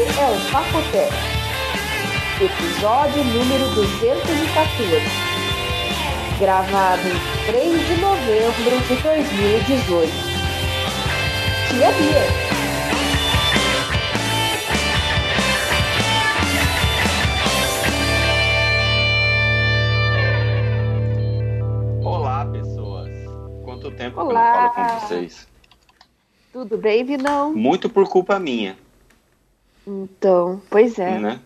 [0.00, 1.12] Este é o Papotec,
[2.40, 5.02] episódio número 214,
[6.38, 7.18] gravado em
[7.50, 10.12] 3 de novembro de 2018.
[11.68, 12.24] Tia Bia.
[22.04, 23.10] Olá, pessoas.
[23.64, 25.48] Quanto tempo eu não falo com vocês?
[26.52, 27.52] Tudo bem, Vinão?
[27.52, 28.76] Muito por culpa minha,
[29.88, 31.18] Então, pois é.
[31.18, 31.40] né?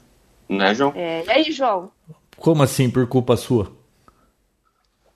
[0.48, 0.92] Né, João?
[0.96, 1.24] é.
[1.24, 1.90] E aí, João?
[2.36, 3.70] Como assim, por culpa sua?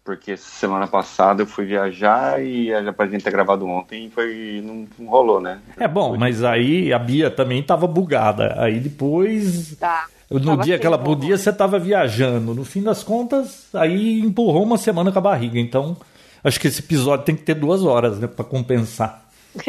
[0.04, 4.62] Porque semana passada eu fui viajar e era pra gente ter gravado ontem e foi,
[4.64, 5.58] não, não rolou, né?
[5.76, 8.54] É bom, mas aí a Bia também tava bugada.
[8.62, 10.06] Aí depois, Tá.
[10.30, 12.54] no Tava dia que ela podia, você tava viajando.
[12.54, 15.58] No fim das contas, aí empurrou uma semana com a barriga.
[15.58, 15.96] Então,
[16.44, 19.26] acho que esse episódio tem que ter duas horas, né, pra compensar.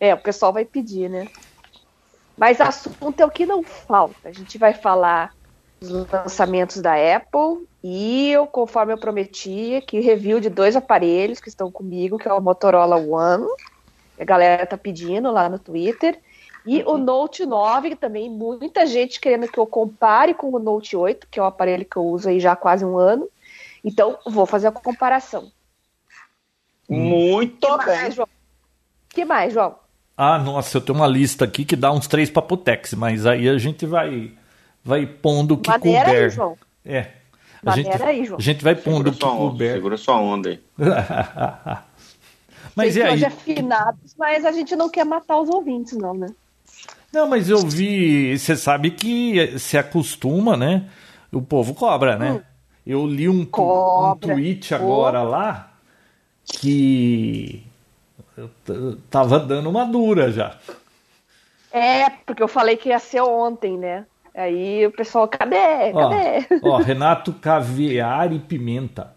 [0.00, 1.26] É, o pessoal vai pedir, né?
[2.38, 4.28] Mas assunto é o que não falta.
[4.28, 5.34] A gente vai falar
[5.80, 11.48] dos lançamentos da Apple e eu, conforme eu prometi, aqui review de dois aparelhos que
[11.48, 13.46] estão comigo, que é o Motorola One,
[14.16, 16.18] que a galera tá pedindo lá no Twitter,
[16.66, 20.96] e o Note 9, que também muita gente querendo que eu compare com o Note
[20.96, 23.28] 8, que é o aparelho que eu uso aí já há quase um ano.
[23.82, 25.50] Então, vou fazer a comparação.
[26.88, 27.86] Muito que bem.
[27.86, 28.28] mais, João?
[28.28, 29.76] O que mais, João?
[30.20, 33.56] Ah, nossa, eu tenho uma lista aqui que dá uns três papotex, mas aí a
[33.56, 34.32] gente vai
[34.84, 36.30] vai pondo o que Maneira aí, couber.
[36.30, 36.56] João.
[36.84, 37.06] É.
[37.64, 38.38] A gente, aí, João.
[38.38, 39.72] a gente vai pondo Segura o que onda, couber.
[39.74, 40.60] segura sua onda aí.
[42.74, 43.14] mas Sei e que aí?
[43.14, 46.26] Hoje é finados, mas a gente não quer matar os ouvintes, não, né?
[47.12, 48.36] Não, mas eu vi.
[48.36, 50.84] Você sabe que se acostuma, né?
[51.32, 52.42] O povo cobra, né?
[52.86, 55.72] Eu li um, tu- um tweet agora lá
[56.44, 57.62] que
[58.68, 60.56] eu tava dando uma dura já.
[61.72, 64.06] É, porque eu falei que ia ser ontem, né?
[64.34, 65.92] Aí o pessoal, cadê?
[65.92, 66.46] Ó, Cadê?
[66.62, 69.12] ó, Renato Caviar e Pimenta.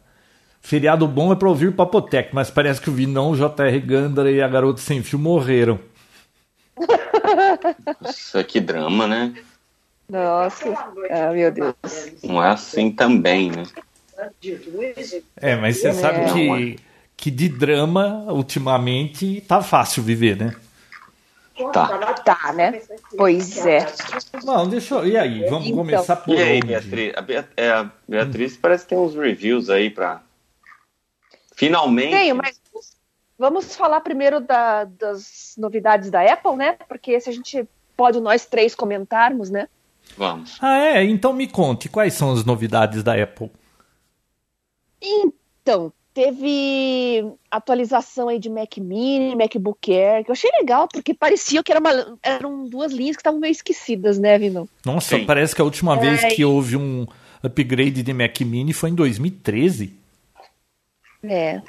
[0.62, 4.42] Feriado bom é pra ouvir Papotec, mas parece que o Vinão, o JR Gandra e
[4.42, 5.80] a Garota Sem Fio morreram.
[8.00, 9.34] Nossa, que drama, né?
[10.10, 10.66] Nossa,
[11.10, 11.76] ah, meu Deus.
[12.24, 13.64] Não é assim também, né?
[15.38, 16.76] É, mas você sabe Não, que,
[17.22, 20.56] que de drama, ultimamente, tá fácil viver, né?
[21.72, 22.14] Tá.
[22.16, 22.82] Tá, né?
[23.16, 23.86] Pois é.
[24.44, 25.08] Não, deixa eu...
[25.08, 25.78] E aí, vamos Então.
[25.78, 26.66] começar por E aí, onde?
[26.66, 27.14] Beatriz?
[27.16, 30.24] A, Bea- é, a Beatriz parece que tem uns reviews aí pra.
[31.56, 32.10] Finalmente.
[32.10, 32.60] Tenho, mas
[33.38, 36.74] vamos falar primeiro da- das novidades da Apple, né?
[36.90, 39.68] Porque se a gente pode nós três comentarmos, né?
[40.18, 40.58] Vamos.
[40.60, 41.04] Ah, é?
[41.04, 43.52] Então me conte, quais são as novidades da Apple?
[45.00, 51.64] Então, teve atualização aí de Mac Mini, MacBook Air, que eu achei legal, porque parecia
[51.64, 54.68] que era uma- eram duas linhas que estavam meio esquecidas, né, Vinão?
[54.86, 55.26] Nossa, Sim.
[55.26, 56.32] parece que a última vez Ai.
[56.32, 57.06] que houve um
[57.44, 59.94] upgrade de Mac Mini foi em 2013.
[61.24, 61.62] É.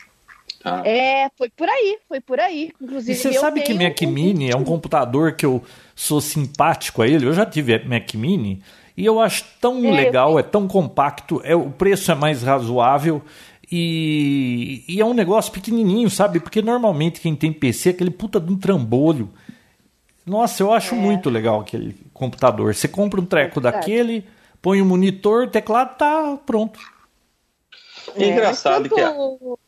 [0.62, 0.82] Tá.
[0.86, 2.72] É, foi por aí, foi por aí.
[2.80, 5.62] E Inclusive, você eu sabe que Mac um- Mini é um computador que eu
[5.94, 7.26] sou simpático a ele.
[7.26, 8.62] Eu já tive Mac Mini
[8.96, 12.42] e eu acho tão É, eu legal, é tão compacto, é, o preço é mais
[12.44, 13.22] razoável
[13.72, 16.38] e, e é um negócio pequenininho, sabe?
[16.38, 19.30] Porque normalmente quem tem PC é aquele puta de um trambolho.
[20.26, 20.76] Nossa, eu É.
[20.76, 22.74] acho muito legal aquele computador.
[22.74, 23.78] Você compra um treco verdade.
[23.78, 24.24] daquele,
[24.60, 26.78] põe um monitor, teclado, tá pronto.
[28.14, 29.00] É engraçado mas que.
[29.00, 29.58] a- tanto,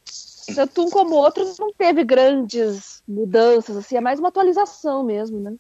[0.55, 5.41] tanto um como o outro não teve grandes mudanças, assim, é mais uma atualização mesmo,
[5.41, 5.55] né?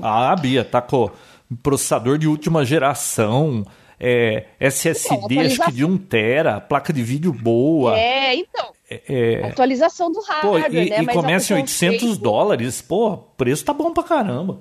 [0.00, 1.10] Ah, a Bia tá com
[1.62, 3.64] processador de última geração,
[3.98, 7.98] é, SSD acho que de 1 tera, placa de vídeo boa.
[7.98, 10.98] É, então, é, atualização do pô, hardware, e, né?
[11.00, 14.60] e Mas começa em o 800 conceito- dólares, pô, o preço tá bom pra caramba.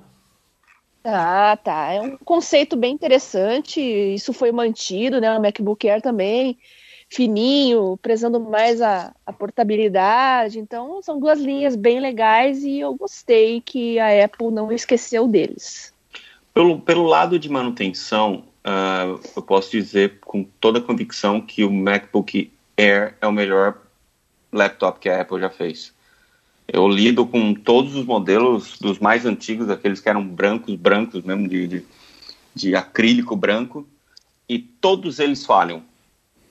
[1.03, 1.91] Ah, tá.
[1.91, 3.81] É um conceito bem interessante.
[3.81, 5.37] Isso foi mantido, né?
[5.37, 6.57] O MacBook Air também,
[7.09, 10.59] fininho, prezando mais a, a portabilidade.
[10.59, 15.93] Então, são duas linhas bem legais e eu gostei que a Apple não esqueceu deles.
[16.53, 22.51] Pelo, pelo lado de manutenção, ah, eu posso dizer com toda convicção que o MacBook
[22.77, 23.77] Air é o melhor
[24.51, 25.93] laptop que a Apple já fez.
[26.67, 31.47] Eu lido com todos os modelos dos mais antigos, aqueles que eram brancos, brancos mesmo,
[31.47, 31.85] de, de,
[32.55, 33.85] de acrílico branco,
[34.47, 35.83] e todos eles falham.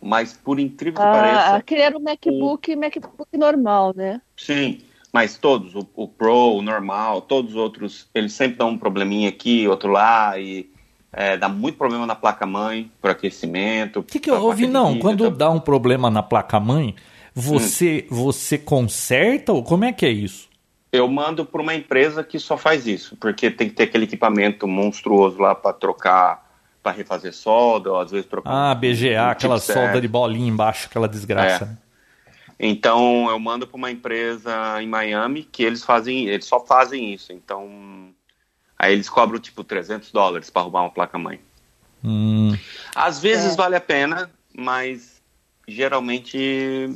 [0.01, 4.21] Mas por incrível que Ah, pareça, aquele era o MacBook, MacBook normal, né?
[4.37, 4.81] sim,
[5.13, 9.29] mas todos, o, o Pro, o normal, todos os outros, eles sempre dão um probleminha
[9.29, 10.69] aqui, outro lá, e
[11.13, 14.01] é, dá muito problema na placa-mãe, por aquecimento.
[14.01, 14.67] O que, que eu ouvi?
[14.67, 16.95] Não, quando dá um problema na placa-mãe,
[17.35, 20.49] você, você conserta ou como é que é isso?
[20.91, 24.67] Eu mando para uma empresa que só faz isso, porque tem que ter aquele equipamento
[24.67, 26.51] monstruoso lá para trocar,
[26.83, 28.51] para refazer solda, ou às vezes trocar.
[28.51, 29.79] Ah, BGA, um aquela chipset.
[29.79, 31.65] solda de bolinha embaixo, aquela desgraça.
[31.65, 31.67] É.
[31.67, 31.79] né?
[32.59, 37.33] Então eu mando para uma empresa em Miami que eles fazem, eles só fazem isso.
[37.33, 38.13] Então
[38.83, 41.41] aí eles cobram tipo 300 dólares para arrumar uma placa mãe.
[42.05, 42.55] Hum,
[42.95, 43.57] Às vezes É.
[43.57, 45.23] vale a pena, mas
[45.67, 46.89] geralmente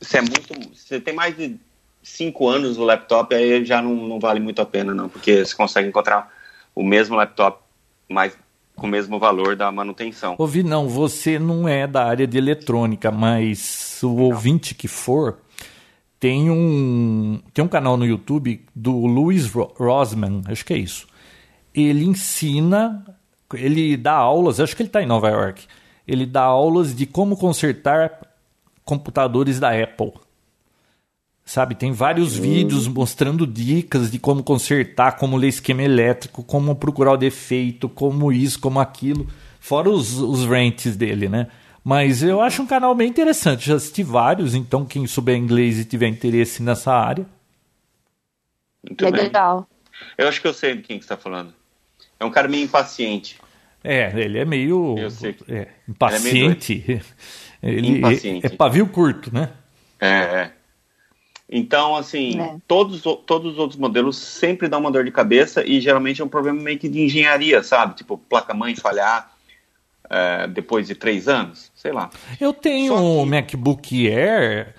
[0.00, 1.56] se é muito, se você tem mais de
[2.02, 5.54] cinco anos o laptop aí já não, não vale muito a pena não, porque você
[5.54, 6.30] consegue encontrar
[6.74, 7.60] o mesmo laptop
[8.08, 8.36] mais
[8.74, 10.34] com o mesmo valor da manutenção.
[10.38, 15.38] Ouvi, não, você não é da área de eletrônica, mas o ouvinte que for,
[16.18, 18.92] tem um, tem um canal no YouTube do
[19.46, 21.06] Ro- Rosman, acho que é isso.
[21.74, 23.04] Ele ensina,
[23.54, 25.66] ele dá aulas, acho que ele está em Nova York,
[26.06, 28.20] ele dá aulas de como consertar
[28.84, 30.12] computadores da Apple.
[31.44, 37.12] Sabe, tem vários vídeos mostrando dicas de como consertar, como ler esquema elétrico, como procurar
[37.12, 39.26] o defeito, como isso, como aquilo.
[39.58, 41.48] Fora os, os rants dele, né?
[41.84, 43.66] Mas eu acho um canal bem interessante.
[43.66, 47.26] Já assisti vários, então quem souber inglês e tiver interesse nessa área.
[48.88, 49.24] Muito bem.
[49.24, 49.68] Legal.
[50.16, 51.52] Eu acho que eu sei de quem que você está falando.
[52.22, 53.36] É um cara meio impaciente.
[53.82, 57.02] É, ele é meio Eu sei que- é, impaciente.
[57.60, 58.46] Ele Impaciente.
[58.46, 59.50] é pavio curto, né?
[60.00, 60.50] É, é.
[61.50, 62.56] Então, assim, É.
[62.66, 66.28] todos, todos os outros modelos sempre dão uma dor de cabeça e geralmente é um
[66.28, 67.94] problema meio que de engenharia, sabe?
[67.96, 69.30] Tipo, placa-mãe falhar
[70.10, 72.08] é, depois de três anos, sei lá.
[72.40, 74.74] Eu tenho que- um MacBook Air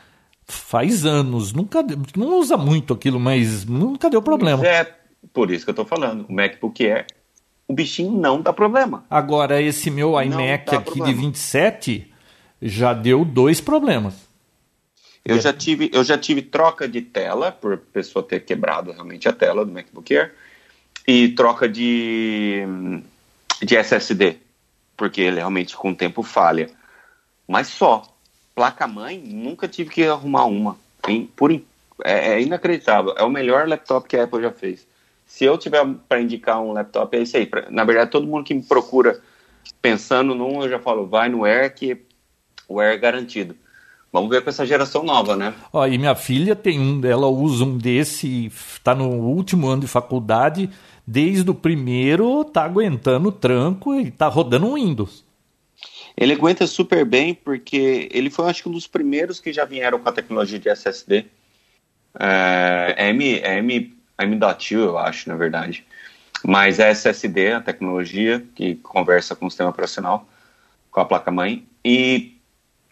[0.46, 1.84] faz anos, nunca
[2.16, 4.58] não usa muito aquilo, mas nunca deu problema.
[4.58, 4.96] Mas é
[5.34, 6.26] por isso que eu tô falando.
[6.30, 7.06] O MacBook Air,
[7.74, 9.04] o bichinho não dá problema.
[9.10, 11.22] Agora esse meu iMac aqui de problema.
[11.22, 12.14] 27
[12.62, 14.14] já deu dois problemas.
[15.26, 19.34] Eu já tive, eu já tive troca de tela por pessoa ter quebrado realmente a
[19.34, 20.34] tela do MacBook Air
[21.08, 22.64] e troca de
[23.62, 24.38] de SSD,
[24.96, 26.70] porque ele realmente com o tempo falha.
[27.48, 28.04] Mas só
[28.54, 30.78] placa mãe nunca tive que arrumar uma.
[31.36, 31.52] Por
[32.04, 33.16] é, é inacreditável.
[33.18, 34.86] É o melhor laptop que a Apple já fez.
[35.34, 37.48] Se eu tiver para indicar um laptop é isso aí.
[37.48, 39.20] Pra- na verdade, todo mundo que me procura
[39.82, 41.98] pensando num, eu já falo, vai no Air que
[42.70, 43.56] o Air é garantido.
[44.12, 45.56] Vamos ver com essa geração nova, né?
[45.74, 49.88] Ó, e minha filha tem um, ela usa um desse, está no último ano de
[49.88, 50.70] faculdade,
[51.06, 55.26] desde o primeiro tá aguentando o tranco e tá rodando um Windows.
[56.16, 59.98] Ele aguenta super bem porque ele foi, acho que, um dos primeiros que já vieram
[59.98, 61.26] com a tecnologia de SSD.
[62.20, 65.86] É, M, M, M.2, eu acho, na verdade.
[66.44, 70.28] Mas é SSD, a tecnologia que conversa com o sistema operacional,
[70.92, 71.66] com a placa-mãe.
[71.84, 72.38] E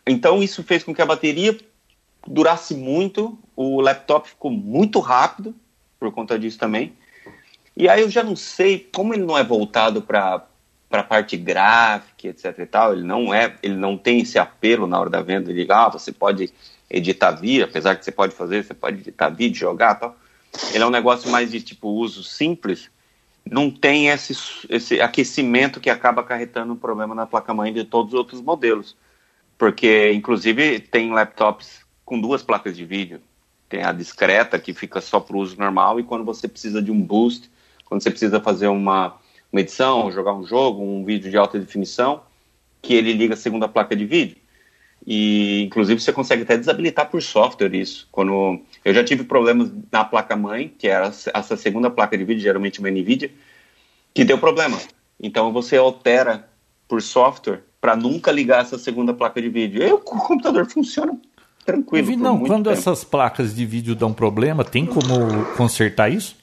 [0.07, 1.57] então isso fez com que a bateria
[2.27, 5.55] durasse muito, o laptop ficou muito rápido
[5.99, 6.93] por conta disso também.
[7.75, 10.45] E aí eu já não sei como ele não é voltado para
[10.89, 14.99] para parte gráfica, etc e tal, ele não é, ele não tem esse apelo na
[14.99, 16.53] hora da venda de ah, você pode
[16.89, 20.17] editar vídeo, apesar que você pode fazer, você pode editar vídeo, jogar, tal.
[20.73, 22.89] Ele é um negócio mais de tipo uso simples,
[23.49, 24.33] não tem esse,
[24.69, 28.95] esse aquecimento que acaba acarretando um problema na placa-mãe de todos os outros modelos.
[29.57, 33.21] Porque, inclusive, tem laptops com duas placas de vídeo.
[33.69, 36.91] Tem a discreta, que fica só para o uso normal, e quando você precisa de
[36.91, 37.49] um boost,
[37.85, 39.15] quando você precisa fazer uma,
[39.51, 42.21] uma edição, jogar um jogo, um vídeo de alta definição,
[42.81, 44.37] que ele liga a segunda placa de vídeo.
[45.05, 48.07] E, inclusive, você consegue até desabilitar por software isso.
[48.11, 52.79] Quando eu já tive problemas na placa-mãe, que era essa segunda placa de vídeo, geralmente
[52.79, 53.31] uma NVIDIA,
[54.13, 54.77] que deu problema.
[55.19, 56.47] Então, você altera
[56.87, 59.81] por software para nunca ligar essa segunda placa de vídeo.
[59.81, 61.17] E o computador funciona
[61.65, 62.15] tranquilo.
[62.17, 62.77] Não, quando tempo.
[62.77, 66.35] essas placas de vídeo dão problema, tem como consertar isso?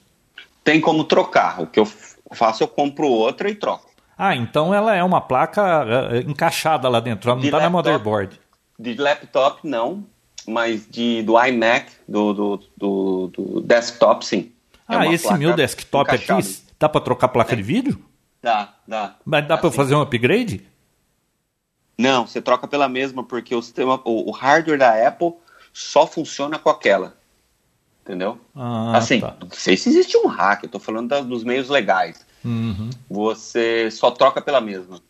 [0.64, 1.60] Tem como trocar.
[1.60, 1.86] O que eu
[2.32, 3.88] faço, eu compro outra e troco.
[4.16, 8.40] Ah, então ela é uma placa eh, encaixada lá dentro, ela não está na motherboard.
[8.78, 10.06] De laptop, não.
[10.46, 14.52] Mas de, do iMac, do, do, do, do desktop, sim.
[14.88, 16.40] É ah, esse meu desktop encaixada.
[16.40, 18.02] aqui, dá para trocar a placa de vídeo?
[18.42, 19.16] Dá, dá.
[19.24, 19.76] Mas dá para eu Assim.
[19.76, 20.66] fazer um upgrade?
[21.98, 25.34] Não, você troca pela mesma, porque o sistema, o, o hardware da Apple
[25.72, 27.16] só funciona com aquela.
[28.02, 28.40] Entendeu?
[28.54, 29.36] Ah, assim, tá.
[29.38, 32.24] não sei se existe um hack, eu tô falando da- dos meios legais.
[32.42, 32.88] Uhum.
[33.10, 35.02] Você só troca pela mesma.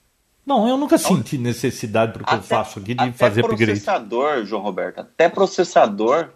[0.48, 3.66] Não, eu nunca senti necessidade porque eu faço aqui de até fazer upgrade.
[3.66, 6.30] processador, João Roberto, até processador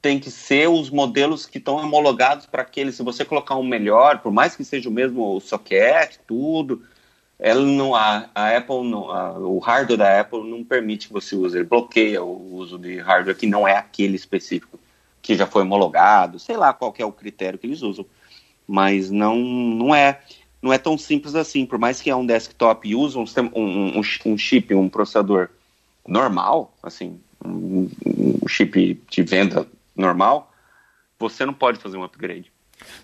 [0.00, 2.90] tem que ser os modelos que estão homologados para aquele.
[2.92, 6.82] Se você colocar um melhor, por mais que seja o mesmo socket, tudo,
[7.38, 11.36] ela não, a, a Apple, não, a- o hardware da Apple não permite que você
[11.36, 14.78] use, ele bloqueia o uso de hardware que não é aquele específico.
[15.20, 18.04] que já foi homologado, sei lá qual é o critério que eles usam.
[18.66, 20.20] Mas não, não é
[20.62, 21.66] não é tão simples assim.
[21.66, 25.48] Por mais que é um desktop e usa um, um, um chip, um processador
[26.06, 27.90] normal, assim, um,
[28.42, 29.66] um chip de venda
[29.96, 30.52] normal,
[31.18, 32.50] você não pode fazer um upgrade.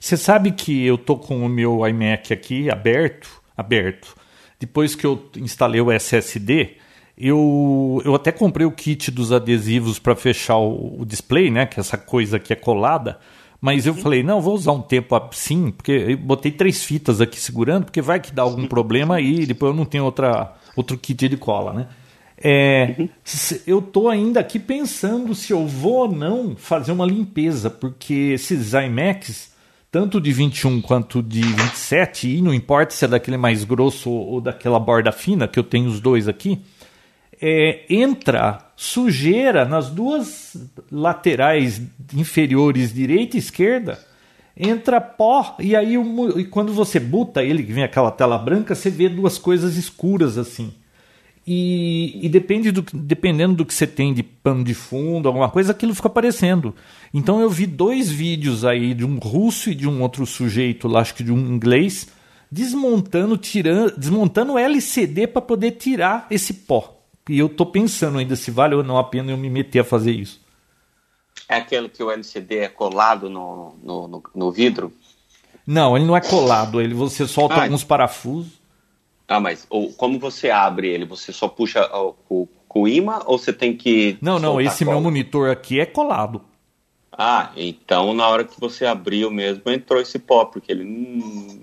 [0.01, 4.17] Você sabe que eu tô com o meu iMac aqui aberto, aberto.
[4.59, 6.77] Depois que eu instalei o SSD,
[7.17, 11.67] eu, eu até comprei o kit dos adesivos para fechar o, o, display, né?
[11.67, 13.19] Que é essa coisa que é colada.
[13.61, 17.41] Mas eu falei, não, vou usar um tempo assim, porque eu botei três fitas aqui
[17.41, 21.29] segurando, porque vai que dá algum problema e depois eu não tenho outra, outro kit
[21.29, 21.89] de cola, né?
[22.41, 23.09] É, uhum.
[23.67, 28.75] Eu tô ainda aqui pensando se eu vou ou não fazer uma limpeza, porque esses
[28.75, 29.53] iMacs,
[29.91, 34.41] tanto de 21 quanto de 27, e não importa se é daquele mais grosso ou
[34.41, 36.61] daquela borda fina, que eu tenho os dois aqui,
[37.41, 40.57] é, entra sujeira nas duas
[40.91, 41.83] laterais
[42.15, 43.99] inferiores, direita e esquerda.
[44.57, 45.95] Entra pó, e aí
[46.37, 50.37] e quando você buta ele, que vem aquela tela branca, você vê duas coisas escuras
[50.37, 50.73] assim.
[51.47, 55.73] E, e depende do, dependendo do que você tem de pano de fundo, alguma coisa,
[55.73, 56.75] aquilo fica aparecendo.
[57.15, 61.01] Então eu vi dois vídeos aí de um russo e de um outro sujeito, lá,
[61.01, 62.09] acho que de um inglês,
[62.51, 66.98] desmontando, tirando, desmontando LCD para poder tirar esse pó.
[67.29, 69.85] E eu tô pensando ainda se vale ou não a pena eu me meter a
[69.85, 70.41] fazer isso.
[71.49, 74.93] É aquele que o LCD é colado no, no, no, no vidro?
[75.67, 76.81] Não, ele não é colado.
[76.81, 78.53] Ele você solta ah, alguns parafusos.
[79.27, 81.05] Ah, mas ou, como você abre ele?
[81.05, 84.17] Você só puxa o, o imã ou você tem que.
[84.21, 84.61] Não, não.
[84.61, 86.43] Esse meu monitor aqui é colado.
[87.13, 91.63] Ah, então na hora que você abriu mesmo entrou esse pó, porque ele hum,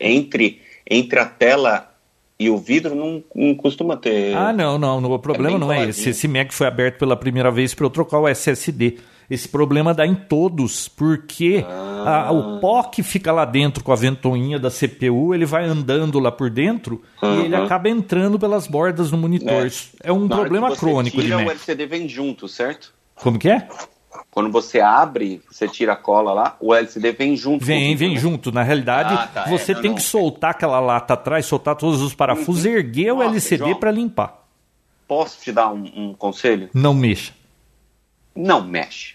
[0.00, 1.95] entre entre a tela
[2.38, 4.36] e o vidro não, não costuma ter.
[4.36, 5.02] Ah, não, não.
[5.10, 6.10] O problema é não é esse.
[6.10, 8.98] Esse Mac foi aberto pela primeira vez para eu trocar o SSD.
[9.28, 12.26] Esse problema dá em todos, porque ah.
[12.28, 16.20] a, o pó que fica lá dentro com a ventoinha da CPU, ele vai andando
[16.20, 17.40] lá por dentro uhum.
[17.40, 19.66] e ele acaba entrando pelas bordas do monitor.
[19.66, 21.46] É, é um Na problema crônico tira, de Mac.
[21.48, 22.94] O LCD vem junto, certo?
[23.16, 23.66] Como que é?
[24.30, 27.64] Quando você abre, você tira a cola lá, o LCD vem junto.
[27.64, 28.20] Vem, vem né?
[28.20, 28.52] junto.
[28.52, 29.96] Na realidade, ah, tá, você é, não, tem não.
[29.96, 32.72] que soltar aquela lata atrás, soltar todos os parafusos, uhum.
[32.72, 34.46] erguer Nossa, o LCD para limpar.
[35.06, 36.68] Posso te dar um, um, conselho?
[36.74, 37.32] Não mexa.
[38.34, 39.14] Não mexe.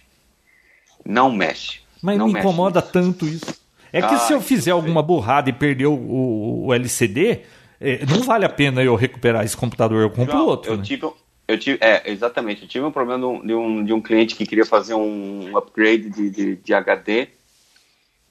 [1.06, 1.82] Não mexe.
[2.02, 2.92] Mas não me incomoda nisso.
[2.92, 3.62] tanto isso.
[3.94, 7.42] É que ah, se eu fizer alguma burrada e perder o, o, o LCD,
[7.80, 10.72] é, não vale a pena eu recuperar esse computador, eu compro João, outro.
[10.72, 10.84] Eu né?
[10.84, 11.10] tive,
[11.52, 12.64] eu tive, é, exatamente.
[12.64, 16.30] Eu tive um problema de um, de um cliente que queria fazer um upgrade de,
[16.30, 17.28] de, de HD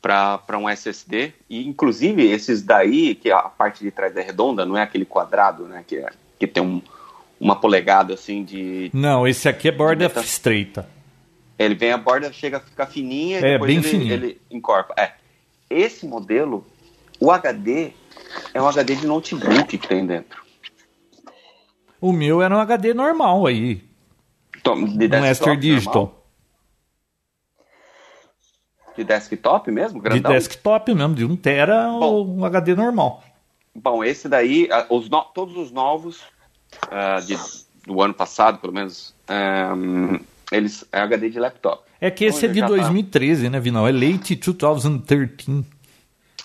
[0.01, 1.33] para um SSD.
[1.49, 5.65] E, inclusive, esses daí, que a parte de trás é redonda, não é aquele quadrado,
[5.65, 5.85] né?
[5.87, 6.09] Que, é,
[6.39, 6.81] que tem um,
[7.39, 8.91] uma polegada assim de.
[8.93, 10.89] Não, esse aqui é borda estreita.
[11.59, 14.13] Ele vem a borda, chega a ficar fininha é, depois bem ele, fininho.
[14.15, 14.95] ele encorpa.
[14.97, 15.13] É.
[15.69, 16.67] Esse modelo,
[17.21, 17.93] o HD,
[18.55, 20.43] é um HD de notebook que tem dentro.
[22.01, 23.85] O meu era um HD normal aí.
[24.63, 26.17] De um Master Digital.
[28.97, 30.01] De desktop mesmo?
[30.01, 30.33] Grandão?
[30.33, 33.23] De desktop mesmo, de 1 tera ou um HD normal.
[33.75, 36.21] Bom, esse daí, os no, todos os novos
[36.87, 37.37] uh, de,
[37.87, 39.15] do ano passado, pelo menos,
[39.77, 40.19] um,
[40.51, 41.83] eles é HD de laptop.
[42.01, 43.51] É que esse é de 2013, tá...
[43.51, 43.87] né, Vinal?
[43.87, 45.65] É late 2013.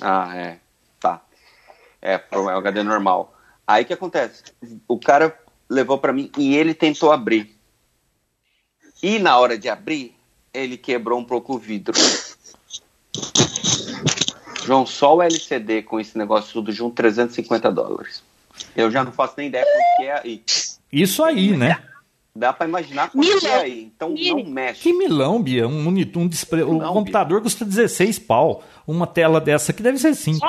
[0.02, 0.58] Ah, é.
[1.00, 1.22] Tá.
[2.02, 3.34] É, é o HD normal.
[3.66, 4.44] Aí o que acontece?
[4.88, 5.36] O cara
[5.70, 7.56] levou para mim e ele tentou abrir.
[9.02, 10.16] E na hora de abrir,
[10.54, 11.94] ele quebrou um pouco o vidro.
[14.64, 18.24] João, só o LCD com esse negócio tudo junto, 350 dólares.
[18.76, 20.44] Eu já não faço nem ideia porque é aí.
[20.92, 21.84] Isso aí, né?
[22.36, 23.84] Dá para imaginar quanto é aí.
[23.96, 24.82] Então não mexe.
[24.82, 25.68] Que milão, Bia.
[25.68, 26.64] Um monitor, um display.
[26.64, 27.44] o computador Bia.
[27.44, 28.64] custa 16 pau.
[28.86, 30.40] Uma tela dessa aqui deve ser 5.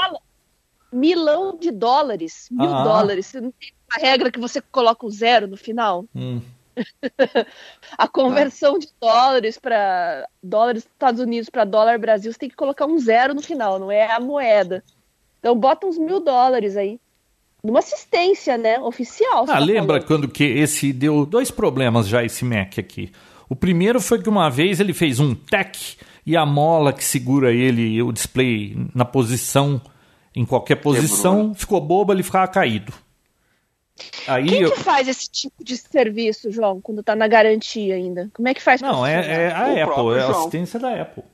[0.92, 2.48] Milão de dólares.
[2.50, 2.82] Mil ah.
[2.82, 3.26] dólares.
[3.26, 6.04] Você não tem uma regra que você coloca o zero no final?
[6.14, 6.40] Hum.
[7.96, 8.78] a conversão ah.
[8.78, 13.34] de dólares para dólares Estados Unidos para dólar Brasil, você tem que colocar um zero
[13.34, 14.84] no final, não é a moeda.
[15.38, 17.00] Então bota uns mil dólares aí
[17.62, 19.44] numa assistência, né, oficial.
[19.44, 20.06] Ah, tá lembra falando.
[20.06, 23.10] quando que esse deu dois problemas já esse Mac aqui.
[23.48, 27.52] O primeiro foi que uma vez ele fez um tech e a mola que segura
[27.52, 29.80] ele, o display na posição,
[30.34, 31.54] em qualquer posição, Quebrou.
[31.54, 32.92] ficou boba, ele ficava caído.
[34.26, 34.72] Aí Quem eu...
[34.72, 38.30] que faz esse tipo de serviço, João, quando tá na garantia ainda?
[38.34, 38.80] Como é que faz?
[38.80, 41.24] Não, é, é, a o Apple, é a assistência da Apple.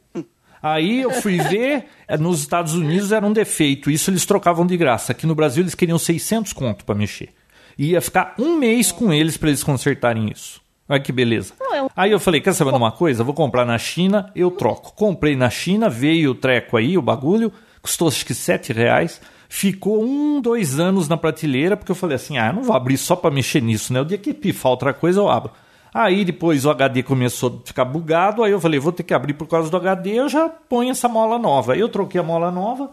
[0.62, 4.76] Aí eu fui ver, é, nos Estados Unidos era um defeito, isso eles trocavam de
[4.76, 5.10] graça.
[5.10, 7.30] Aqui no Brasil eles queriam 600 conto para mexer.
[7.76, 10.60] Ia ficar um mês com eles para eles consertarem isso.
[10.88, 11.54] Olha que beleza.
[11.72, 13.24] É Aí eu falei, quer saber de uma coisa?
[13.24, 14.92] Vou comprar na China, eu troco.
[14.94, 19.20] Comprei na China, veio o treco aí, o bagulho, custou acho que 7 reais.
[19.54, 22.96] Ficou um, dois anos na prateleira, porque eu falei assim, ah, eu não vou abrir
[22.96, 24.00] só pra mexer nisso, né?
[24.00, 25.52] O dia que pifar outra coisa, eu abro.
[25.92, 29.34] Aí depois o HD começou a ficar bugado, aí eu falei, vou ter que abrir
[29.34, 31.74] por causa do HD, eu já ponho essa mola nova.
[31.74, 32.92] Aí eu troquei a mola nova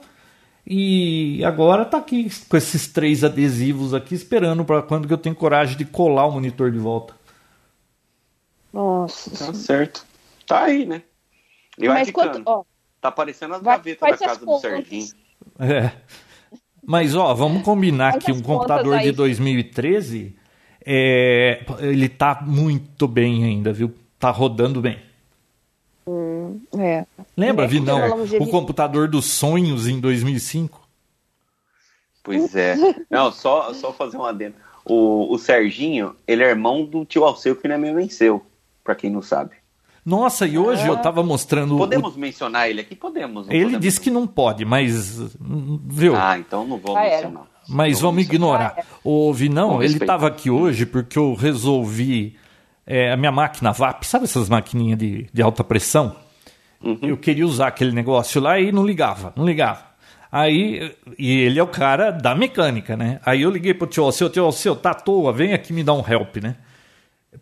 [0.67, 5.35] e agora tá aqui com esses três adesivos aqui, esperando para quando que eu tenho
[5.35, 7.13] coragem de colar o monitor de volta.
[8.73, 9.45] Nossa.
[9.45, 10.05] Tá certo.
[10.45, 11.03] Tá aí, né?
[11.77, 12.31] Eu Mas adicando.
[12.43, 12.47] quanto.
[12.47, 12.63] Ó,
[12.99, 14.59] Tá parecendo as Vai- gavetas da casa do.
[14.59, 15.07] Serginho.
[15.57, 15.91] É.
[16.89, 19.03] Mas ó, vamos combinar que um computador aí.
[19.03, 20.35] de 2013
[20.83, 23.93] é, ele tá muito bem ainda, viu?
[24.17, 24.97] Tá rodando bem.
[26.79, 27.05] é.
[27.37, 30.81] Lembra, É, Vinão, o computador dos sonhos em 2005?
[32.23, 32.75] Pois é.
[33.07, 34.55] Não, só, só fazer um adendo.
[34.83, 38.43] O, o Serginho, ele é irmão do tio Alceu, que não é meu nem seu,
[38.83, 39.51] pra quem não sabe.
[40.05, 41.75] Nossa, e hoje eu tava mostrando.
[41.75, 42.95] o- Podemos mencionar ele aqui?
[42.95, 43.45] Podemos.
[43.47, 43.81] não Ele podemos?
[43.81, 45.19] disse que não pode, mas.
[45.39, 46.15] Viu?
[46.15, 47.15] Ah, então não vou Ah, era.
[47.27, 47.47] mencionar.
[47.67, 48.61] Mas Não vamos mencionar.
[48.71, 48.85] ignorar.
[49.03, 52.35] O Vinão, Com ele estava aqui hoje porque eu resolvi
[52.87, 56.15] é, a minha máquina VAP, sabe essas maquininhas de, de alta pressão?
[56.83, 56.97] Uhum.
[57.03, 59.83] Eu queria usar aquele negócio lá e não ligava, não ligava.
[60.31, 63.19] Aí, e ele é o cara da mecânica, né?
[63.25, 65.93] Aí eu liguei pro tio Alceu, tio Alceu, tá à toa, vem aqui me dar
[65.93, 66.55] um help, né?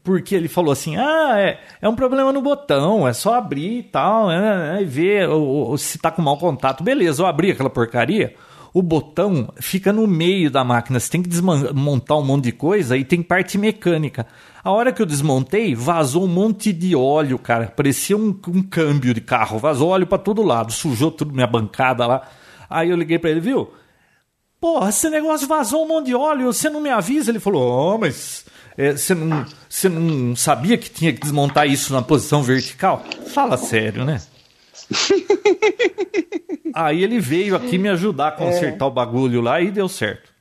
[0.03, 3.83] Porque ele falou assim: ah, é, é um problema no botão, é só abrir e
[3.83, 6.83] tal, né, e ver o- o- se tá com mau contato.
[6.83, 8.35] Beleza, eu abri aquela porcaria.
[8.73, 12.95] O botão fica no meio da máquina, você tem que desmontar um monte de coisa
[12.97, 14.27] e tem parte mecânica.
[14.63, 17.67] A hora que eu desmontei, vazou um monte de óleo, cara.
[17.75, 22.05] Parecia um, um câmbio de carro, vazou óleo pra todo lado, sujou tudo minha bancada
[22.05, 22.21] lá.
[22.69, 23.71] Aí eu liguei pra ele, viu?
[24.59, 27.31] Porra, esse negócio vazou um monte de óleo, você não me avisa?
[27.31, 28.45] Ele falou, oh, mas
[28.77, 33.03] é, você, não, você não sabia que tinha que desmontar isso na posição vertical?
[33.33, 34.21] Fala sério, né?
[36.73, 40.31] Aí ele veio aqui me ajudar a consertar o bagulho lá e deu certo.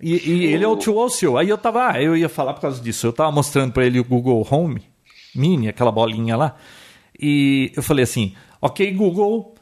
[0.00, 1.36] E, e ele é o tio Alceu.
[1.36, 3.06] Aí eu tava, ah, eu ia falar por causa disso.
[3.06, 4.82] Eu tava mostrando pra ele o Google Home
[5.34, 6.56] Mini, aquela bolinha lá.
[7.18, 9.54] E eu falei assim: Ok, Google,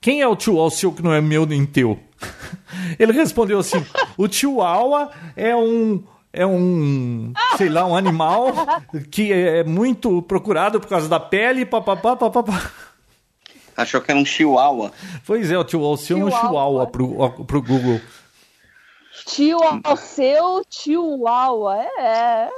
[0.00, 1.98] quem é o tio Alceu que não é meu nem teu?
[2.98, 3.84] Ele respondeu assim:
[4.16, 6.02] o Chihuahua é um.
[6.32, 8.46] É um, sei lá, um animal
[9.10, 12.70] que é muito procurado por causa da pele, papapá, papapá.
[13.76, 14.92] Achou que era um chihuahua.
[15.26, 16.48] Pois é, o tio Alceu é um Chihuahua.
[16.48, 18.00] Chihuahua pro, pro Google.
[19.26, 21.76] Tio Alceu, tio Aua.
[21.98, 22.48] É.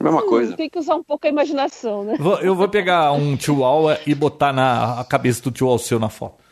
[0.00, 0.56] Mesma coisa.
[0.56, 2.16] Tem que usar um pouco a imaginação, né?
[2.18, 6.08] Vou- Eu vou pegar um Chihuahua e botar na a cabeça do tio Alceu na
[6.08, 6.42] foto.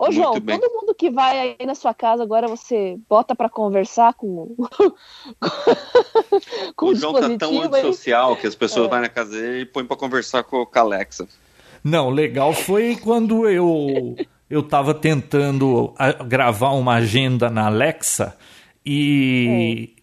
[0.00, 0.58] Ô, Muito João, bem.
[0.58, 4.56] todo mundo que vai aí na sua casa agora você bota pra conversar com,
[6.74, 8.90] com O João tá tão antissocial que as pessoas É.
[8.90, 11.28] vão na casa dele e põem pra conversar com o Alexa.
[11.84, 14.16] Não, legal foi quando eu
[14.48, 18.36] eu tava tentando a- gravar uma agenda na Alexa
[18.84, 19.94] e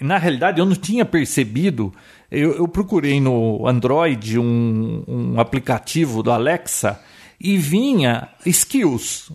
[0.00, 1.92] na realidade eu não tinha percebido.
[2.30, 7.00] Eu, eu procurei no Android um, um aplicativo do Alexa
[7.40, 9.30] e vinha skills.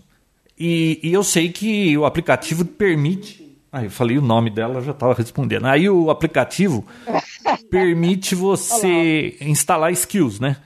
[0.60, 3.58] E, e eu sei que o aplicativo permite.
[3.72, 5.64] Ah, eu falei o nome dela, já estava respondendo.
[5.64, 6.84] Aí o aplicativo
[7.70, 10.58] permite você instalar skills, né?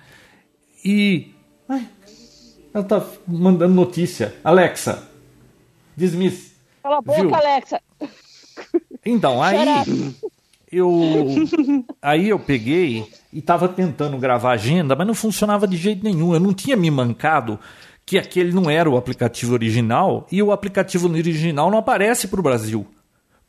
[0.85, 1.33] E.
[1.69, 1.87] Ai,
[2.75, 4.35] ela tá mandando notícia.
[4.43, 5.09] Alexa,
[5.97, 6.57] dismiss.
[6.83, 7.33] Cala a boca, Viu?
[7.33, 7.81] Alexa.
[9.07, 10.17] Então, aí
[10.73, 10.91] eu
[12.03, 16.35] aí eu peguei e tava tentando gravar a agenda, mas não funcionava de jeito nenhum.
[16.35, 17.61] Eu não tinha me mancado
[18.07, 22.43] que aquele não era o aplicativo original e o aplicativo original não aparece para o
[22.43, 22.87] Brasil.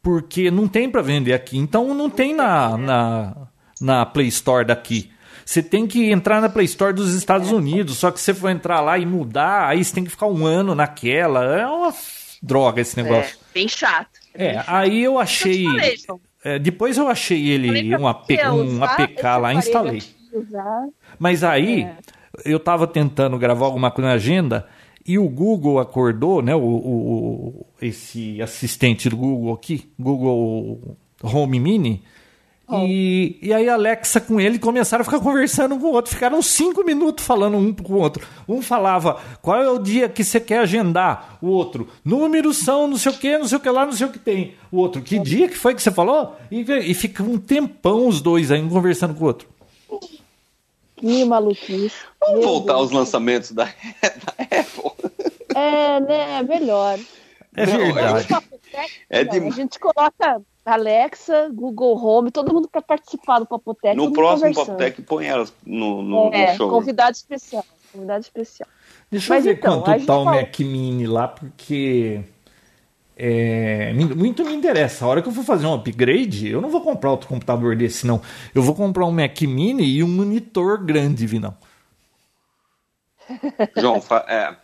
[0.01, 1.57] Porque não tem para vender aqui.
[1.57, 3.47] Então não tem na, na,
[3.81, 5.11] na Play Store daqui.
[5.43, 7.97] Você tem que entrar na Play Store dos Estados Unidos.
[7.97, 10.45] Só que se você for entrar lá e mudar, aí você tem que ficar um
[10.45, 11.43] ano naquela.
[11.59, 11.93] É uma
[12.41, 13.35] droga esse negócio.
[13.35, 14.09] É, bem chato.
[14.33, 15.65] É, aí eu achei.
[15.65, 15.95] Eu falei,
[16.43, 20.03] é, depois eu achei ele um, AP, um APK lá, aparelho instalei.
[21.17, 21.97] Mas aí É.
[22.43, 24.67] eu tava tentando gravar alguma coisa na agenda
[25.07, 26.55] e o Google acordou, né?
[26.55, 32.01] O, o- esse assistente do Google aqui, Google Home Mini.
[32.87, 36.11] E, e aí a Alexa com ele começaram a ficar conversando um com o outro.
[36.11, 38.25] Ficaram cinco minutos falando um com o outro.
[38.49, 41.37] Um falava, qual é o dia que você quer agendar?
[41.43, 44.07] O outro, números são não sei o que, não sei o que lá, não sei
[44.07, 44.55] o que tem.
[44.71, 46.35] O outro, que dia que foi que você falou?
[46.49, 49.47] E, e fica um tempão os dois aí, um conversando com o outro.
[51.05, 51.95] Que maluquice.
[52.19, 52.79] Vamos Meu voltar Deus.
[52.85, 53.65] aos lançamentos da,
[54.01, 55.11] da Apple.
[55.55, 56.39] É, né?
[56.39, 56.97] É melhor.
[57.55, 58.27] É Não, verdade.
[59.07, 63.95] É de- A gente coloca Alexa, Google Home, todo mundo para participar do Papotec.
[63.95, 66.69] No próximo Papotec põe elas no, no, é, no show.
[66.71, 67.63] Convidado especial.
[67.93, 68.67] Convidado especial.
[69.11, 72.21] Deixa Mas eu ver então, quanto tá o Mac Mini lá, porque
[73.15, 75.05] é, muito me interessa.
[75.05, 78.05] A hora que eu for fazer um upgrade, eu não vou comprar outro computador desse,
[78.05, 78.21] não.
[78.53, 81.55] Eu vou comprar um Mac Mini e um monitor grande, Vinão.
[83.77, 84.55] João, é,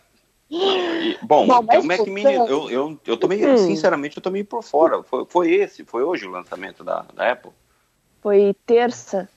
[1.22, 3.56] Bom, o Mac Mini, eu, eu, eu tô meio, hum.
[3.56, 5.02] sinceramente, eu tô meio por fora.
[5.02, 7.52] Foi, foi esse, foi hoje o lançamento da, da Apple?
[8.20, 9.28] Foi terça.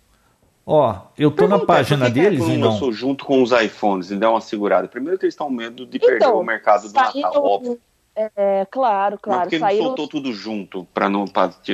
[0.65, 2.91] Ó, eu tô na página deles e não.
[2.91, 4.87] junto com os iPhones e dá uma segurada.
[4.87, 7.79] Primeiro que eles estão com medo de então, perder o mercado do Natal, óbvio.
[8.15, 9.39] É, claro, claro.
[9.41, 9.83] Mas porque saíram...
[9.83, 11.25] não soltou tudo junto para não,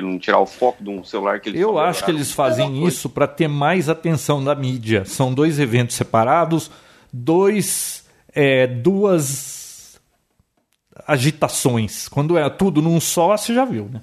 [0.02, 3.10] não tirar o foco de um celular que eles Eu acho que eles fazem isso
[3.10, 5.06] para ter mais atenção da mídia.
[5.06, 6.72] São dois eventos separados,
[7.14, 10.02] dois, é, duas
[11.08, 12.08] agitações.
[12.08, 14.02] Quando é tudo num só, você já viu, né?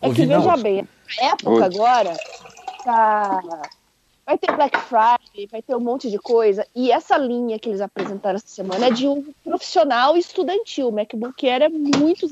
[0.00, 0.88] É que veja bem,
[1.20, 2.16] a época agora
[2.84, 3.40] tá
[4.28, 6.66] Vai ter Black Friday, vai ter um monte de coisa.
[6.76, 10.88] E essa linha que eles apresentaram essa semana é de um profissional estudantil.
[10.88, 12.26] O MacBook Air é muito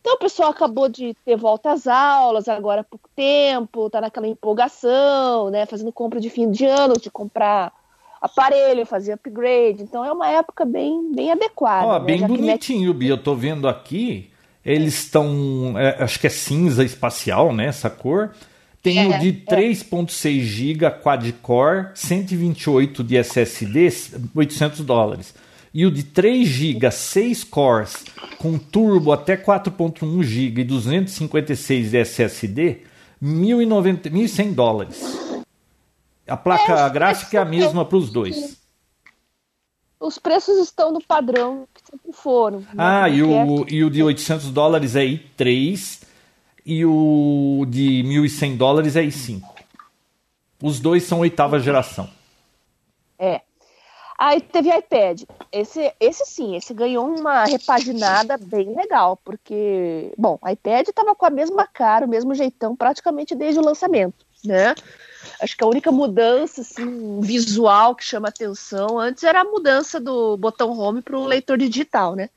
[0.00, 4.26] Então o pessoal acabou de ter volta às aulas agora há pouco tempo, tá naquela
[4.26, 5.66] empolgação, né?
[5.66, 7.72] Fazendo compra de fim de ano, de comprar
[8.20, 9.84] aparelho, fazer upgrade.
[9.84, 11.86] Então é uma época bem, bem adequada.
[11.86, 12.04] Ó, né?
[12.06, 12.98] bem Já bonitinho, Mac...
[12.98, 13.10] Bia.
[13.10, 14.32] Eu tô vendo aqui.
[14.64, 15.78] Eles estão.
[15.78, 17.66] É, acho que é cinza espacial, né?
[17.66, 18.34] Essa cor.
[18.84, 23.88] Tem é, o de 3.6 GB quad-core, 128 de SSD,
[24.34, 25.34] 800 dólares.
[25.72, 28.04] E o de 3 GB, 6 cores,
[28.36, 32.82] com turbo até 4.1 GB e 256 de SSD,
[33.22, 35.02] 1.100 dólares.
[36.28, 38.58] A placa é, gráfica é a mesma para os dois.
[39.98, 42.60] Os preços estão no padrão que sempre foram.
[42.60, 42.66] Né?
[42.76, 46.04] Ah, e o, e o de 800 dólares é i3
[46.64, 49.42] e o de 1.100 dólares é i5.
[50.62, 52.08] Os dois são oitava geração.
[53.18, 53.42] É.
[54.18, 55.22] Aí teve iPad.
[55.52, 61.30] Esse, esse sim, esse ganhou uma repaginada bem legal, porque, bom, iPad estava com a
[61.30, 64.74] mesma cara, o mesmo jeitão, praticamente desde o lançamento, né?
[65.40, 70.36] Acho que a única mudança assim, visual que chama atenção antes era a mudança do
[70.36, 72.30] botão home para o leitor digital, né?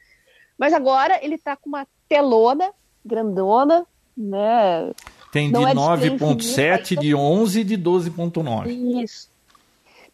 [0.57, 2.71] Mas agora ele está com uma telona
[3.05, 3.85] grandona,
[4.17, 4.91] né?
[5.31, 9.03] Tem de é 9.7, de 11 e de 12.9.
[9.03, 9.29] Isso.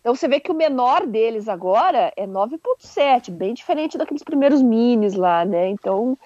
[0.01, 5.13] Então você vê que o menor deles agora é 9.7, bem diferente daqueles primeiros minis
[5.13, 5.69] lá, né?
[5.69, 6.17] Então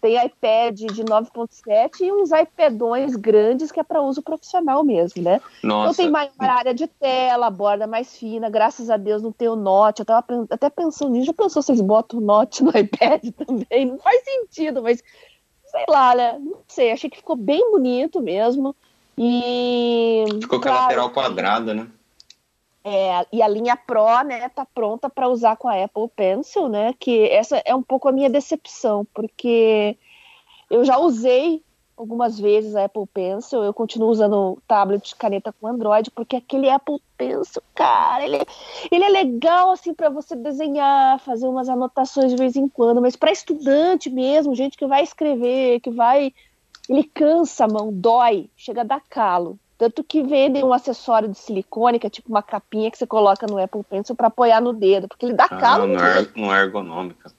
[0.00, 5.40] tem iPad de 9.7 e uns iPadões grandes que é para uso profissional mesmo, né?
[5.62, 5.92] Nossa.
[5.92, 9.54] Então tem maior área de tela, borda mais fina, graças a Deus não tem o
[9.54, 10.00] Note.
[10.00, 13.86] Eu tava até pensando nisso, já pensou se eles botam o Note no iPad também?
[13.86, 15.04] Não faz sentido, mas
[15.70, 16.38] sei lá, né?
[16.38, 18.74] Não sei, achei que ficou bem bonito mesmo.
[19.16, 20.24] E.
[20.40, 21.86] Ficou com a lateral quadrada, né?
[22.82, 26.94] É, e a linha Pro, né, tá pronta para usar com a Apple Pencil, né?
[26.98, 29.98] Que essa é um pouco a minha decepção, porque
[30.70, 31.62] eu já usei
[32.00, 36.98] algumas vezes a Apple Pencil, eu continuo usando tablet caneta com Android, porque aquele Apple
[37.16, 38.38] Pencil, cara, ele,
[38.90, 43.16] ele é legal assim para você desenhar, fazer umas anotações de vez em quando, mas
[43.16, 46.32] para estudante mesmo, gente que vai escrever, que vai,
[46.88, 49.58] ele cansa a mão, dói, chega a dar calo.
[49.76, 53.46] Tanto que vendem um acessório de silicone, que é tipo uma capinha que você coloca
[53.46, 55.86] no Apple Pencil para apoiar no dedo, porque ele dá ah, calo.
[55.86, 57.32] Não, é, não é ergonômica.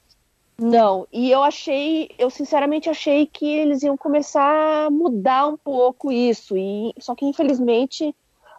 [0.61, 6.11] Não, e eu achei, eu sinceramente achei que eles iam começar a mudar um pouco
[6.11, 8.15] isso, e só que infelizmente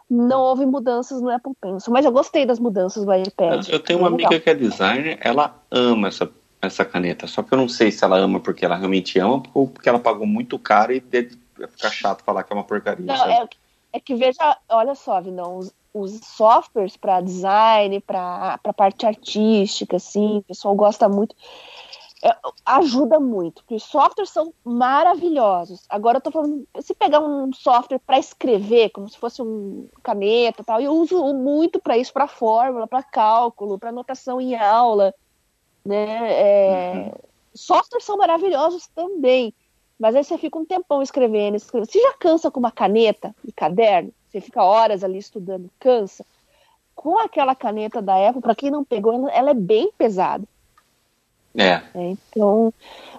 [0.09, 3.69] não houve mudanças no Apple Pencil, mas eu gostei das mudanças do iPad.
[3.69, 6.29] Eu tenho uma amiga que é designer, ela ama essa,
[6.61, 9.69] essa caneta, só que eu não sei se ela ama porque ela realmente ama ou
[9.69, 11.37] porque ela pagou muito caro e deve
[11.69, 13.05] ficar chato falar que é uma porcaria.
[13.05, 13.47] Não, é,
[13.93, 20.39] é, que veja, olha só, Vinão, os, os softwares para design, para parte artística, assim,
[20.39, 21.33] o pessoal gosta muito
[22.23, 22.33] é,
[22.65, 25.83] ajuda muito, porque os softwares são maravilhosos.
[25.89, 30.63] Agora eu tô falando, se pegar um software para escrever, como se fosse um caneta
[30.63, 35.13] tal, eu uso muito para isso, para fórmula, para cálculo, para anotação em aula,
[35.83, 36.31] né?
[36.31, 37.11] É, uhum.
[37.53, 39.53] Softwares são maravilhosos também,
[39.99, 41.91] mas aí você fica um tempão escrevendo, escrevendo.
[41.91, 46.25] Você já cansa com uma caneta e caderno, você fica horas ali estudando, cansa.
[46.95, 50.47] Com aquela caneta da Apple, para quem não pegou, ela é bem pesada.
[51.55, 51.81] É.
[51.95, 52.73] Então,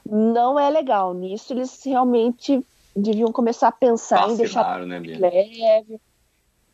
[0.04, 1.14] não é legal.
[1.14, 6.00] Nisso eles realmente deviam começar a pensar Vacilaram, em deixar né, leve.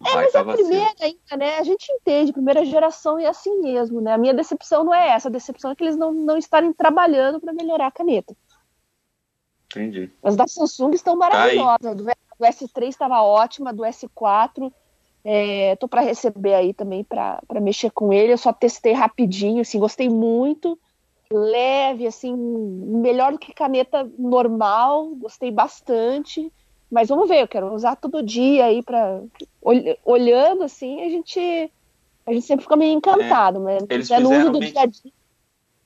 [0.03, 1.59] É, mas é a primeira ainda, né?
[1.59, 4.14] A gente entende, primeira geração é assim mesmo, né?
[4.14, 7.38] A minha decepção não é essa, a decepção é que eles não, não estarem trabalhando
[7.38, 8.35] para melhorar a caneta.
[9.66, 10.11] Entendi.
[10.23, 11.96] As da Samsung estão Tá maravilhosas.
[11.96, 14.73] do, do S3 estava ótima, do S4
[15.25, 18.33] é, tô para receber aí também para mexer com ele.
[18.33, 20.79] Eu só testei rapidinho, assim, gostei muito.
[21.33, 26.53] Leve, assim, melhor do que caneta normal, gostei bastante.
[26.90, 29.23] Mas vamos ver, eu quero usar todo dia aí para
[30.05, 31.71] olhando assim, a gente
[32.27, 33.87] a gente sempre fica meio encantado, é, né?
[33.88, 35.12] Eles é no uso do meio, dia a dia.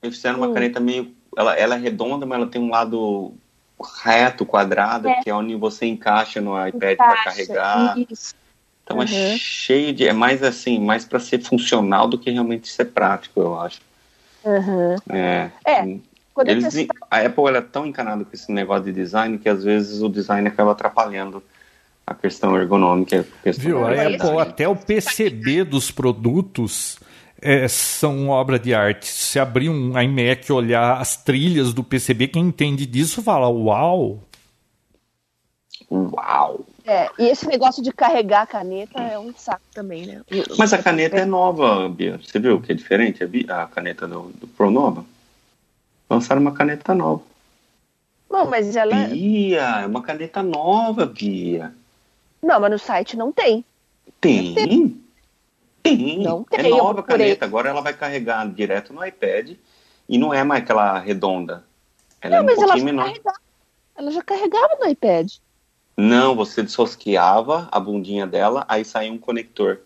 [0.02, 0.54] Eles fizeram uma Hum.
[0.54, 3.34] caneta meio ela, ela é redonda, mas ela tem um lado
[4.02, 5.22] reto, quadrado, É.
[5.22, 7.98] que é onde você encaixa no iPad para carregar.
[7.98, 8.34] Isso.
[8.82, 9.38] Então é Uhum.
[9.38, 10.06] cheio de.
[10.06, 13.80] É mais assim, mais para ser funcional do que realmente ser prático, eu acho.
[14.44, 14.96] Uhum.
[15.08, 15.50] É.
[15.64, 16.00] É, eu
[16.46, 16.74] Eles,
[17.10, 20.08] a Apple ela é tão encanada com esse negócio de design que às vezes o
[20.08, 21.42] design acaba atrapalhando
[22.06, 23.20] a questão ergonômica.
[23.20, 23.84] A questão Viu?
[23.86, 23.90] A.
[23.90, 26.98] Apple, até o PCB dos produtos
[27.40, 29.06] é, são obra de arte.
[29.06, 34.22] Se abrir um iMac e olhar as trilhas do PCB, quem entende disso fala: Uau!
[35.90, 36.64] Uau!
[36.86, 40.22] É, e esse negócio de carregar a caneta é um saco também, né?
[40.58, 42.18] Mas a caneta é nova, Bia.
[42.18, 45.04] Você viu que é diferente a, caneta do, do Pro Nova?
[46.10, 47.22] Lançaram uma caneta nova.
[48.30, 49.06] Não, mas ela.
[49.06, 51.72] Bia, é uma caneta nova, Bia.
[52.42, 53.64] Não, mas no site não tem.
[54.20, 54.54] Tem.
[55.82, 56.22] Tem.
[56.22, 57.46] Não é tem, eu nova caneta.
[57.46, 59.52] Agora ela vai carregar direto no iPad
[60.08, 61.64] e não é mais aquela redonda.
[62.20, 63.04] Ela Não, é um mas ela pouquinho já, menor.
[63.06, 63.38] carregava,
[63.96, 65.32] ela já carregava no iPad.
[65.96, 69.80] Não, você dessosqueava a bundinha dela, aí saía um conector.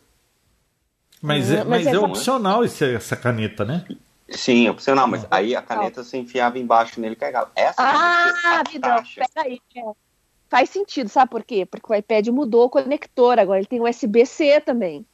[1.20, 3.86] Mas, Ah, é, mas mas é é- opcional esse- essa caneta, né?
[4.30, 7.50] Sim, é opcional, mas aí a caneta você enfiava embaixo nele e carregava.
[7.54, 9.60] Essa Ah, caixa, peraí.
[9.74, 9.82] é.
[10.50, 11.66] Faz sentido, sabe por quê?
[11.66, 15.04] Porque o iPad mudou o conector, agora ele tem USB-C também.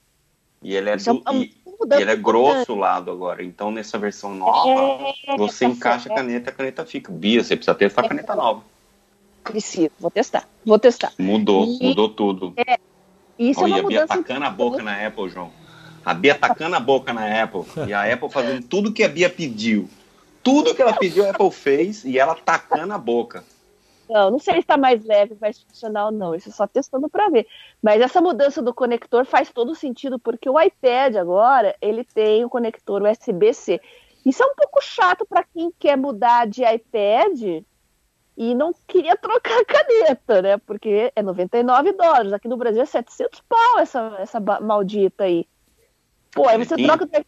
[0.62, 1.50] E ele é, é uma e-
[1.98, 3.42] e ele é grosso o lado agora.
[3.42, 7.10] Então, nessa versão nova, É, você tá encaixa a caneta, a caneta fica.
[7.10, 8.62] Bia, você precisa ter essa caneta nova.
[9.44, 10.48] Preciso, vou testar.
[10.64, 11.12] Vou testar.
[11.18, 12.54] Mudou, E- mudou tudo.
[13.38, 14.18] Isso Olha, é a uma Bia mudança.
[14.22, 15.50] tacando a boca na Apple, João.
[16.04, 17.62] A Bia tacando a boca na Apple.
[17.86, 19.88] E a Apple fazendo tudo que a Bia pediu.
[20.42, 23.42] Tudo que ela pediu, a Apple fez e ela tacando a boca.
[24.08, 26.34] Não, não sei se está mais leve, mais funcional, não.
[26.34, 27.46] Isso é só testando para ver.
[27.82, 32.50] Mas essa mudança do conector faz todo sentido, porque o iPad agora ele tem o
[32.50, 33.80] conector USB-C.
[34.24, 37.64] Isso é um pouco chato para quem quer mudar de iPad
[38.36, 40.56] e não queria trocar a caneta, né?
[40.58, 42.32] Porque é 99 dólares.
[42.32, 45.46] Aqui no Brasil é 700 pau essa, essa maldita aí.
[46.32, 46.96] Pô, aí você Canetinha?
[46.96, 47.26] troca.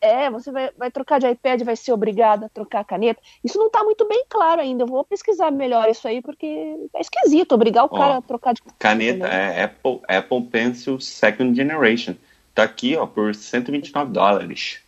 [0.00, 3.20] É, você vai, vai trocar de iPad, vai ser obrigado a trocar a caneta.
[3.42, 4.82] Isso não tá muito bem claro ainda.
[4.82, 6.46] Eu vou pesquisar melhor isso aí, porque
[6.94, 9.58] é esquisito obrigar o Ó, cara a trocar de Caneta né?
[9.58, 12.14] é Apple, Apple Pencil Second Generation.
[12.54, 14.80] Tá aqui, ó, por 129 dólares.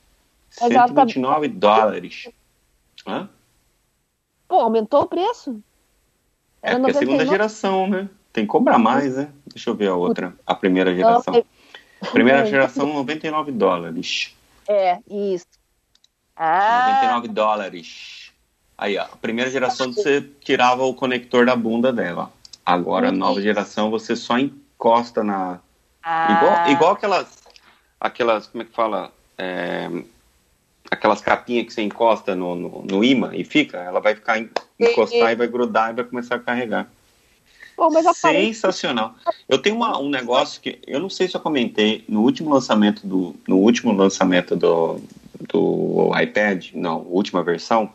[0.61, 2.29] Mas ela tá- 129 dólares.
[3.07, 3.29] Hã?
[4.48, 5.62] Pô, aumentou o preço?
[6.62, 8.08] É porque é a segunda geração, né?
[8.32, 9.30] Tem que cobrar mais, né?
[9.46, 10.34] Deixa eu ver a outra.
[10.46, 11.44] A primeira geração.
[12.12, 12.46] Primeira Não.
[12.46, 14.34] geração, 99 dólares.
[14.66, 15.46] É, isso.
[16.37, 18.32] Ah, 99 dólares.
[18.76, 19.02] Aí, ó.
[19.02, 22.32] A primeira geração você tirava o conector da bunda dela.
[22.64, 25.58] Agora, a nova geração, você só encosta na.
[26.02, 27.38] ah, Igual, igual aquelas.
[28.00, 28.46] Aquelas.
[28.46, 29.12] Como é que fala?
[29.37, 29.88] É,
[30.90, 33.79] aquelas capinhas que você encosta no, no, no imã e fica.
[33.79, 34.48] Ela vai ficar en-
[34.79, 36.90] encostar e vai grudar e vai começar a carregar.
[38.11, 38.46] Aparece.
[38.46, 39.14] Sensacional.
[39.48, 43.07] Eu tenho uma- um negócio que eu não sei se eu comentei no último lançamento
[43.07, 45.01] do no último lançamento do,
[45.53, 47.92] do iPad, não, última versão,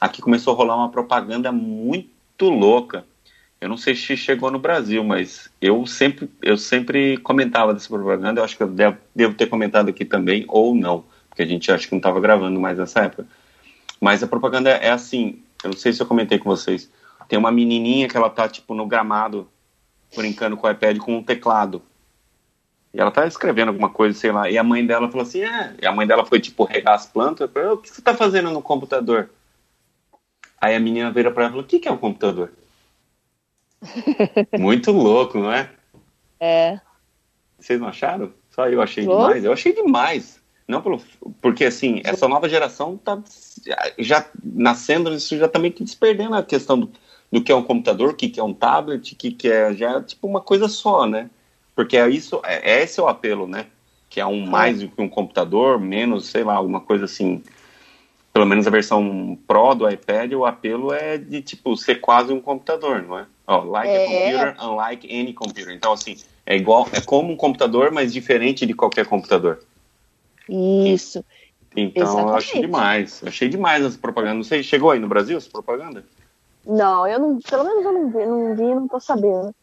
[0.00, 3.04] aqui começou a rolar uma propaganda muito louca.
[3.60, 8.40] Eu não sei se chegou no Brasil, mas eu sempre eu sempre comentava dessa propaganda.
[8.40, 11.72] Eu acho que eu devo, devo ter comentado aqui também ou não, porque a gente
[11.72, 13.26] acha que não estava gravando mais nessa época.
[13.98, 16.90] Mas a propaganda é assim, eu não sei se eu comentei com vocês.
[17.28, 19.48] Tem uma menininha que ela tá, tipo, no gramado,
[20.14, 21.80] brincando com o iPad com um teclado.
[22.92, 24.50] E ela tá escrevendo alguma coisa, sei lá.
[24.50, 25.74] E a mãe dela falou assim, é.
[25.80, 27.42] E a mãe dela foi, tipo, regar as plantas.
[27.46, 29.30] Eu falei, o que você tá fazendo no computador?
[30.60, 32.50] Aí a menina vira pra ela e falou, o que, que é um computador?
[34.58, 35.70] Muito louco, não é?
[36.40, 36.80] É.
[37.58, 38.32] Vocês não acharam?
[38.50, 39.22] Só eu achei Louco.
[39.22, 39.44] demais.
[39.44, 40.39] Eu achei demais.
[40.70, 41.02] Não pelo,
[41.42, 43.20] porque assim, essa nova geração tá
[43.98, 46.90] já nascendo, isso já tá meio que desperdendo a questão do,
[47.30, 49.74] do que é um computador, o que, que é um tablet, o que, que é
[49.74, 51.28] já é tipo uma coisa só, né?
[51.74, 53.66] Porque é isso, é, é esse o apelo, né?
[54.08, 57.42] Que é um mais do que um computador, menos, sei lá, alguma coisa assim.
[58.32, 62.40] Pelo menos a versão Pro do iPad, o apelo é de tipo ser quase um
[62.40, 63.26] computador, não é?
[63.44, 64.06] Ó, like a É.
[64.06, 65.74] computer, unlike any computer.
[65.74, 69.58] Então assim, é igual, é como um computador, mas diferente de qualquer computador.
[70.50, 71.24] Isso.
[71.76, 72.60] Então eu achei Exatamente.
[72.66, 73.22] demais.
[73.24, 74.34] Achei demais essa propaganda.
[74.34, 76.04] Não sei, chegou aí no Brasil essa propaganda?
[76.66, 77.38] Não, eu não.
[77.38, 79.54] Pelo menos eu não vi, não vi, não tô sabendo.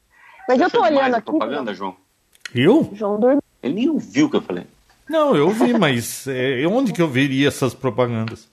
[0.47, 1.26] Mas Você eu tô olhando a aqui.
[1.26, 1.95] propaganda, João?
[2.56, 2.89] Eu?
[2.93, 3.43] João dormiu.
[3.62, 4.65] Ele nem ouviu o que eu falei.
[5.10, 8.47] Não, eu vi, mas é, onde que eu veria essas propagandas?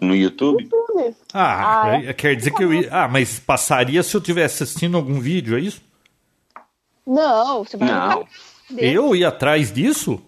[0.00, 0.68] No YouTube?
[1.32, 2.88] Ah, Ah, é- quer dizer que eu ia.
[2.92, 5.80] Ah, mas passaria se eu estivesse assistindo algum vídeo, é isso?
[7.06, 8.26] Não, você vai Não,
[8.76, 10.20] Eu ia atrás disso?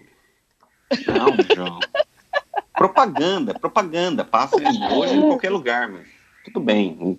[1.07, 1.81] Não, João.
[2.75, 4.25] propaganda, propaganda.
[4.25, 6.07] Passa hoje em qualquer lugar, mas
[6.45, 7.19] tudo bem.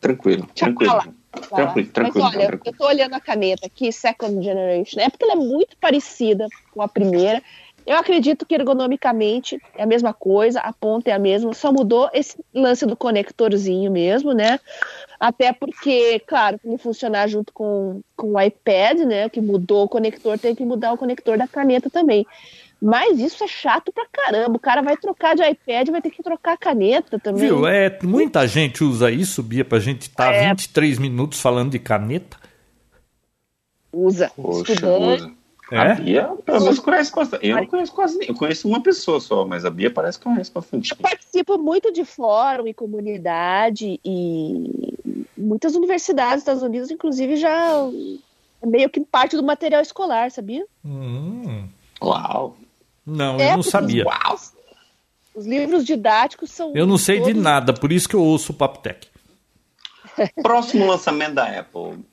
[0.00, 1.14] Tranquilo, tranquilo.
[1.50, 2.24] Tranquilo, tranquilo.
[2.24, 2.74] Mas olha, tranquilo.
[2.74, 5.00] eu tô olhando a caneta aqui, Second Generation.
[5.00, 7.42] É porque ela é muito parecida com a primeira.
[7.86, 12.10] Eu acredito que ergonomicamente é a mesma coisa, a ponta é a mesma, só mudou
[12.12, 14.60] esse lance do conectorzinho mesmo, né?
[15.18, 19.28] Até porque, claro, para ele funcionar junto com, com o iPad, né?
[19.30, 22.26] Que mudou o conector, tem que mudar o conector da caneta também.
[22.80, 24.56] Mas isso é chato pra caramba.
[24.56, 27.42] O cara vai trocar de iPad, vai ter que trocar a caneta também.
[27.42, 27.66] Viu?
[27.66, 30.48] É, muita gente usa isso, Bia, pra gente estar É.
[30.50, 32.36] 23 minutos falando de caneta.
[33.92, 34.30] Usa.
[34.36, 35.22] Poxa, Estudante.
[35.22, 35.38] usa.
[35.70, 35.78] É?
[35.78, 37.46] A Bia, pelo menos conhece bastante.
[37.46, 38.28] Eu não conheço quase nem.
[38.28, 40.92] Eu conheço uma pessoa só, mas a Bia parece que conhece bastante.
[40.92, 44.96] Eu participo muito de fórum e comunidade e
[45.36, 47.50] muitas universidades dos Estados Unidos, inclusive, já
[48.62, 50.64] é meio que parte do material escolar, sabia?
[50.82, 51.68] Hum,
[52.02, 52.56] Uau!
[53.08, 54.04] Não, É, eu não sabia.
[54.04, 54.36] Uau!
[55.34, 56.72] Os livros didáticos são.
[56.74, 59.08] Eu não sei de todos- nada, por isso que eu ouço o Papo Tech.
[60.42, 62.04] Próximo lançamento da Apple.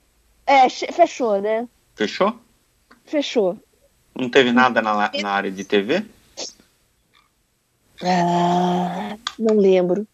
[0.46, 1.68] É, fechou, né?
[1.96, 2.40] Fechou?
[3.04, 3.58] Fechou.
[4.16, 6.06] Não teve nada na, na área de TV?
[8.04, 10.08] Ah, não lembro.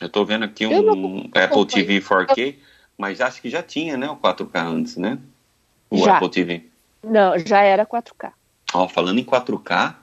[0.00, 2.56] Eu tô vendo aqui Eu não um Apple TV 4K,
[2.96, 4.08] mas acho que já tinha, né?
[4.10, 5.18] O 4K antes, né?
[5.90, 6.16] O Já.
[6.16, 6.64] Apple TV.
[7.02, 8.32] Não, já era 4K.
[8.74, 9.94] Ó, falando em 4K,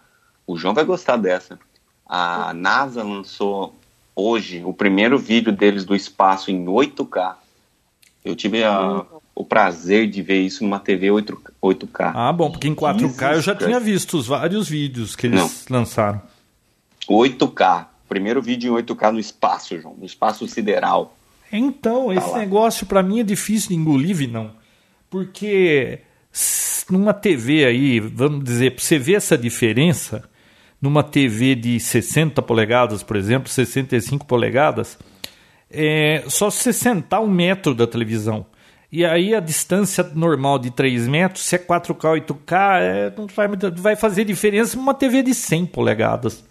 [0.47, 1.59] o João vai gostar dessa.
[2.07, 3.75] A NASA lançou
[4.15, 7.37] hoje o primeiro vídeo deles do espaço em 8K.
[8.23, 9.05] Eu tive a-
[9.35, 12.11] o prazer de ver isso numa TV 8, 8K.
[12.15, 15.65] Ah, bom, porque em 4K eu já Jesus tinha visto os vários vídeos que eles
[15.69, 16.21] lançaram.
[17.07, 17.87] 8K.
[18.07, 19.95] Primeiro vídeo em 8K no espaço, João.
[19.97, 21.15] No espaço sideral.
[21.51, 22.37] Então, esse lá.
[22.39, 24.51] negócio pra mim é difícil de engolir, não.
[25.09, 25.99] Porque
[26.89, 30.23] numa TV aí, vamos dizer, você ver essa diferença,
[30.81, 34.97] numa TV de 60 polegadas, por exemplo, 65 polegadas,
[35.69, 38.45] é só se você sentar um metro da televisão.
[38.91, 43.47] E aí a distância normal de 3 metros, se é 4K, 8K, é, não vai,
[43.47, 46.43] muita- vai fazer diferença numa TV de 100 polegadas.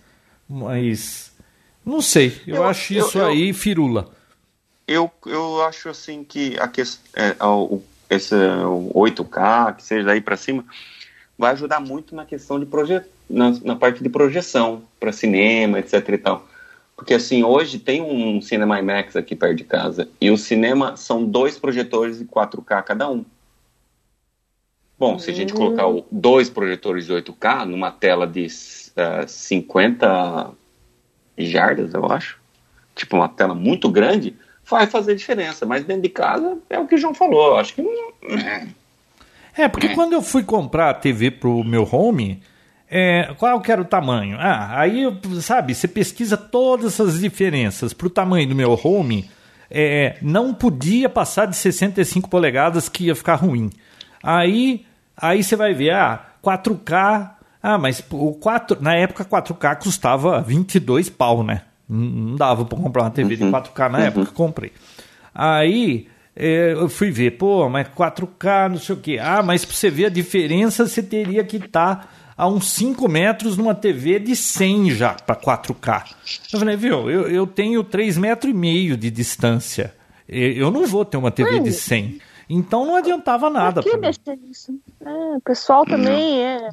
[0.48, 1.32] Mas,
[1.84, 4.10] não sei, eu, Eu- acho isso eu- aí firula.
[4.88, 6.80] Eu, eu acho assim que a que,
[7.14, 10.64] é, o, esse o 8K, que seja daí para cima,
[11.38, 16.06] vai ajudar muito na questão de proje na, na parte de projeção para cinema, etc
[16.08, 16.46] e tal.
[16.96, 21.24] Porque assim, hoje tem um Cinema IMAX aqui perto de casa e o cinema são
[21.24, 23.24] dois projetores de 4K cada um.
[24.98, 28.46] Bom, se a gente colocar o- dois projetores de 8K numa tela de
[28.96, 30.50] eh, 50
[31.38, 32.38] jardas, eu acho,
[32.94, 34.36] tipo uma tela muito grande,
[34.70, 35.66] vai fazer diferença.
[35.66, 37.56] Mas dentro de casa é o que o João falou.
[37.56, 38.12] Acho que não.
[38.38, 38.66] é.
[39.56, 42.40] É, porque quando eu fui comprar a TV pro meu home,
[42.88, 44.36] é, qual que era o tamanho?
[44.40, 45.04] Ah, aí,
[45.40, 47.92] sabe, você pesquisa todas as diferenças.
[47.92, 49.30] Pro tamanho do meu home,
[49.70, 53.70] é, não podia passar de 65 polegadas que ia ficar ruim.
[54.22, 54.84] Aí,
[55.16, 57.32] aí você vai ver, ah, 4K...
[57.62, 61.60] Ah, mas o 4, na época 4K custava 22 pau, né?
[61.90, 64.72] Não não dava pra comprar uma TV de 4K na época que comprei.
[65.34, 69.18] Aí é, eu fui ver, pô, mas 4K, não sei o quê.
[69.20, 73.58] Ah, mas pra você ver a diferença, você teria que estar a uns 5 metros
[73.58, 76.14] numa TV de 100 já para 4K.
[76.52, 79.94] Eu falei, viu, eu, eu tenho 3 metros e meio de distância.
[80.26, 82.20] Eu não vou ter uma TV de 100.
[82.48, 83.82] Então não adiantava nada.
[83.82, 84.72] Por que mexer nisso?
[85.00, 86.70] É, o pessoal também é.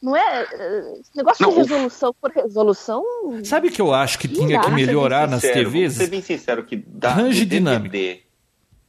[0.00, 0.46] Não é.
[0.52, 3.04] é, Esse negócio Não, de resolução por resolução.
[3.44, 5.94] Sabe o que eu acho que tinha dá, que melhorar nas Sincero, vou TVs?
[5.94, 7.92] ser bem sincero que da, Range do dinâmico.
[7.92, 8.20] DVD,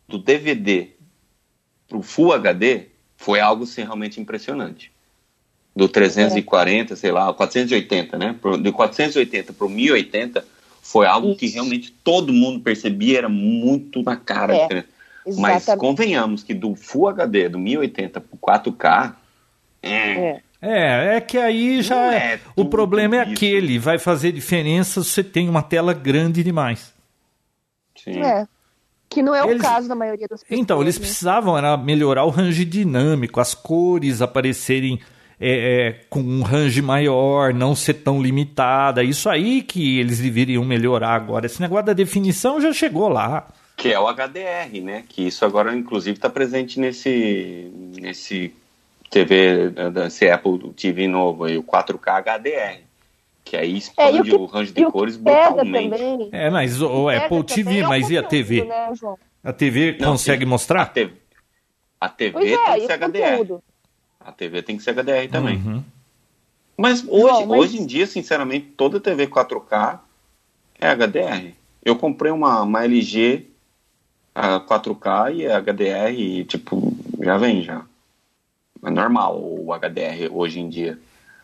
[0.07, 0.87] do DVD
[1.87, 2.85] pro Full HD
[3.17, 4.91] foi algo assim, realmente impressionante.
[5.75, 8.35] Do 340, sei lá, 480, né?
[8.39, 10.45] Pro, do 480 pro 1080
[10.81, 11.55] foi algo que Isso.
[11.55, 14.53] realmente todo mundo percebia, era muito na cara.
[14.53, 14.87] a É, diferença.
[15.37, 19.15] Mas convenhamos que do Full HD, do 1080 pro 4K,
[19.83, 21.15] é, É.
[21.15, 22.33] É, que aí já é.
[22.33, 23.31] é o problema é isso.
[23.31, 26.93] aquele, vai fazer diferença se você tem uma tela grande demais.
[27.97, 28.19] sim.
[28.21, 28.47] É.
[29.09, 30.59] Que não é Eles- o caso da maioria das pessoas.
[30.59, 31.01] Então, eles né?
[31.01, 34.99] precisavam era melhorar o range dinâmico, as cores aparecerem
[35.39, 39.03] é, é, com um range maior, não ser tão limitada.
[39.03, 41.47] Isso aí que eles deveriam melhorar agora.
[41.47, 43.47] Esse negócio da definição já chegou lá.
[43.75, 45.03] Que é o HDR, né?
[45.09, 48.53] Que isso agora, inclusive, está presente nesse, nesse
[49.09, 52.83] TV, desse Apple TV novo aí, o 4K HDR.
[53.43, 55.89] Que aí expande é, o, que, o range de cores brutalmente.
[55.89, 56.29] Também.
[56.31, 58.63] É, mas o, o Apple TV, é mas e a TV?
[58.63, 58.93] Né,
[59.43, 60.49] a TV não, consegue sim.
[60.49, 60.83] mostrar?
[60.83, 61.13] A TV,
[61.99, 63.37] a TV é, tem que ser HDR.
[63.37, 63.63] Conteúdo.
[64.19, 65.57] A TV tem que ser HDR também.
[65.57, 65.83] Uhum.
[66.77, 67.59] Mas hoje, mas...
[67.59, 69.99] hoje em dia, sinceramente, toda TV 4K
[70.79, 71.53] é HDR.
[71.83, 73.47] Eu comprei uma, uma LG
[74.35, 77.83] a 4K e é HDR e, tipo, já vem já.
[78.83, 80.97] É normal o HDR hoje em dia.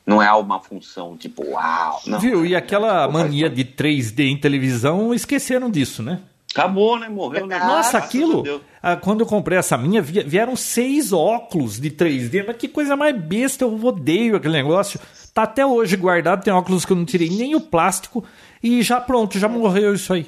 [0.06, 2.00] Não é uma função tipo, uau.
[2.06, 2.46] Não, Viu?
[2.46, 6.22] E aquela mania de 3D em televisão, esqueceram disso, né?
[6.52, 7.10] Acabou, né?
[7.10, 7.60] Morreu, né?
[7.60, 8.62] Nossa, aquilo.
[8.82, 12.46] Ah, quando eu comprei essa minha, vieram seis óculos de 3D.
[12.48, 14.98] Mas que coisa mais besta, eu odeio aquele negócio.
[15.34, 18.24] Tá até hoje guardado, tem óculos que eu não tirei nem o plástico.
[18.64, 20.28] E já pronto, já morreu isso aí.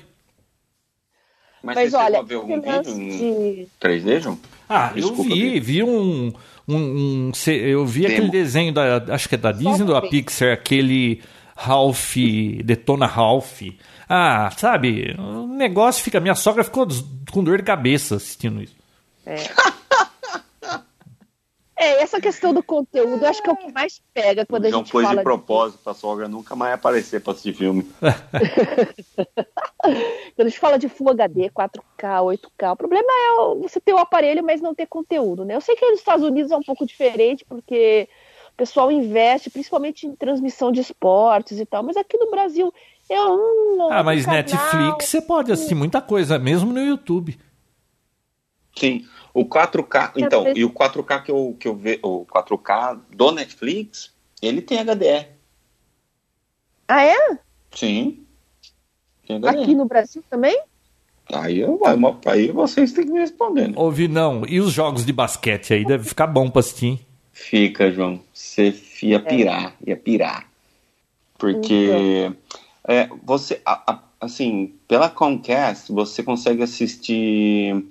[1.64, 4.40] Mas, Mas você olha, ver algum vídeo em 3D, João?
[4.68, 6.34] Ah, Desculpa, eu vi, vi um,
[6.68, 8.14] um, um, eu vi Demo.
[8.14, 11.22] aquele desenho da, acho que é da Disney ou da Pixar, aquele
[11.56, 12.16] Ralph,
[12.64, 13.62] Detona Ralph.
[14.10, 16.20] Ah, sabe, o negócio fica.
[16.20, 16.88] Minha sogra ficou
[17.32, 18.76] com dor de cabeça assistindo isso.
[19.26, 19.38] É.
[21.80, 24.92] É, essa questão do conteúdo, acho que é o que mais pega quando a gente
[24.92, 25.04] fala...
[25.04, 27.88] Não foi de propósito a sogra nunca mais aparecer para assistir filme.
[30.36, 34.00] quando a gente fala de Full HD, 4K, 8K, o problema é você ter o
[34.00, 35.56] aparelho, mas não ter conteúdo, né?
[35.56, 38.10] Eu sei que nos Estados Unidos é um pouco diferente, porque
[38.54, 42.74] o pessoal investe principalmente em transmissão de esportes e tal, mas aqui no Brasil
[43.08, 43.92] é um...
[43.92, 47.38] Ah, mas canal, Netflix você pode assistir muita coisa, mesmo no YouTube.
[48.76, 49.06] Sim,
[49.38, 54.12] o 4K, então, e o 4K que eu, que eu vejo, o 4K do Netflix,
[54.42, 55.28] ele tem HDR.
[56.88, 57.38] Ah, é?
[57.72, 58.26] Sim.
[59.46, 60.60] Aqui no Brasil também?
[61.32, 61.80] Aí, eu,
[62.26, 63.68] aí vocês têm que me responder.
[63.68, 63.74] Né?
[63.76, 64.44] Ouvi não.
[64.48, 65.86] E os jogos de basquete aí?
[65.86, 67.00] Deve ficar bom pra assistir.
[67.32, 68.20] Fica, João.
[68.34, 68.74] Você
[69.04, 69.20] ia é.
[69.20, 70.50] pirar, ia pirar.
[71.38, 72.32] Porque
[72.88, 77.86] é, você, a, a, assim, pela Comcast, você consegue assistir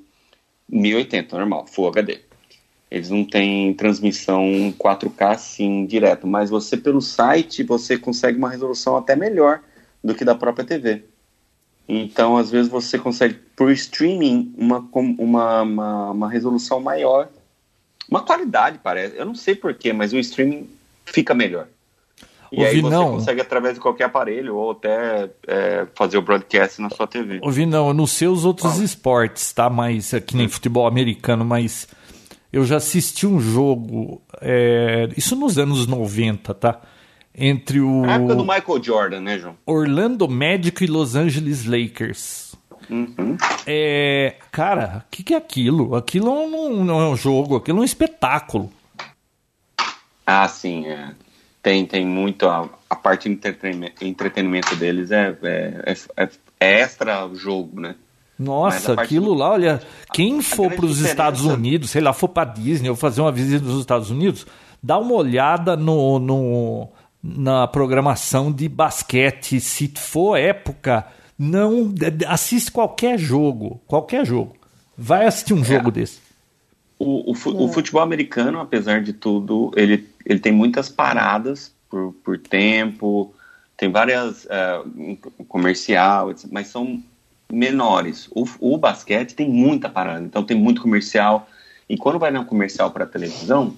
[0.69, 2.21] 1080, normal, Full HD.
[2.91, 8.97] Eles não têm transmissão 4K assim direto, mas você pelo site você consegue uma resolução
[8.97, 9.61] até melhor
[10.03, 11.03] do que da própria TV.
[11.89, 17.29] Então, às vezes você consegue por streaming uma, uma, uma, uma resolução maior,
[18.09, 19.17] uma qualidade parece.
[19.17, 20.69] Eu não sei porquê, mas o streaming
[21.05, 21.69] fica melhor.
[22.53, 23.13] E Ouvi aí você não.
[23.13, 27.41] consegue através de qualquer aparelho ou até é, fazer o broadcast na sua TV.
[27.43, 29.69] Ouvi não, eu não sei os outros esportes, tá?
[29.69, 31.89] Mas aqui é nem futebol americano, mas
[32.53, 36.81] eu já assisti um jogo, é, isso nos anos 90, tá?
[37.35, 38.05] Entre o.
[38.05, 39.57] A época do Michael Jordan, né, João?
[39.67, 42.57] Orlando Magic e Los Angeles Lakers.
[42.89, 43.37] Uhum.
[43.67, 45.97] É, cara, o que, que é aquilo?
[45.97, 48.73] Aquilo não, não é um jogo, aquilo é um espetáculo.
[50.25, 51.11] Ah, sim, é
[51.67, 56.29] tem, tem muito a, a parte de entretenimento, entretenimento deles é, é, é,
[56.61, 57.97] é extra jogo, né?
[58.39, 62.89] Nossa, aquilo lá, olha, quem for para os Estados Unidos, sei lá, for para Disney
[62.89, 64.47] ou fazer uma visita nos Estados Unidos,
[64.81, 66.89] dá uma olhada no, no,
[67.21, 71.05] na programação de basquete, se for época,
[71.37, 71.93] não
[72.29, 74.55] assiste qualquer jogo, qualquer jogo.
[74.97, 75.93] Vai assistir um jogo é.
[75.93, 76.26] desse.
[76.99, 82.39] O, o, o, futebol americano, apesar de tudo, ele, ele tem muitas paradas por, por
[82.39, 83.35] tempo,
[83.77, 87.03] tem várias uh, comercial, mas são
[87.53, 88.29] menores.
[88.35, 91.49] O, o basquete tem muita parada, então tem muito comercial.
[91.89, 93.77] E quando vai na comercial para televisão,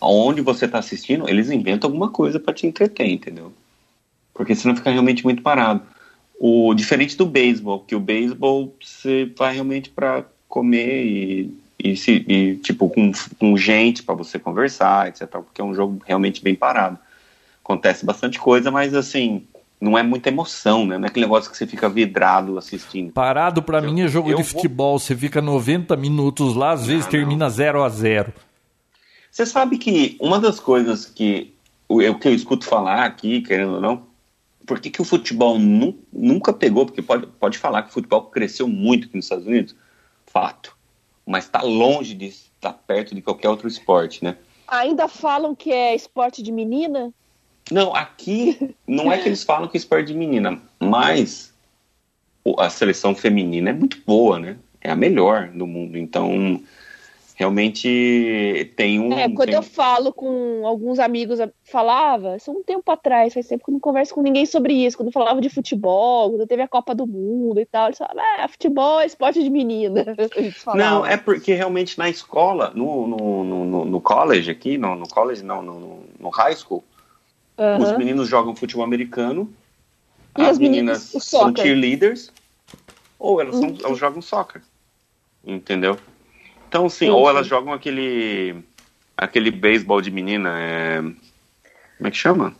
[0.00, 3.52] onde você está assistindo, eles inventam alguma coisa para te entreter, entendeu?
[4.34, 5.82] Porque senão fica realmente muito parado.
[6.38, 12.24] O diferente do beisebol, que o beisebol você vai realmente para comer e e, se,
[12.28, 15.28] e tipo, com, com gente para você conversar, etc.
[15.28, 16.98] Porque é um jogo realmente bem parado.
[17.62, 19.46] Acontece bastante coisa, mas assim,
[19.80, 20.98] não é muita emoção, né?
[20.98, 23.12] Não é aquele negócio que você fica vidrado assistindo.
[23.12, 24.92] Parado para mim é jogo de futebol.
[24.92, 24.98] Vou...
[24.98, 28.32] Você fica 90 minutos lá, às vezes não, termina 0 a 0
[29.30, 31.54] Você sabe que uma das coisas que
[31.88, 34.06] o que eu escuto falar aqui, querendo ou não,
[34.64, 36.86] por que, que o futebol nu, nunca pegou?
[36.86, 39.74] Porque pode, pode falar que o futebol cresceu muito aqui nos Estados Unidos.
[40.26, 40.79] Fato
[41.26, 44.36] mas está longe de estar perto de qualquer outro esporte, né?
[44.66, 47.12] Ainda falam que é esporte de menina?
[47.70, 51.52] Não, aqui não é que eles falam que é esporte de menina, mas
[52.58, 54.56] a seleção feminina é muito boa, né?
[54.80, 55.98] É a melhor do mundo.
[55.98, 56.60] Então,
[57.40, 59.10] realmente tem um.
[59.14, 59.54] É, quando tem...
[59.54, 63.80] eu falo com alguns amigos, falava, isso um tempo atrás, faz tempo que eu não
[63.80, 64.98] converso com ninguém sobre isso.
[64.98, 68.22] Quando eu falava de futebol, quando teve a Copa do Mundo e tal, eles falavam,
[68.22, 70.04] ah, futebol é esporte de menina.
[70.76, 75.42] Não, é porque realmente na escola, no, no, no, no college aqui, no, no college,
[75.42, 76.84] não, no, no high school,
[77.56, 77.82] uhum.
[77.82, 79.50] os meninos jogam futebol americano,
[80.36, 82.30] e as, as meninas, meninas são cheerleaders,
[83.18, 84.60] ou elas, são, elas jogam soccer.
[85.42, 85.98] Entendeu?
[86.70, 88.62] Então, sim, sim ou elas jogam aquele
[89.16, 91.00] aquele beisebol de menina, é...
[91.00, 92.54] como é que chama?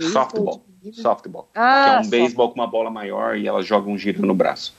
[0.00, 0.64] Softball.
[0.92, 1.48] Softball.
[1.54, 4.74] Ah, que é um beisebol com uma bola maior e elas jogam girando no braço.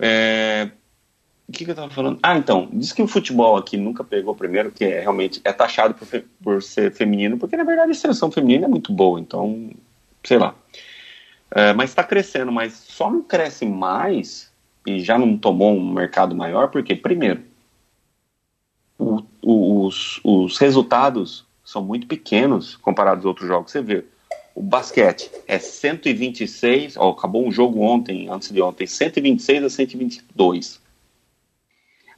[0.00, 0.70] É...
[1.46, 2.18] O que, que eu tava falando?
[2.22, 5.92] Ah, então, diz que o futebol aqui nunca pegou primeiro, que é realmente é taxado
[5.92, 6.24] por, fe...
[6.42, 9.70] por ser feminino, porque na verdade a seleção feminina é muito boa, então,
[10.24, 10.54] sei lá.
[11.50, 14.50] É, mas está crescendo, mas só não cresce mais
[14.86, 17.42] e já não tomou um mercado maior, porque, primeiro,
[19.48, 23.72] os, os resultados são muito pequenos comparados aos outros jogos.
[23.72, 24.04] Você vê,
[24.54, 30.80] o basquete é 126, ó, acabou um jogo ontem, antes de ontem, 126 a 122.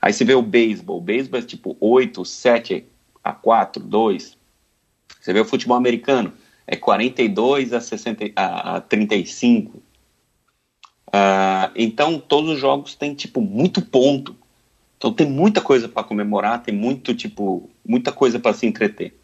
[0.02, 2.84] Aí você vê o beisebol, o beisebol é tipo 8, 7
[3.22, 4.36] a 4, 2.
[5.20, 6.32] Você vê o futebol americano,
[6.66, 9.76] é 42 a, 60, a, a 35.
[9.76, 9.82] Uh,
[11.12, 14.34] ah, então todos os jogos têm tipo muito ponto.
[15.00, 19.18] Então tem muita coisa para comemorar, tem muito tipo, muita coisa para se entreter.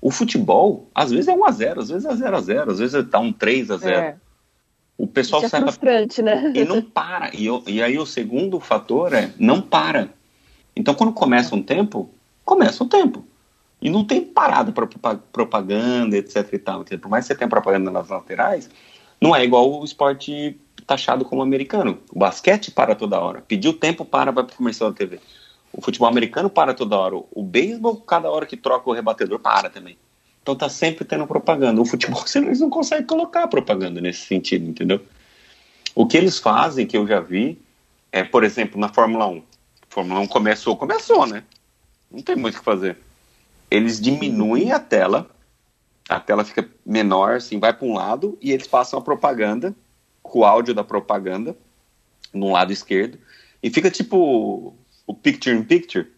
[0.00, 2.78] O futebol, às vezes é 1 a 0, às vezes é 0 a 0, às
[2.80, 3.94] vezes tá um 3 a 0.
[3.94, 4.16] É.
[4.98, 6.34] O pessoal Isso é frustrante, pra...
[6.34, 6.52] né?
[6.56, 7.30] E não para.
[7.36, 10.08] E, e aí o segundo fator é não para.
[10.74, 12.10] Então quando começa um tempo,
[12.44, 13.24] começa o um tempo.
[13.80, 14.88] E não tem parada para
[15.32, 16.84] propaganda, etc e tal.
[16.84, 18.68] Por mais que você tenha propaganda nas laterais,
[19.20, 21.98] não é igual o esporte taxado como americano.
[22.12, 23.42] O basquete para toda hora.
[23.46, 25.20] Pediu tempo para, vai para comercial da TV.
[25.72, 27.16] O futebol americano para toda hora.
[27.30, 29.96] O beisebol, cada hora que troca o rebatedor, para também.
[30.42, 31.80] Então tá sempre tendo propaganda.
[31.80, 35.00] O futebol, eles não conseguem colocar propaganda nesse sentido, entendeu?
[35.94, 37.60] O que eles fazem, que eu já vi,
[38.10, 39.38] é, por exemplo, na Fórmula 1.
[39.38, 39.42] A
[39.88, 41.44] Fórmula 1 começou, começou, né?
[42.10, 42.98] Não tem muito o que fazer.
[43.70, 45.30] Eles diminuem a tela,
[46.08, 49.74] a tela fica menor, assim, vai para um lado, e eles passam a propaganda
[50.22, 51.56] com o áudio da propaganda
[52.32, 53.18] no lado esquerdo
[53.62, 54.74] e fica tipo
[55.06, 56.10] o picture in picture.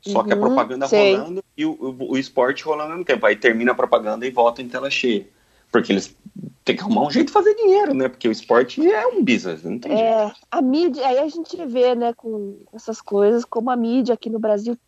[0.00, 1.16] Só uhum, que a uhum, propaganda sei.
[1.16, 3.26] rolando e o, o, o esporte rolando ao mesmo tempo.
[3.26, 5.26] Aí termina a propaganda e volta em tela cheia.
[5.70, 6.16] Porque eles
[6.64, 8.08] têm que arrumar um jeito de fazer dinheiro, né?
[8.08, 10.40] Porque o esporte é um business, não tem é, jeito.
[10.50, 14.38] A mídia, aí a gente vê, né, com essas coisas, como a mídia aqui no
[14.38, 14.78] Brasil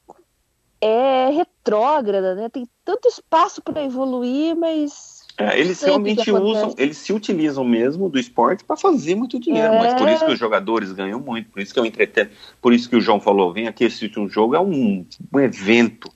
[0.81, 2.49] é retrógrada, né?
[2.49, 8.19] Tem tanto espaço para evoluir, mas é, eles realmente usam, eles se utilizam mesmo do
[8.19, 9.79] esporte para fazer muito dinheiro, é.
[9.79, 12.89] mas por isso que os jogadores ganham muito, por isso que eu entreteno, por isso
[12.89, 16.11] que o João falou, vem aqui assistir um jogo, é um, um evento,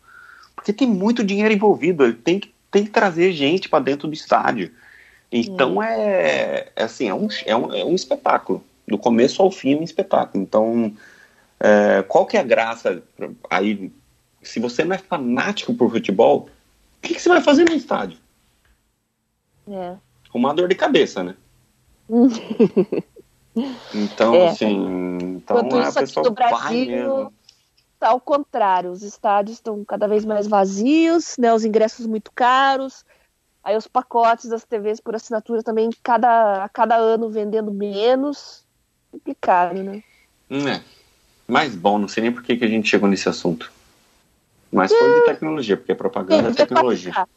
[0.55, 4.15] porque tem muito dinheiro envolvido, ele tem que, tem que trazer gente para dentro do
[4.15, 4.71] estádio.
[5.33, 9.75] Então é, é, assim, é um, é, um, é um espetáculo, do começo ao fim
[9.75, 10.43] é um espetáculo.
[10.43, 10.93] Então,
[11.59, 13.03] é, qual que é a graça
[13.49, 13.91] aí?
[14.43, 16.49] Se você não é fanático por futebol,
[16.99, 18.19] o que, que você vai fazer no estádio?
[19.69, 19.97] É.
[20.33, 21.37] Uma dor de cabeça, né?
[23.95, 24.49] então, é.
[24.49, 27.33] assim, então Enquanto a pessoa no Brasil,
[28.05, 31.55] Tá ao contrário, os estádios estão cada vez mais vazios, né?
[31.55, 33.03] Os ingressos muito caros.
[33.63, 38.63] Aí os pacotes das TVs por assinatura também cada, a cada ano vendendo menos.
[39.11, 40.03] Complicado, né?
[40.51, 40.83] Hum, é.
[41.49, 43.73] Mais bom, não sei nem por que, que a gente chegou nesse assunto.
[44.71, 44.99] Mas é.
[44.99, 47.11] foi de tecnologia, porque propaganda é, é tecnologia.
[47.11, 47.29] Passar.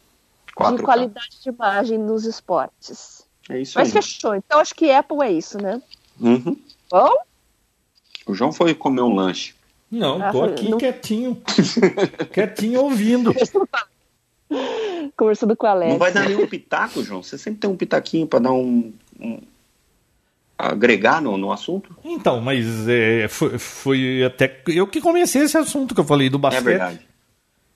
[0.58, 0.78] 4K.
[0.78, 3.28] de qualidade de imagem nos esportes.
[3.49, 3.93] É isso Mas aí.
[3.93, 4.36] fechou.
[4.36, 5.82] Então acho que Apple é isso, né?
[6.20, 6.58] Uhum.
[6.89, 7.12] Bom?
[8.26, 9.55] O João foi comer um lanche.
[9.89, 10.78] Não, ah, tô aqui não...
[10.78, 11.41] quietinho.
[12.34, 13.34] quietinho ouvindo.
[15.16, 15.91] Conversando com a Alex.
[15.91, 17.24] Não vai dar nenhum pitaco, João?
[17.24, 19.39] Você sempre tem um pitaquinho para dar um, um,
[20.58, 21.95] agregar no, no assunto?
[22.03, 26.39] Então, mas é, foi, foi, até eu que comecei esse assunto que eu falei do
[26.39, 26.62] basquete.
[26.62, 27.08] É verdade.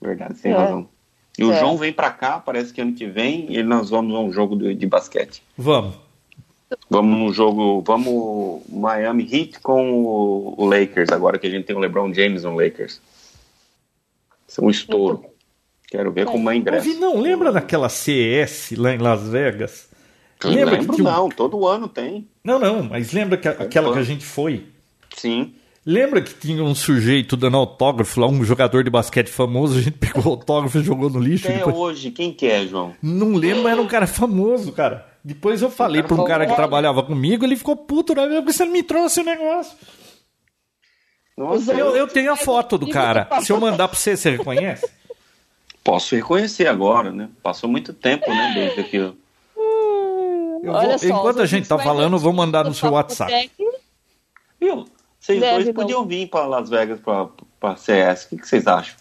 [0.02, 0.58] Verdade, tem é.
[0.58, 0.90] razão.
[1.38, 1.60] E o é.
[1.60, 4.56] João vem para cá, parece que ano que vem, e nós vamos a um jogo
[4.56, 5.42] de, de basquete.
[5.58, 5.96] Vamos.
[6.90, 11.76] Vamos no jogo, vamos Miami Heat com o, o, Lakers, agora que a gente tem
[11.76, 13.02] o LeBron James no Lakers.
[14.48, 15.26] Isso é um estouro.
[15.88, 16.88] Quero ver como é ingresso.
[17.00, 19.90] não, lembra daquela CS lá em Las Vegas?
[20.44, 22.28] Lembra lembro, que não, todo ano tem.
[22.44, 24.66] Não, não, mas lembra que, aquela que a gente foi?
[25.16, 25.54] Sim.
[25.84, 29.98] Lembra que tinha um sujeito dando autógrafo lá, um jogador de basquete famoso, a gente
[29.98, 31.48] pegou o autógrafo e jogou no lixo.
[31.48, 31.76] Até depois...
[31.76, 32.94] hoje, quem que é, João?
[33.02, 35.08] Não lembro, mas era um cara famoso, cara.
[35.24, 38.28] Depois eu falei para um cara que trabalhava comigo, ele ficou puto, né?
[38.28, 39.76] Porque você não me trouxe o negócio.
[41.38, 43.28] Nossa, Eu, eu tenho a foto do cara.
[43.42, 44.88] Se eu mandar pra você, você reconhece?
[45.84, 47.28] posso reconhecer agora, né?
[47.42, 49.18] Passou muito tempo, né, desde aquilo.
[50.64, 53.50] Eu Olha vou- só, enquanto a gente tá falando, eu vou mandar no seu WhatsApp.
[54.60, 54.86] Viu?
[55.22, 55.74] Vocês Deve, dois não.
[55.76, 58.26] podiam vir para Las Vegas para para CS.
[58.26, 58.96] O que, que vocês acham?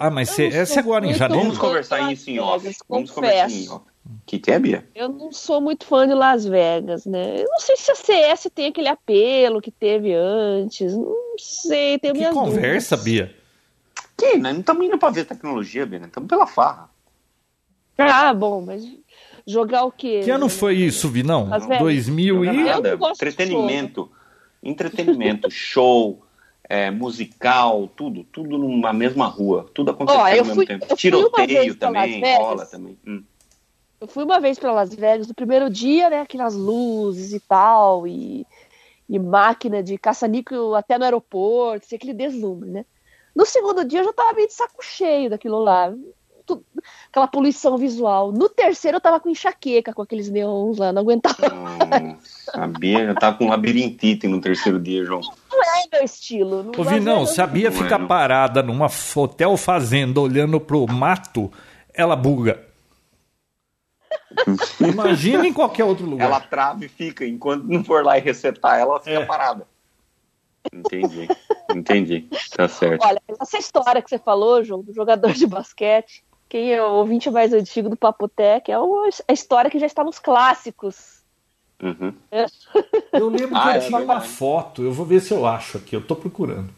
[0.00, 1.42] Ah, mas cê- não essa sou agora em janeiro?
[1.44, 2.62] Vamos conversar Las isso em off.
[2.64, 3.84] Vegas, Vamos conversar em off.
[4.24, 4.88] Que que é, Bia?
[4.94, 7.40] Eu não sou muito fã de Las Vegas, né?
[7.42, 10.94] Eu não sei se a CS tem aquele apelo que teve antes.
[10.96, 13.28] Não sei, tenho Que minhas conversa, dúvidas.
[13.28, 13.36] Bia.
[14.16, 14.38] Que?
[14.38, 15.98] Nós não estamos indo para ver tecnologia, Bia.
[15.98, 16.88] Nós estamos pela farra.
[17.98, 18.82] Ah, bom, mas
[19.46, 20.20] jogar o quê?
[20.24, 21.48] Que ano foi isso, Vinão?
[21.48, 21.80] Las Vegas.
[21.80, 22.64] 2000 Não e...
[22.64, 22.98] nada.
[23.12, 24.10] Entretenimento.
[24.68, 26.22] Entretenimento, show,
[26.68, 28.24] é, musical, tudo.
[28.24, 29.70] Tudo numa mesma rua.
[29.74, 30.96] Tudo acontecendo eu ao mesmo fui- tempo.
[30.96, 32.98] Tiroteio também, rola também.
[33.06, 33.22] Hum.
[34.00, 36.20] Eu fui uma vez para Las Vegas no primeiro dia, né?
[36.20, 38.46] Aquelas luzes e tal, e,
[39.08, 42.84] e máquina de caça-níquel até no aeroporto, assim, aquele deslumbre, né?
[43.34, 45.94] No segundo dia eu já tava meio de saco cheio daquilo lá.
[46.46, 46.62] Tu-
[47.10, 48.30] aquela poluição visual.
[48.30, 51.36] No terceiro eu tava com enxaqueca com aqueles neons lá, não aguentava.
[51.52, 53.06] Hum, sabia?
[53.06, 55.20] Já tá com labirintite no terceiro dia, João.
[55.50, 56.62] Não é meu estilo.
[56.62, 58.06] Não Ô, Vinão, Las Vegas- sabia Não é, ficar não.
[58.06, 58.86] parada numa
[59.16, 61.50] hotel fazenda olhando pro mato,
[61.92, 62.64] ela buga.
[64.80, 66.26] Imagina em qualquer outro lugar.
[66.26, 67.24] Ela trava e fica.
[67.26, 69.24] Enquanto não for lá e resetar, ela fica É.
[69.24, 69.66] parada.
[70.72, 71.28] Entendi.
[71.70, 72.28] Entendi.
[72.56, 73.02] Tá certo.
[73.04, 76.24] Olha, essa história que você falou, João, do jogador de basquete,
[76.56, 80.02] quem é o ouvinte mais antigo do Papotec, é uma- a história que já está
[80.02, 81.16] nos clássicos.
[81.82, 82.14] Uhum.
[83.12, 84.82] Eu lembro que Ah, eu é tinha uma foto.
[84.82, 85.94] Eu vou ver se eu acho aqui.
[85.94, 86.70] Eu tô procurando.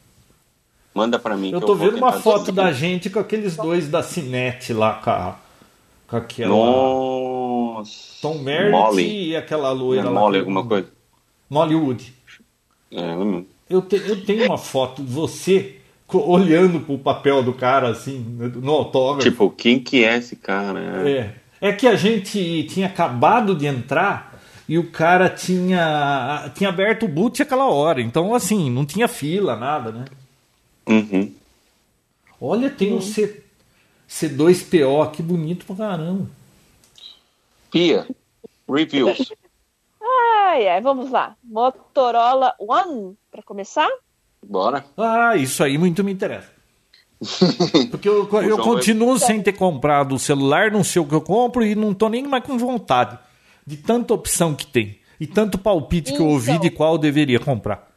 [0.92, 1.52] Manda pra mim.
[1.52, 2.64] Eu que tô vou vendo uma foto descobrir.
[2.64, 5.36] da gente com aqueles dois da Cinete lá, com, a,
[6.08, 6.48] com aquela.
[6.56, 7.92] Nossa.
[8.20, 9.28] Tom Merritt Molly.
[9.28, 10.20] e aquela É loira lá.
[10.20, 10.88] Molly, alguma coisa.
[11.48, 12.12] Mollywood.
[12.90, 13.14] É.
[13.70, 15.77] Eu, te- eu tenho uma foto de você
[16.12, 19.30] olhando pro papel do cara, assim, no autógrafo.
[19.30, 21.08] Tipo, quem que é esse cara?
[21.08, 21.34] É.
[21.60, 27.08] É que a gente tinha acabado de entrar e o cara tinha, tinha aberto o
[27.08, 28.00] boot aquela hora.
[28.00, 30.04] Então, assim, não tinha fila, nada, né?
[30.86, 31.32] Uhum.
[32.40, 33.42] Olha, tem um C,
[34.08, 36.26] C2PO, que bonito pra caramba.
[37.70, 38.06] Pia,
[38.68, 39.32] reviews.
[40.50, 41.36] Ai, ai, vamos lá.
[41.44, 43.88] Motorola One, para começar?
[44.42, 44.84] Bora.
[44.96, 46.50] Ah, isso aí muito me interessa.
[47.90, 51.14] Porque eu, eu João vai- continuo sem ter comprado o celular, não sei o que
[51.14, 53.18] eu compro e não tô nem mais com vontade
[53.66, 54.98] de tanta opção que tem.
[55.20, 56.60] E tanto palpite que eu ouvi Então.
[56.62, 57.88] de qual eu deveria comprar.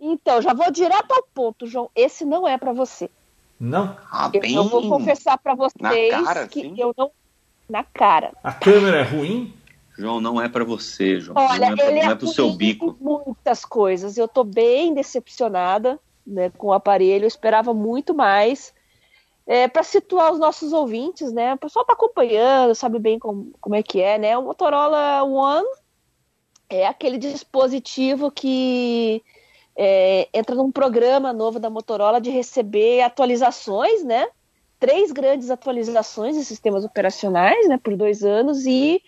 [0.00, 1.88] Então, já vou direto ao ponto, João.
[1.94, 3.08] Esse não é para você.
[3.60, 3.96] Não?
[4.10, 4.54] Ah, Eu bem.
[4.54, 6.74] não vou confessar para vocês cara, que sim?
[6.76, 7.10] eu não.
[7.68, 8.32] Na cara.
[8.42, 9.54] A câmera é ruim?
[9.96, 11.36] João, não é pra você, João.
[11.38, 12.96] Olha, não é, ele não é, pro seu bico.
[13.00, 14.16] muitas coisas.
[14.16, 17.24] Eu tô bem decepcionada né, com o aparelho.
[17.24, 18.74] Eu esperava muito mais.
[19.46, 21.52] É, para situar os nossos ouvintes, né?
[21.54, 24.38] O pessoal tá acompanhando, sabe bem como, como é que é, né?
[24.38, 25.68] O Motorola One
[26.68, 29.22] é aquele dispositivo que
[29.76, 34.26] é, entra num programa novo da Motorola de receber atualizações, né?
[34.80, 37.78] Três grandes atualizações de sistemas operacionais, né?
[37.82, 39.02] Por dois anos e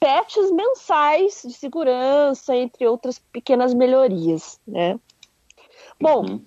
[0.00, 4.98] patches mensais de segurança, entre outras pequenas melhorias, né?
[6.00, 6.46] Bom, Uhum.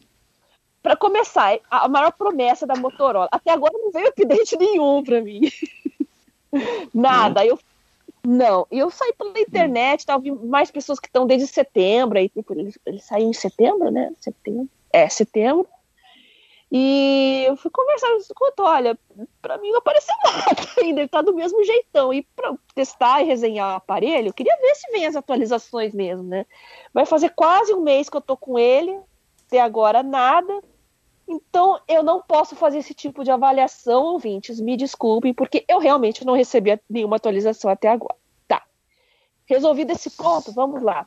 [0.82, 5.42] para começar, a maior promessa da Motorola, até agora não veio update nenhum para mim.
[6.94, 7.46] Nada.
[7.46, 7.60] Eu
[8.24, 12.30] não, e eu saí pela internet, tá, vi mais pessoas que estão desde setembro, aí
[12.30, 14.12] tipo, ele, ele saiu em setembro, né?
[14.20, 14.70] Setembro.
[14.94, 15.68] É, setembro.
[16.72, 18.98] E eu fui conversar com escuta, olha,
[19.42, 22.14] pra mim não apareceu nada ainda, ele tá do mesmo jeitão.
[22.14, 26.24] E pra testar e resenhar o aparelho, eu queria ver se vem as atualizações mesmo,
[26.24, 26.46] né?
[26.94, 28.98] Vai fazer quase um mês que eu tô com ele,
[29.48, 30.64] até agora nada.
[31.28, 36.26] Então eu não posso fazer esse tipo de avaliação, ouvintes, me desculpem, porque eu realmente
[36.26, 38.16] não recebi nenhuma atualização até agora.
[38.48, 38.64] Tá.
[39.46, 41.06] Resolvido esse ponto, vamos lá.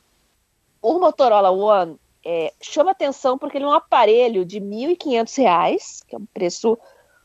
[0.79, 6.15] O Motorola One é, chama atenção porque ele é um aparelho de R$ 1.500, que
[6.15, 6.77] é um preço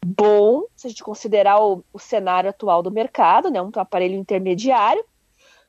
[0.04, 5.02] bom, se a gente considerar o, o cenário atual do mercado, né, um aparelho intermediário.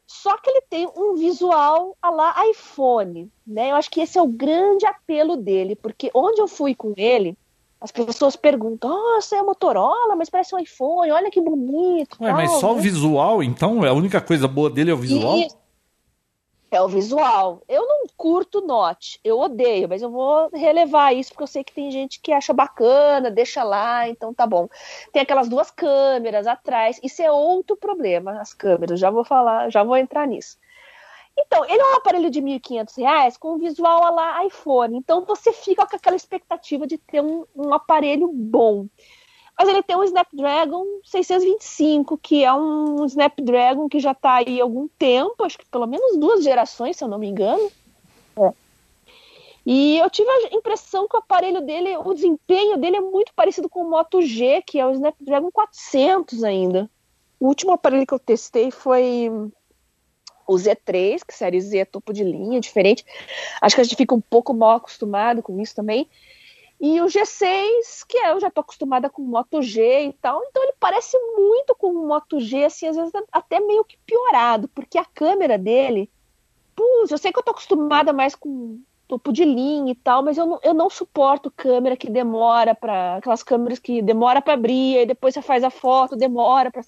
[0.05, 3.71] Só que ele tem um visual a lá iPhone, né?
[3.71, 7.38] Eu acho que esse é o grande apelo dele, porque onde eu fui com ele,
[7.79, 12.17] as pessoas perguntam: "Nossa, é Motorola, mas parece um iPhone, olha que bonito".
[12.19, 12.82] Ué, mas só o né?
[12.82, 13.86] visual, então?
[13.86, 15.38] A única coisa boa dele é o visual?
[15.38, 15.61] Isso.
[16.72, 17.61] É o visual.
[17.67, 21.74] Eu não curto Note, eu odeio, mas eu vou relevar isso porque eu sei que
[21.74, 24.69] tem gente que acha bacana, deixa lá, então tá bom.
[25.11, 29.84] Tem aquelas duas câmeras atrás, isso é outro problema, as câmeras, já vou falar, já
[29.84, 30.57] vou entrar nisso.
[31.38, 34.97] Então, ele é um aparelho de R$ 1.500 com visual a lá iPhone.
[34.97, 38.88] Então, você fica com aquela expectativa de ter um, um aparelho bom.
[39.62, 44.64] Mas ele tem um Snapdragon 625, que é um Snapdragon que já está aí há
[44.64, 47.72] algum tempo, acho que pelo menos duas gerações, se eu não me engano.
[48.39, 48.53] É.
[49.64, 53.70] E eu tive a impressão que o aparelho dele, o desempenho dele é muito parecido
[53.70, 56.89] com o Moto G, que é o Snapdragon 400 ainda.
[57.39, 59.30] O último aparelho que eu testei foi
[60.47, 63.05] o Z3, que série Z é topo de linha, diferente.
[63.62, 66.09] Acho que a gente fica um pouco mal acostumado com isso também.
[66.82, 70.73] E o G6, que eu já tô acostumada com Moto G e tal, então ele
[70.79, 75.05] parece muito com o Moto G, assim, às vezes até meio que piorado, porque a
[75.05, 76.09] câmera dele,
[76.75, 80.39] putz, eu sei que eu tô acostumada mais com topo de linha e tal, mas
[80.39, 85.01] eu não, eu não suporto câmera que demora para aquelas câmeras que demora para abrir,
[85.01, 86.82] e depois você faz a foto, demora para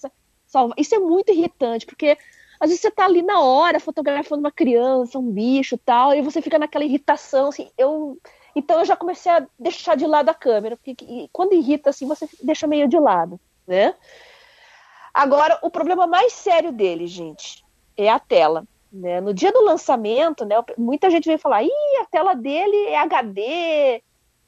[0.48, 0.76] salvar.
[0.80, 2.18] Isso é muito irritante, porque
[2.60, 6.42] às vezes você tá ali na hora fotografando uma criança, um bicho tal, e você
[6.42, 8.18] fica naquela irritação, assim, eu.
[8.56, 10.96] Então eu já comecei a deixar de lado a câmera, porque
[11.32, 13.96] quando irrita assim, você deixa meio de lado, né?
[15.14, 17.64] Agora, o problema mais sério dele, gente,
[17.96, 18.66] é a tela.
[18.92, 19.20] Né?
[19.22, 24.04] No dia do lançamento, né, muita gente veio falar, ih, a tela dele é HD,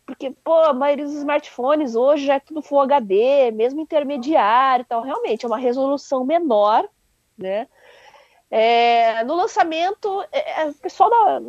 [0.06, 4.86] porque, pô, a maioria dos smartphones hoje já é tudo Full HD, mesmo intermediário e
[4.86, 5.02] tal.
[5.02, 6.88] Realmente, é uma resolução menor,
[7.36, 7.68] né?
[8.58, 11.42] É, no lançamento, é, é, o pessoal da,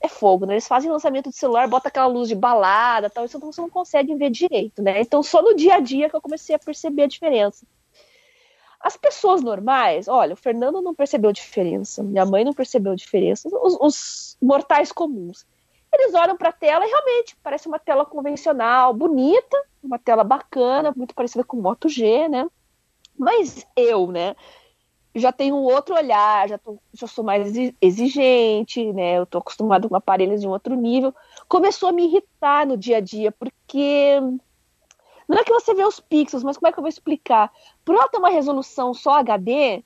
[0.00, 0.54] é fogo, né?
[0.54, 4.14] Eles fazem lançamento de celular, bota aquela luz de balada tal, isso você não consegue
[4.14, 4.98] ver direito, né?
[5.02, 7.66] Então só no dia a dia que eu comecei a perceber a diferença.
[8.80, 13.76] As pessoas normais, olha, o Fernando não percebeu diferença, minha mãe não percebeu diferença, os,
[13.78, 15.44] os mortais comuns.
[15.92, 20.94] Eles olham para a tela e realmente parece uma tela convencional, bonita, uma tela bacana,
[20.96, 22.48] muito parecida com o Moto G, né?
[23.18, 24.34] Mas eu, né?
[25.14, 29.18] Já tenho outro olhar, já, tô, já sou mais exigente, né?
[29.18, 31.14] Eu tô acostumado com aparelhos de um outro nível.
[31.48, 34.18] Começou a me irritar no dia a dia, porque
[35.28, 37.50] não é que você vê os pixels, mas como é que eu vou explicar?
[37.84, 39.82] Por ela ter uma resolução só HD,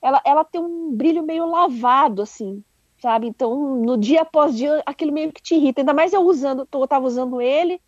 [0.00, 2.62] ela, ela tem um brilho meio lavado, assim,
[3.00, 3.26] sabe?
[3.26, 5.80] Então, no dia após dia, aquilo meio que te irrita.
[5.80, 7.80] Ainda mais eu usando, eu tava usando ele,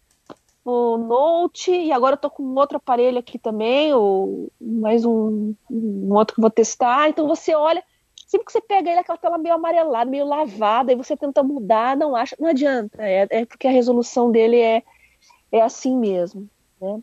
[0.65, 6.13] o Note, e agora eu tô com outro aparelho aqui também, o, mais um, um
[6.15, 7.09] outro que eu vou testar.
[7.09, 7.83] Então você olha,
[8.27, 11.97] sempre que você pega ele, aquela tela meio amarelada, meio lavada, e você tenta mudar,
[11.97, 14.83] não acha, não adianta, é, é porque a resolução dele é,
[15.51, 16.49] é assim mesmo,
[16.81, 17.01] né?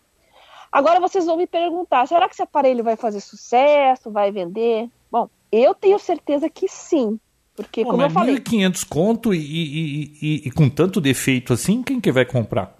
[0.72, 4.90] Agora vocês vão me perguntar, será que esse aparelho vai fazer sucesso, vai vender?
[5.10, 7.20] Bom, eu tenho certeza que sim,
[7.56, 8.36] porque Pô, como eu falei...
[8.36, 12.78] 1.500 conto e, e, e, e, com tanto defeito assim, quem que vai comprar?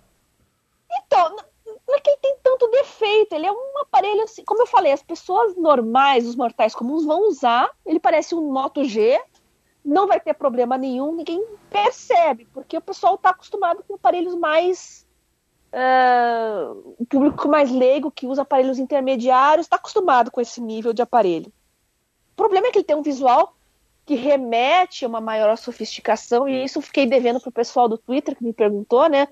[1.06, 1.36] Então,
[1.88, 2.38] não é que ele tem
[2.98, 7.06] defeito, ele é um aparelho assim, como eu falei, as pessoas normais, os mortais comuns
[7.06, 9.22] vão usar, ele parece um Moto G,
[9.86, 15.06] não vai ter problema nenhum, ninguém percebe, porque o pessoal está acostumado com aparelhos mais.
[15.68, 21.02] Uh, o público mais leigo que usa aparelhos intermediários está acostumado com esse nível de
[21.02, 21.52] aparelho.
[22.32, 23.57] O problema é que ele tem um visual
[24.08, 28.38] que remete a uma maior sofisticação, e isso fiquei devendo para o pessoal do Twitter
[28.38, 29.28] que me perguntou, né?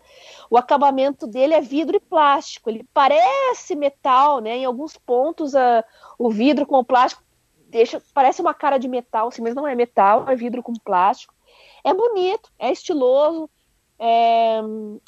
[0.50, 4.58] O acabamento dele é vidro e plástico, ele parece metal, né?
[4.58, 5.82] Em alguns pontos a,
[6.20, 7.24] o vidro com o plástico
[7.70, 11.34] deixa, parece uma cara de metal, assim, mas não é metal, é vidro com plástico.
[11.82, 13.50] É bonito, é estiloso,
[13.98, 14.60] é,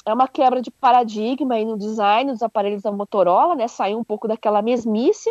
[0.06, 3.68] é uma quebra de paradigma aí no design dos aparelhos da Motorola, né?
[3.68, 5.30] Saiu um pouco daquela mesmice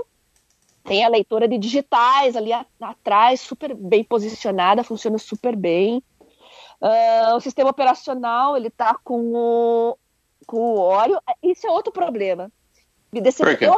[0.87, 6.01] tem a leitora de digitais ali atrás, super bem posicionada, funciona super bem.
[6.81, 9.97] Uh, o sistema operacional, ele tá com o,
[10.45, 11.19] com o Oreo.
[11.43, 12.49] Isso é outro problema.
[13.11, 13.61] Me decep...
[13.61, 13.75] eu,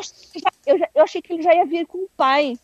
[0.68, 2.58] eu, eu, achei que ele já ia vir com o pai.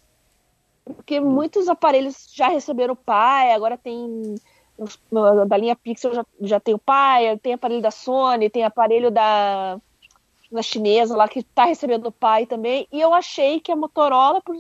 [0.83, 4.35] Porque muitos aparelhos já receberam o pai, agora tem
[5.47, 9.79] da linha Pixel já, já tem o pai, tem aparelho da Sony, tem aparelho da
[10.55, 12.87] na chinesa lá que está recebendo o pai também.
[12.91, 14.55] E eu achei que a Motorola, por,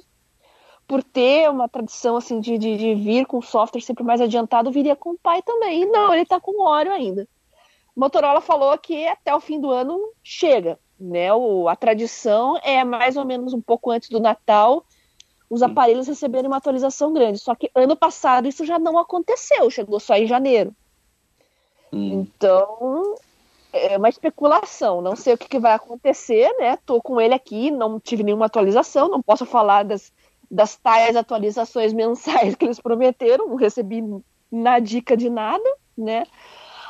[0.87, 4.95] por ter uma tradição assim de, de, de vir com software sempre mais adiantado, viria
[4.95, 5.83] com o pai também.
[5.83, 7.27] E não, ele está com o Oreo ainda.
[7.95, 10.77] Motorola falou que até o fim do ano chega.
[10.99, 11.33] Né?
[11.33, 14.85] O, a tradição é mais ou menos um pouco antes do Natal
[15.49, 17.39] os aparelhos receberem uma atualização grande.
[17.39, 20.75] Só que ano passado isso já não aconteceu, chegou só em janeiro.
[21.93, 22.21] Hum.
[22.21, 23.15] Então,
[23.75, 26.77] é uma especulação, não sei o que, que, vai acontecer, né?
[26.85, 30.13] Tô com ele aqui, não tive nenhuma atualização, não posso falar das,
[30.49, 34.01] das tais atualizações mensais que eles prometeram, não recebi
[34.51, 36.25] na dica de nada, né?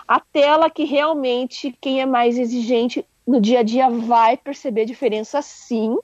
[0.07, 5.41] A tela que realmente quem é mais exigente no dia a dia vai perceber diferença
[5.41, 5.97] sim,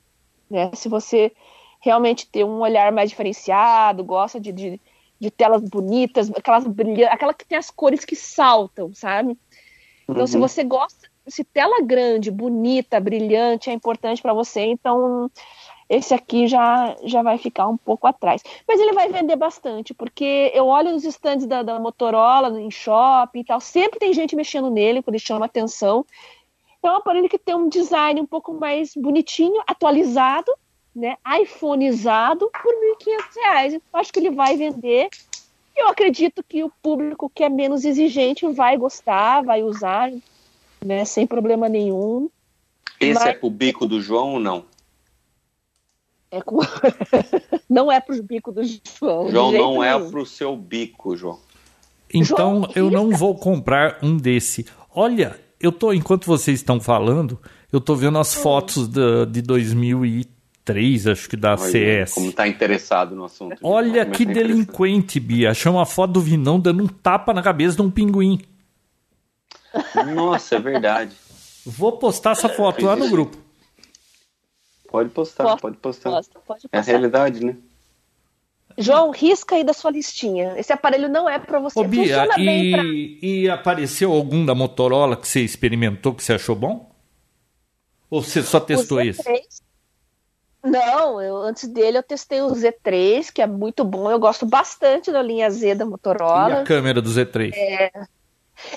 [0.49, 0.71] né?
[0.73, 1.31] Se você
[1.79, 4.81] realmente tem um olhar mais diferenciado, gosta de, de,
[5.19, 9.37] de telas bonitas, aquelas brilhantes, aquela que tem as cores que saltam, sabe?
[10.11, 10.27] Então, uhum.
[10.27, 15.31] se você gosta, se tela grande, bonita, brilhante é importante para você, então
[15.89, 18.41] esse aqui já, já vai ficar um pouco atrás.
[18.67, 23.39] Mas ele vai vender bastante, porque eu olho nos estandes da, da Motorola, em shopping
[23.41, 26.05] e tal, sempre tem gente mexendo nele, porque ele chama atenção.
[26.83, 30.51] É um aparelho que tem um design um pouco mais bonitinho, atualizado,
[30.95, 33.73] né, iPhoneizado por R$ 1.500.
[33.73, 35.09] Eu acho que ele vai vender.
[35.75, 40.11] Eu acredito que o público que é menos exigente vai gostar, vai usar,
[40.83, 42.29] né, sem problema nenhum.
[42.99, 43.29] Esse Mas...
[43.29, 44.65] é pro bico do João ou não?
[46.29, 46.59] É com...
[47.69, 49.29] não é pro bico do João.
[49.29, 50.07] João não é nenhum.
[50.07, 51.39] é pro seu bico, João.
[52.13, 54.65] Então João, eu não vou comprar um desse.
[54.93, 57.39] Olha, eu tô enquanto vocês estão falando,
[57.71, 58.41] eu tô vendo as hum.
[58.41, 59.41] fotos da, de
[60.65, 62.13] 2003, acho que da Olha, CS.
[62.13, 63.57] Como tá interessado no assunto.
[63.61, 65.51] Olha que tá delinquente, Bia.
[65.51, 68.39] Achou uma foto do Vinão dando um tapa na cabeça de um pinguim.
[70.15, 71.15] Nossa, é verdade.
[71.65, 73.37] Vou postar essa foto lá no grupo.
[74.87, 76.09] Pode postar, Posta, pode postar.
[76.09, 76.77] Posta, pode postar.
[76.77, 77.55] É a realidade, né?
[78.77, 80.53] João, risca aí da sua listinha.
[80.57, 81.79] Esse aparelho não é para você.
[81.79, 82.83] Ô, Bia, e, pra...
[82.83, 86.91] e apareceu algum da Motorola que você experimentou que você achou bom?
[88.09, 89.23] Ou você só testou esse?
[90.63, 94.11] Não, eu, antes dele eu testei o Z3, que é muito bom.
[94.11, 96.49] Eu gosto bastante da linha Z da Motorola.
[96.49, 97.51] E a câmera do Z3?
[97.53, 97.91] É,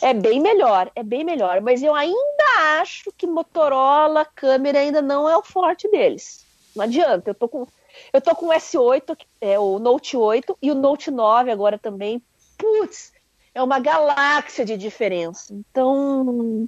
[0.01, 1.61] é bem melhor, é bem melhor.
[1.61, 6.45] Mas eu ainda acho que Motorola, câmera ainda não é o forte deles.
[6.75, 7.31] Não adianta.
[7.31, 7.67] Eu tô com,
[8.13, 12.23] eu tô com o S8, é, o Note 8 e o Note 9 agora também.
[12.57, 13.13] Putz,
[13.55, 15.53] é uma galáxia de diferença.
[15.53, 16.67] Então,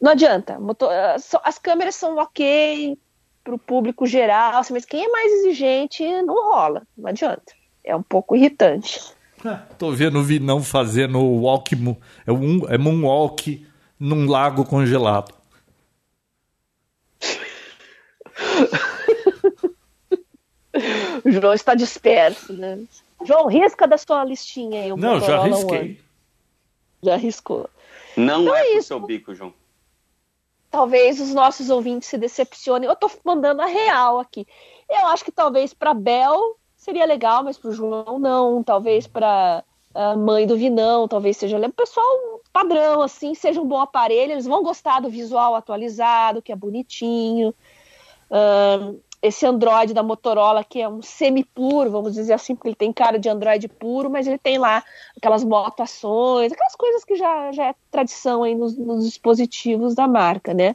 [0.00, 0.58] não adianta.
[1.44, 2.96] As câmeras são ok
[3.42, 6.82] para o público geral, assim, mas quem é mais exigente não rola.
[6.96, 7.52] Não adianta.
[7.84, 9.00] É um pouco irritante.
[9.78, 11.74] Tô vendo o Vinão fazendo o walk,
[12.26, 13.66] é, um, é moonwalk
[13.98, 15.34] num lago congelado.
[21.24, 22.78] o João está disperso, né?
[23.24, 24.96] João, risca da sua listinha aí.
[24.96, 26.00] Não, já risquei.
[27.02, 27.68] Já riscou.
[28.16, 29.52] Não então é, é pro seu bico, João.
[30.72, 32.88] Talvez os nossos ouvintes se decepcionem.
[32.88, 34.46] Eu tô mandando a real aqui.
[34.88, 38.62] Eu acho que talvez para Bel seria legal, mas para o João não.
[38.62, 39.62] Talvez para
[39.94, 44.32] a mãe do Vinão, talvez seja o pessoal padrão, assim, seja um bom aparelho.
[44.32, 47.54] Eles vão gostar do visual atualizado, que é bonitinho.
[48.30, 52.92] Um, esse Android da Motorola, que é um semi-puro, vamos dizer assim, porque ele tem
[52.92, 54.82] cara de Android puro, mas ele tem lá
[55.16, 60.52] aquelas motações, aquelas coisas que já, já é tradição aí nos, nos dispositivos da marca,
[60.52, 60.74] né?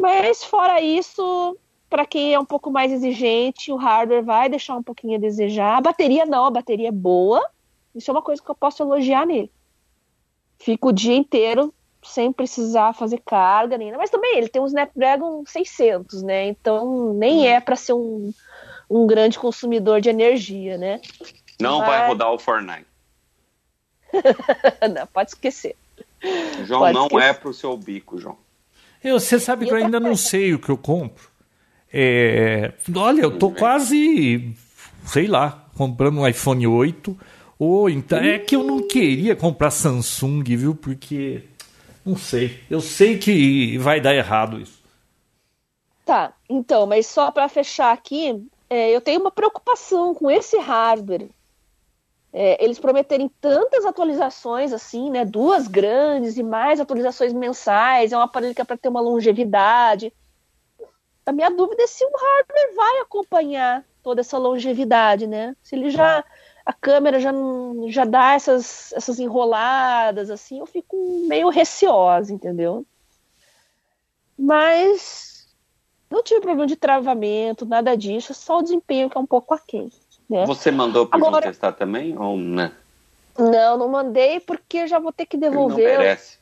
[0.00, 1.56] Mas fora isso,
[1.88, 5.78] para quem é um pouco mais exigente, o hardware vai deixar um pouquinho a desejar.
[5.78, 7.42] A bateria não, a bateria é boa.
[7.94, 9.50] Isso é uma coisa que eu posso elogiar nele.
[10.58, 11.72] Fico o dia inteiro
[12.02, 16.48] sem precisar fazer carga nem Mas também ele tem um Snapdragon 600, né?
[16.48, 18.32] Então nem é para ser um,
[18.90, 21.00] um grande consumidor de energia, né?
[21.60, 21.88] Não Mas...
[21.88, 22.86] vai rodar o Fortnite.
[24.94, 25.76] não, pode esquecer.
[26.64, 27.24] João, pode não esquecer.
[27.24, 28.36] é pro seu bico, João.
[29.02, 31.28] Eu, você sabe que eu ainda não sei o que eu compro.
[31.92, 34.54] É, olha, eu tô quase,
[35.04, 37.18] sei lá, comprando um iPhone 8.
[37.58, 38.18] Ou então.
[38.18, 40.74] É que eu não queria comprar Samsung, viu?
[40.74, 41.44] Porque.
[42.04, 42.62] Não sei.
[42.70, 44.82] Eu sei que vai dar errado isso.
[46.04, 51.28] Tá, então, mas só para fechar aqui, é, eu tenho uma preocupação com esse hardware.
[52.32, 55.24] É, eles prometerem tantas atualizações assim, né?
[55.24, 58.12] Duas grandes e mais atualizações mensais.
[58.12, 60.12] É um aparelho que é para ter uma longevidade
[61.24, 65.56] a minha dúvida é se o hardware vai acompanhar toda essa longevidade, né?
[65.62, 66.24] Se ele já
[66.64, 67.32] a câmera já
[67.88, 70.96] já dá essas essas enroladas assim, eu fico
[71.26, 72.86] meio receosa, entendeu?
[74.38, 75.48] Mas
[76.10, 79.90] não tive problema de travamento, nada disso, só o desempenho que é um pouco aquém.
[80.28, 80.46] Né?
[80.46, 82.70] Você mandou para Agora, testar também ou não?
[83.38, 85.84] Não, não mandei porque já vou ter que devolver.
[85.84, 86.38] Ele não merece.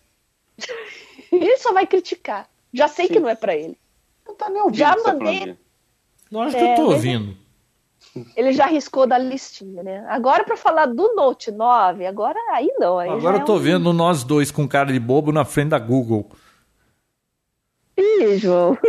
[1.32, 2.48] ele só vai criticar.
[2.72, 3.14] Já sei Sim.
[3.14, 3.78] que não é para ele.
[4.26, 4.76] Não tá nem ouvindo.
[4.76, 5.56] Já mandei.
[6.30, 7.36] Lógico é, que eu tô ouvindo.
[8.36, 10.04] Ele já riscou da listinha, né?
[10.08, 12.98] Agora para falar do Note 9, agora aí não.
[12.98, 13.61] Aí agora eu tô é um...
[13.61, 16.28] vendo nós dois com cara de bobo na frente da Google.
[17.96, 18.76] Ih, João.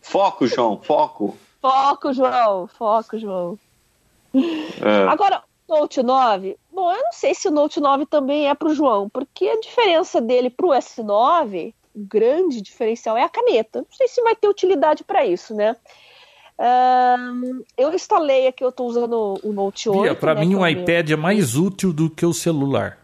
[0.00, 1.36] Foco, João, foco.
[1.60, 3.58] Foco, João, foco, João.
[4.34, 5.06] É.
[5.06, 9.06] Agora, Note 9, bom, eu não sei se o Note 9 também é pro João,
[9.10, 13.80] porque a diferença dele pro S9 grande diferencial é a caneta.
[13.80, 15.76] Não sei se vai ter utilidade para isso, né?
[16.60, 20.16] Um, eu instalei aqui, eu estou usando o Note 8.
[20.16, 22.98] Para né, mim, o um iPad é mais útil do que o celular.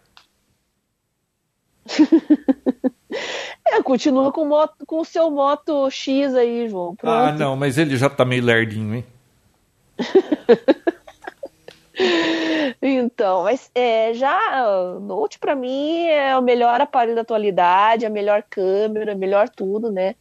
[3.64, 6.96] é, continua com, moto, com o seu Moto X aí, João.
[6.96, 7.14] Pronto.
[7.14, 9.04] Ah, não, mas ele já tá meio lerdinho, hein?
[12.82, 18.10] então, mas é, já o Note para mim é o melhor aparelho da atualidade, a
[18.10, 20.16] melhor câmera, melhor tudo, né?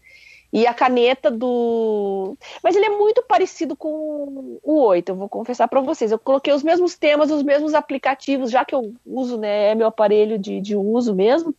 [0.54, 2.38] E a caneta do.
[2.62, 6.12] Mas ele é muito parecido com o 8, eu vou confessar para vocês.
[6.12, 9.72] Eu coloquei os mesmos temas, os mesmos aplicativos, já que eu uso, né?
[9.72, 11.56] É meu aparelho de, de uso mesmo.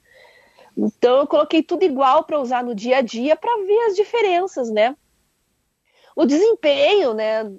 [0.77, 4.71] Então eu coloquei tudo igual para usar no dia a dia para ver as diferenças,
[4.71, 4.97] né?
[6.15, 7.51] O desempenho, né?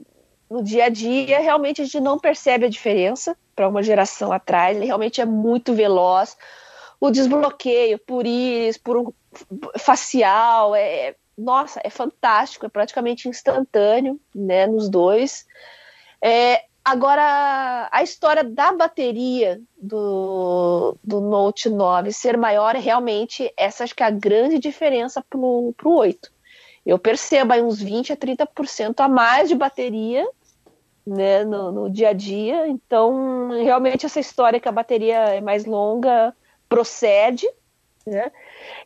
[0.50, 4.78] No dia a dia, realmente a gente não percebe a diferença para uma geração atrás.
[4.78, 6.38] Ele realmente é muito veloz.
[6.98, 9.14] O desbloqueio por íris, por
[9.78, 15.46] facial, é, nossa, é fantástico, é praticamente instantâneo, né, nos dois.
[16.22, 23.84] É, agora, a história da bateria do, do Note 9 ser maior é realmente essa
[23.84, 26.32] acho que é a grande diferença para o 8.
[26.86, 30.28] Eu percebo aí uns 20 a 30% a mais de bateria
[31.06, 32.68] né, no, no dia a dia.
[32.68, 36.34] Então, realmente essa história que a bateria é mais longa
[36.68, 37.48] procede,
[38.06, 38.32] né?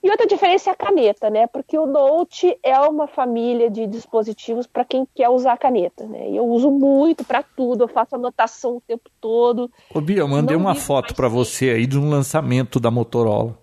[0.03, 1.47] E outra diferença é a caneta, né?
[1.47, 6.29] Porque o Note é uma família de dispositivos para quem quer usar a caneta, né?
[6.29, 9.69] E eu uso muito para tudo, eu faço anotação o tempo todo.
[9.93, 13.57] Ô Bia, eu mandei uma foto para você aí de um lançamento da Motorola.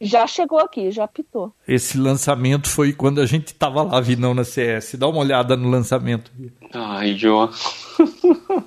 [0.00, 1.52] Já chegou aqui, já apitou.
[1.68, 4.94] Esse lançamento foi quando a gente estava lá, Vinão, na CS.
[4.94, 6.32] Dá uma olhada no lançamento.
[6.72, 7.50] Ai, João.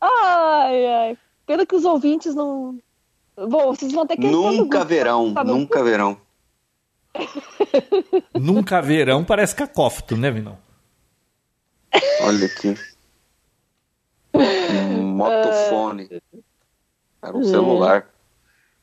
[0.00, 1.18] ai, ai.
[1.44, 2.78] Pena que os ouvintes não,
[3.36, 4.26] Bom, vocês vão ter que.
[4.26, 6.20] Nunca verão, tá nunca verão.
[8.34, 10.58] nunca verão parece cacófito, né, Vinão?
[12.22, 12.74] Olha aqui.
[14.34, 16.22] Um motofone.
[17.22, 18.08] Era um celular.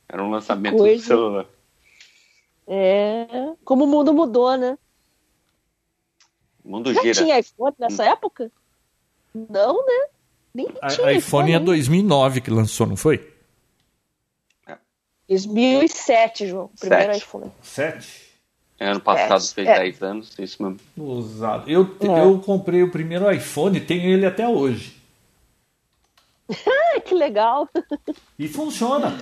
[0.10, 1.46] Era um lançamento do celular.
[2.68, 3.54] É.
[3.64, 4.78] Como o mundo mudou, né?
[6.64, 7.14] O mundo Já gira.
[7.14, 8.08] tinha iPhone nessa hum.
[8.08, 8.52] época?
[9.34, 10.08] Não, né?
[10.54, 11.14] Nem a, tinha.
[11.14, 13.37] iPhone é 2009 que lançou, não foi?
[15.30, 16.70] 2007, João.
[16.80, 17.24] Primeiro Sete.
[17.24, 17.52] iPhone.
[17.62, 18.28] 7?
[18.80, 19.56] É, ano passado Sete.
[19.56, 19.80] fez é.
[19.80, 20.80] 10 anos, isso mesmo.
[20.98, 21.70] Usado.
[21.70, 22.24] Eu, é.
[22.24, 24.96] eu comprei o primeiro iPhone, tenho ele até hoje.
[27.06, 27.68] que legal.
[28.40, 29.18] E funciona.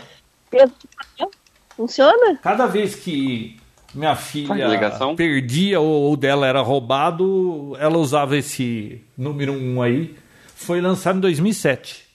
[1.76, 2.38] Funciona?
[2.38, 3.60] Cada vez que
[3.94, 10.16] minha filha perdia ou o dela era roubado, ela usava esse número 1 aí.
[10.54, 12.06] Foi lançado em 2007.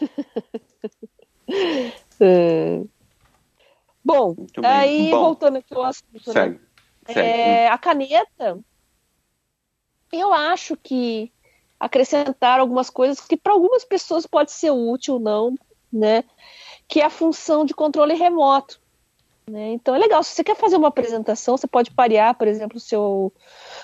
[2.20, 2.82] É.
[4.04, 6.60] Bom, aí Bom, voltando aqui ao assunto, segue, né?
[7.06, 7.20] segue.
[7.20, 8.58] É, a caneta,
[10.12, 11.32] eu acho que
[11.78, 15.54] acrescentar algumas coisas que para algumas pessoas pode ser útil ou não,
[15.92, 16.24] né?
[16.86, 18.80] Que é a função de controle remoto.
[19.50, 19.72] Né?
[19.72, 22.80] Então é legal, se você quer fazer uma apresentação, você pode parear, por exemplo, o
[22.80, 23.32] seu,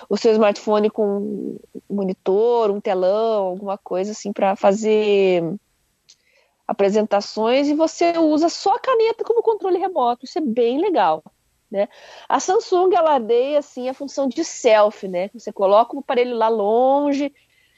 [0.07, 1.59] o seu smartphone com um
[1.89, 5.43] monitor, um telão, alguma coisa assim, para fazer
[6.67, 10.25] apresentações e você usa só a caneta como controle remoto.
[10.25, 11.23] Isso é bem legal.
[11.69, 11.87] Né?
[12.27, 15.29] A Samsung alardeia assim a função de selfie, né?
[15.33, 17.33] Você coloca o aparelho lá longe,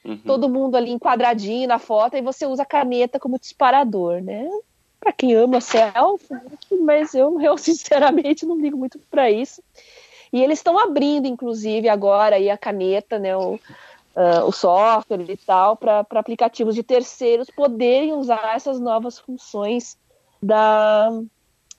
[0.06, 0.18] uhum.
[0.18, 4.48] todo mundo ali enquadradinho na foto e você usa a caneta como disparador, né?
[5.00, 6.36] Para quem ama selfie,
[6.82, 9.64] mas eu, eu sinceramente não ligo muito para isso.
[10.32, 13.36] E eles estão abrindo, inclusive, agora aí a caneta, né?
[13.36, 13.60] O,
[14.16, 19.98] uh, o software e tal, para aplicativos de terceiros poderem usar essas novas funções
[20.42, 21.10] da,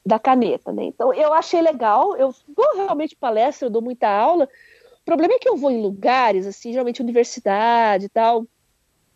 [0.05, 0.85] da caneta, né?
[0.85, 4.49] Então eu achei legal, eu dou realmente palestra, eu dou muita aula.
[5.01, 8.47] O problema é que eu vou em lugares, assim, geralmente universidade e tal,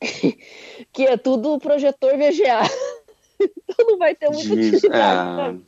[0.92, 2.62] que é tudo projetor VGA.
[3.40, 5.60] então não vai ter muita utilidade.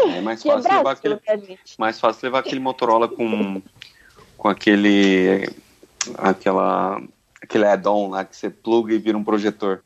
[0.00, 3.60] É, é mais fácil, levar aquele, né, mais fácil levar aquele Motorola com,
[4.36, 5.46] com aquele
[6.16, 7.00] aquela,
[7.42, 9.82] aquele add-on lá que você pluga e vira um projetor.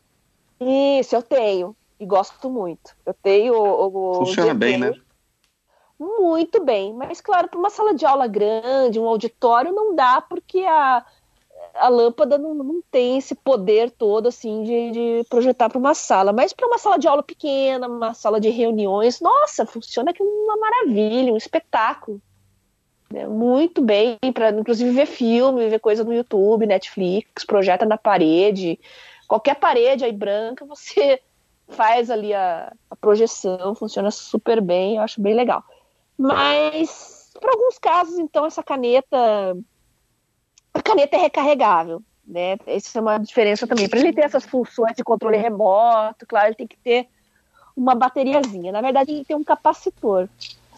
[0.61, 1.77] Isso, eu tenho.
[1.99, 2.95] E gosto muito.
[3.05, 4.13] Eu tenho o.
[4.13, 4.93] o Funciona bem, né?
[5.99, 6.93] Muito bem.
[6.93, 11.05] Mas, claro, para uma sala de aula grande, um auditório, não dá, porque a,
[11.75, 16.33] a lâmpada não, não tem esse poder todo, assim, de, de projetar para uma sala.
[16.33, 20.57] Mas para uma sala de aula pequena, uma sala de reuniões, nossa, funciona que uma
[20.57, 22.21] maravilha, um espetáculo
[23.15, 28.79] né, muito bem para inclusive ver filme, ver coisa no YouTube, Netflix, projeta na parede,
[29.29, 31.21] qualquer parede aí branca, você
[31.69, 35.63] faz ali a, a projeção, funciona super bem, eu acho bem legal.
[36.19, 39.57] Mas para alguns casos, então, essa caneta.
[40.73, 42.03] A caneta é recarregável.
[42.27, 42.57] Né?
[42.67, 43.89] Essa é uma diferença também.
[43.89, 47.07] Para ele ter essas funções de controle remoto, claro, ele tem que ter
[47.77, 48.73] uma bateriazinha.
[48.73, 50.29] Na verdade, ele tem um capacitor.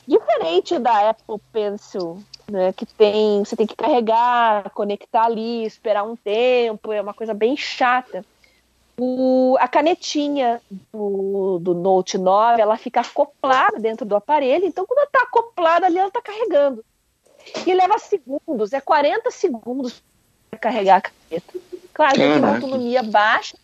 [0.07, 6.15] Diferente da Apple Pencil, né, que tem, você tem que carregar, conectar ali, esperar um
[6.15, 8.25] tempo, é uma coisa bem chata.
[8.99, 10.61] O, a canetinha
[10.93, 15.87] do, do Note 9, ela fica acoplada dentro do aparelho, então quando ela está acoplada
[15.87, 16.85] ali, ela está carregando.
[17.67, 20.03] E leva segundos, é 40 segundos
[20.49, 21.59] para carregar a caneta.
[21.93, 23.57] Claro, tem uma autonomia baixa,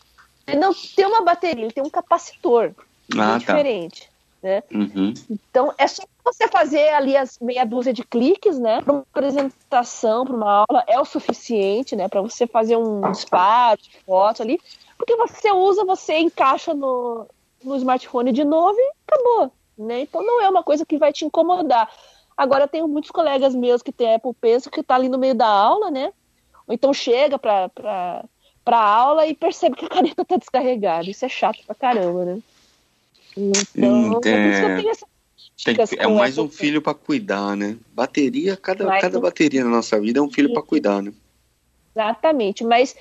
[0.45, 2.73] ele não tem uma bateria, ele tem um capacitor.
[3.13, 3.37] Ah, tá.
[3.37, 4.09] diferente.
[4.41, 4.61] Né?
[4.71, 5.13] Uhum.
[5.29, 8.81] Então é só você fazer ali as meia dúzia de cliques, né?
[8.81, 12.07] Para uma apresentação, para uma aula, é o suficiente, né?
[12.07, 14.59] Para você fazer um disparo de foto ali,
[14.97, 17.27] porque você usa, você encaixa no,
[17.63, 20.01] no smartphone de novo e acabou, né?
[20.01, 21.89] Então não é uma coisa que vai te incomodar.
[22.35, 25.35] Agora, eu tenho muitos colegas meus que têm Apple Pencil que tá ali no meio
[25.35, 26.11] da aula, né?
[26.67, 27.69] Ou então chega para
[28.63, 31.09] para aula e percebe que a caneta tá descarregada.
[31.09, 32.39] Isso é chato pra caramba, né?
[33.35, 34.21] Então,
[35.67, 37.77] é, é mais um filho para cuidar, né?
[37.93, 39.21] Bateria, cada, cada um...
[39.21, 41.13] bateria na nossa vida é um filho para cuidar, né?
[41.95, 42.95] Exatamente, mas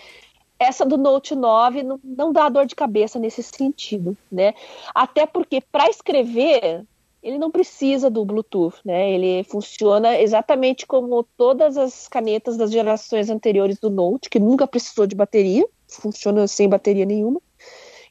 [0.58, 4.54] essa do Note 9 não, não dá dor de cabeça nesse sentido, né?
[4.94, 6.84] Até porque para escrever
[7.22, 9.12] ele não precisa do Bluetooth, né?
[9.12, 15.06] Ele funciona exatamente como todas as canetas das gerações anteriores do Note, que nunca precisou
[15.06, 17.40] de bateria, funciona sem bateria nenhuma.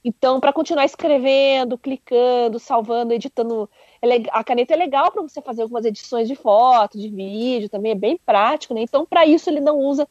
[0.03, 3.69] Então, para continuar escrevendo, clicando, salvando, editando,
[4.01, 7.91] é a caneta é legal para você fazer algumas edições de foto, de vídeo, também
[7.91, 8.81] é bem prático, né?
[8.81, 10.07] Então, para isso ele não usa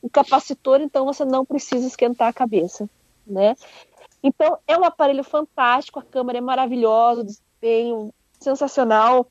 [0.00, 2.88] o capacitor, então você não precisa esquentar a cabeça,
[3.26, 3.54] né?
[4.22, 9.26] Então, é um aparelho fantástico, a câmera é maravilhosa, o desempenho sensacional.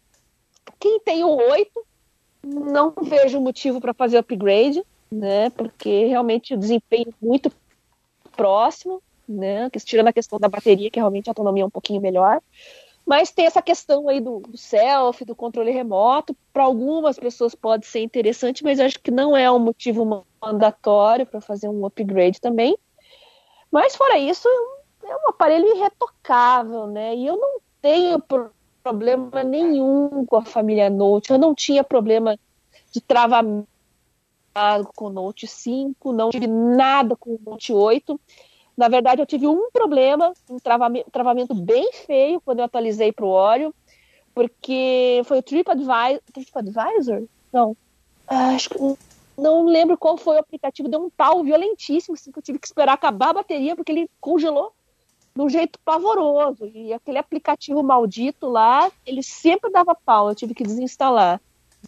[0.79, 1.85] Quem tem o 8,
[2.43, 5.49] não vejo motivo para fazer upgrade, né?
[5.49, 7.51] Porque realmente o desempenho é muito
[8.35, 9.69] próximo né?
[9.85, 12.41] Tirando a questão da bateria, que realmente a autonomia é um pouquinho melhor.
[13.05, 16.35] Mas tem essa questão aí do, do self, do controle remoto.
[16.53, 21.41] Para algumas pessoas pode ser interessante, mas acho que não é um motivo mandatório para
[21.41, 22.77] fazer um upgrade também.
[23.69, 24.47] Mas fora isso,
[25.03, 27.15] é um aparelho irretocável, né?
[27.15, 28.21] E eu não tenho
[28.81, 31.31] problema nenhum com a família Note.
[31.31, 32.37] Eu não tinha problema
[32.91, 33.67] de travamento
[34.95, 38.19] com o Note 5, não tive nada com o Note 8.
[38.75, 43.25] Na verdade, eu tive um problema, um travamento, travamento bem feio quando eu atualizei para
[43.25, 43.73] o Oreo,
[44.33, 46.19] porque foi o TripAdvisor.
[46.33, 47.23] TripAdvisor?
[47.51, 47.77] Não.
[48.27, 48.77] Ah, acho que
[49.37, 52.67] não lembro qual foi o aplicativo, deu um pau violentíssimo, assim, que eu tive que
[52.67, 54.73] esperar acabar a bateria, porque ele congelou
[55.35, 56.65] de um jeito pavoroso.
[56.65, 61.41] E aquele aplicativo maldito lá, ele sempre dava pau, eu tive que desinstalar.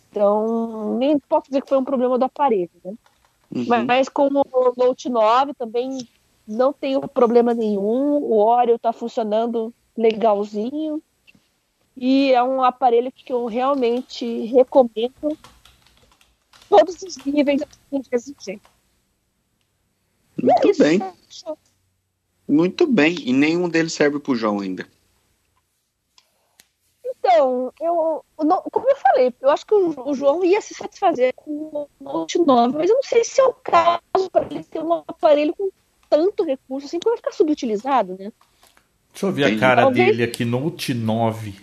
[0.10, 2.94] Então, nem posso dizer que foi um problema do aparelho, né?
[3.56, 3.66] Uhum.
[3.68, 6.08] Mas, mas com o Note 9 também
[6.48, 11.02] não tenho problema nenhum, o Oreo está funcionando legalzinho
[11.96, 15.38] e é um aparelho que eu realmente recomendo
[16.70, 18.60] todos os níveis de exigência.
[20.42, 21.14] Muito é bem.
[22.48, 23.16] Muito bem.
[23.22, 24.88] E nenhum deles serve para o João ainda.
[27.04, 28.24] Então, eu,
[28.72, 32.78] como eu falei, eu acho que o, João ia se satisfazer com o Note 9,
[32.78, 35.70] mas eu não sei se é o caso para ele ter um aparelho com
[36.10, 38.32] tanto recurso assim que vai ficar subutilizado, né?
[39.12, 40.08] Deixa eu ver a cara Talvez...
[40.08, 41.56] dele aqui, Note 9.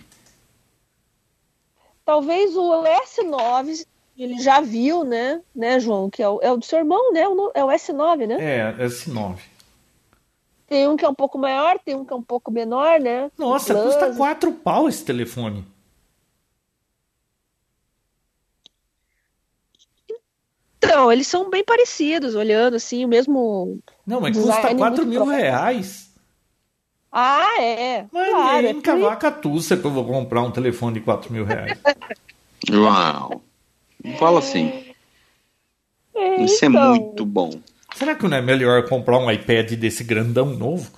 [2.05, 3.85] Talvez o S9
[4.17, 7.21] ele já viu, né, né, João, que é o, é o do seu irmão, né?
[7.53, 8.37] É o S9, né?
[8.39, 9.37] É, S9.
[10.67, 13.29] Tem um que é um pouco maior, tem um que é um pouco menor, né?
[13.37, 15.65] Nossa, custa 4 pau esse telefone.
[20.83, 23.79] Então, eles são bem parecidos, olhando assim, o mesmo.
[24.05, 26.11] Não, mas custa 4 mil reais.
[27.11, 28.05] Ah, é.
[28.11, 31.45] Mas claro, nem é cavaca tussa que eu vou comprar um telefone de 4 mil
[31.45, 31.77] reais.
[32.71, 33.41] Uau!
[34.17, 34.93] Fala assim.
[36.15, 36.95] É, Isso é então...
[36.95, 37.51] é muito bom.
[37.95, 40.91] Será que não é melhor comprar um iPad desse grandão novo?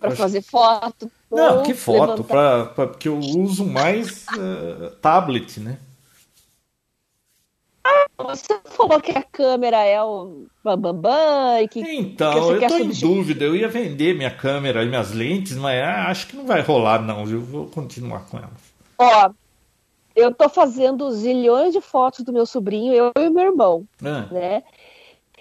[0.00, 1.10] Para fazer foto?
[1.30, 2.24] Não, que foto?
[2.24, 5.78] Pra, pra, porque eu uso mais uh, tablet, né?
[8.18, 11.80] Você falou que a câmera é o bambambam e que.
[11.80, 13.44] Então, que eu tô em dúvida.
[13.44, 17.00] Eu ia vender minha câmera e minhas lentes, mas ah, acho que não vai rolar,
[17.00, 17.40] não, viu?
[17.40, 18.50] Vou continuar com elas.
[18.98, 19.30] Ó,
[20.16, 23.86] eu tô fazendo zilhões de fotos do meu sobrinho, eu e meu irmão.
[24.04, 24.26] Ah.
[24.30, 24.62] Né?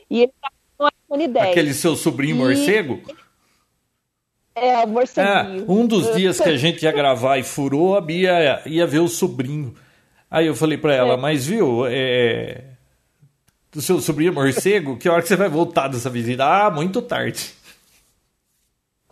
[0.10, 1.50] E ele tá com o iPhone 10.
[1.50, 2.40] Aquele seu sobrinho e...
[2.40, 3.02] morcego?
[4.54, 5.66] É, o morceguinho.
[5.68, 9.00] Ah, um dos dias que a gente ia gravar e furou, a Bia ia ver
[9.00, 9.76] o sobrinho.
[10.30, 11.18] Aí eu falei para ela, é.
[11.18, 12.64] mas viu, é...
[13.72, 16.46] do seu sobrinho morcego, que hora que você vai voltar dessa visita?
[16.46, 17.54] Ah, muito tarde.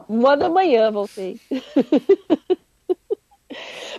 [0.08, 1.40] Uma da manhã voltei.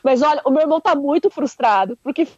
[0.05, 2.29] mas olha, o meu irmão tá muito frustrado, porque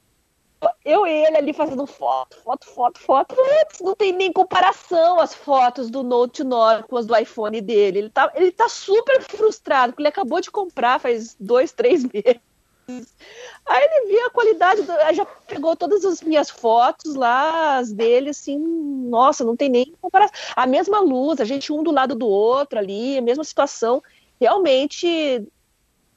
[0.85, 3.37] eu e ele ali fazendo foto, foto, foto, foto.
[3.81, 7.99] Não tem nem comparação as fotos do Note 9 com as do iPhone dele.
[7.99, 12.41] Ele tá, ele tá super frustrado, porque ele acabou de comprar faz dois, três meses.
[12.89, 18.31] Aí ele viu a qualidade, do, já pegou todas as minhas fotos lá, as dele,
[18.31, 20.35] assim, nossa, não tem nem comparação.
[20.57, 24.03] A mesma luz, a gente um do lado do outro ali, a mesma situação.
[24.41, 25.47] Realmente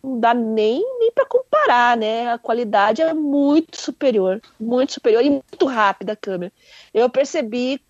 [0.01, 2.31] não dá nem, nem para comparar, né?
[2.31, 6.53] A qualidade é muito superior, muito superior e muito rápida a câmera.
[6.93, 7.81] Eu percebi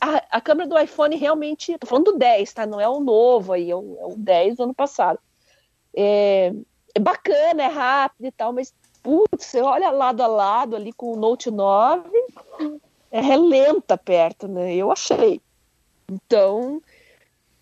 [0.00, 2.66] a, a, câmera do iPhone realmente, tô falando do 10, tá?
[2.66, 5.18] Não é o novo aí, é o, é o 10 do ano passado.
[5.96, 6.52] É,
[6.98, 11.12] é bacana, é rápido e tal, mas putz, você olha lado a lado ali com
[11.12, 12.10] o Note 9,
[13.10, 14.74] é relenta perto, né?
[14.74, 15.40] Eu achei.
[16.10, 16.82] Então,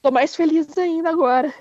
[0.00, 1.52] tô mais feliz ainda agora.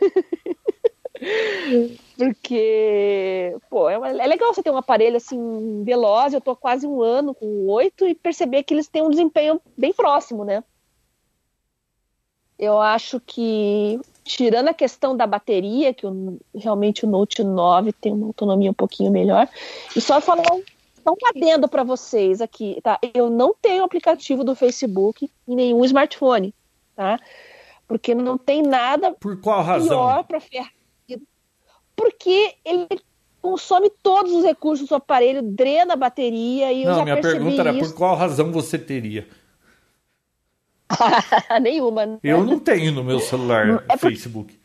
[2.16, 6.32] Porque, pô, é, é, legal você ter um aparelho assim, veloz.
[6.32, 9.92] Eu tô quase um ano com oito e perceber que eles têm um desempenho bem
[9.92, 10.64] próximo, né?
[12.58, 18.12] Eu acho que, tirando a questão da bateria, que o, realmente o Note 9 tem
[18.12, 19.48] uma autonomia um pouquinho melhor,
[19.96, 20.62] e só falar um,
[21.10, 22.98] um adendo para vocês aqui, tá?
[23.14, 26.54] Eu não tenho aplicativo do Facebook em nenhum smartphone,
[26.94, 27.18] tá?
[27.86, 29.88] Porque não tem nada Por qual razão?
[29.88, 30.78] pior para ferrar
[31.98, 32.86] porque ele
[33.42, 37.60] consome todos os recursos do aparelho, drena a bateria e eu Não, já minha pergunta
[37.60, 37.90] era isso.
[37.90, 39.26] por qual razão você teria?
[41.60, 42.06] Nenhuma.
[42.06, 42.18] Né?
[42.22, 44.58] Eu não tenho no meu celular é Facebook.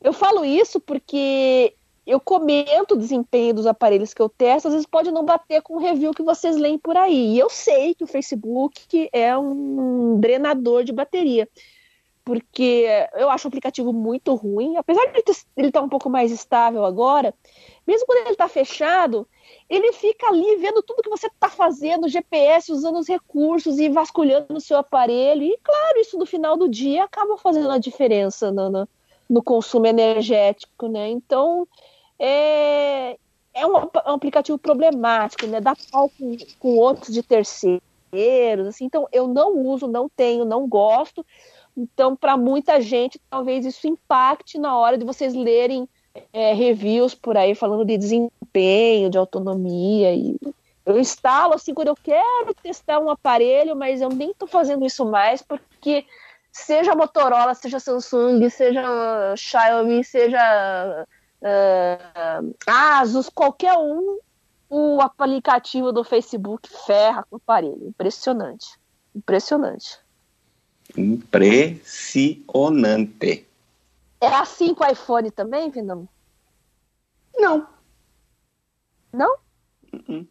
[0.00, 1.74] Eu falo isso porque
[2.06, 5.76] eu comento o desempenho dos aparelhos que eu testo, às vezes pode não bater com
[5.76, 7.34] o review que vocês leem por aí.
[7.34, 11.48] E eu sei que o Facebook é um drenador de bateria
[12.24, 15.22] porque eu acho o aplicativo muito ruim, apesar de
[15.56, 17.34] ele estar tá um pouco mais estável agora,
[17.86, 19.26] mesmo quando ele está fechado,
[19.68, 24.54] ele fica ali vendo tudo que você está fazendo, GPS, usando os recursos e vasculhando
[24.54, 28.70] o seu aparelho, e claro, isso no final do dia acaba fazendo a diferença no,
[28.70, 28.88] no,
[29.28, 31.08] no consumo energético, né?
[31.10, 31.66] Então,
[32.18, 33.18] é,
[33.52, 35.60] é um, um, aplicativo problemático, né?
[35.60, 37.82] Dá pau com, com outros de terceiros,
[38.66, 41.24] assim, então eu não uso, não tenho, não gosto,
[41.76, 45.88] então, para muita gente, talvez isso impacte na hora de vocês lerem
[46.32, 50.14] é, reviews por aí falando de desempenho, de autonomia.
[50.14, 50.38] E
[50.86, 55.04] eu instalo assim quando eu quero testar um aparelho, mas eu nem estou fazendo isso
[55.04, 56.04] mais porque
[56.52, 61.06] seja Motorola, seja Samsung, seja Xiaomi, seja
[61.40, 64.18] uh, Asus, qualquer um,
[64.68, 67.88] o aplicativo do Facebook ferra com o aparelho.
[67.88, 68.78] Impressionante.
[69.14, 69.98] Impressionante.
[70.96, 73.53] Impressionante.
[74.24, 76.08] É assim com o iPhone também, Vinão?
[77.36, 77.66] Não.
[79.12, 79.34] Não?
[79.92, 80.28] Uh -uh.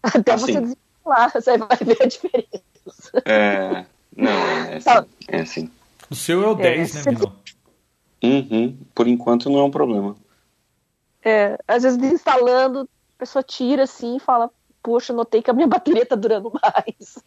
[0.00, 0.46] Até assim.
[0.46, 3.22] você desenrolar, você vai ver a diferença.
[3.24, 3.84] É.
[4.16, 4.84] Não, é assim.
[4.84, 5.06] Tá.
[5.26, 5.70] É assim.
[6.08, 7.36] O seu é o 10, é, né, Vinão?
[8.22, 8.78] Uhum.
[8.94, 10.14] Por enquanto não é um problema.
[11.24, 14.50] É, às vezes instalando, a pessoa tira assim e fala,
[14.82, 17.18] poxa, notei que a minha bateria tá durando mais.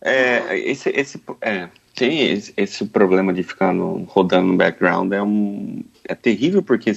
[0.00, 5.22] É, esse, esse, é, tem esse, esse, problema de ficar no, rodando no background, é,
[5.22, 6.92] um, é terrível porque,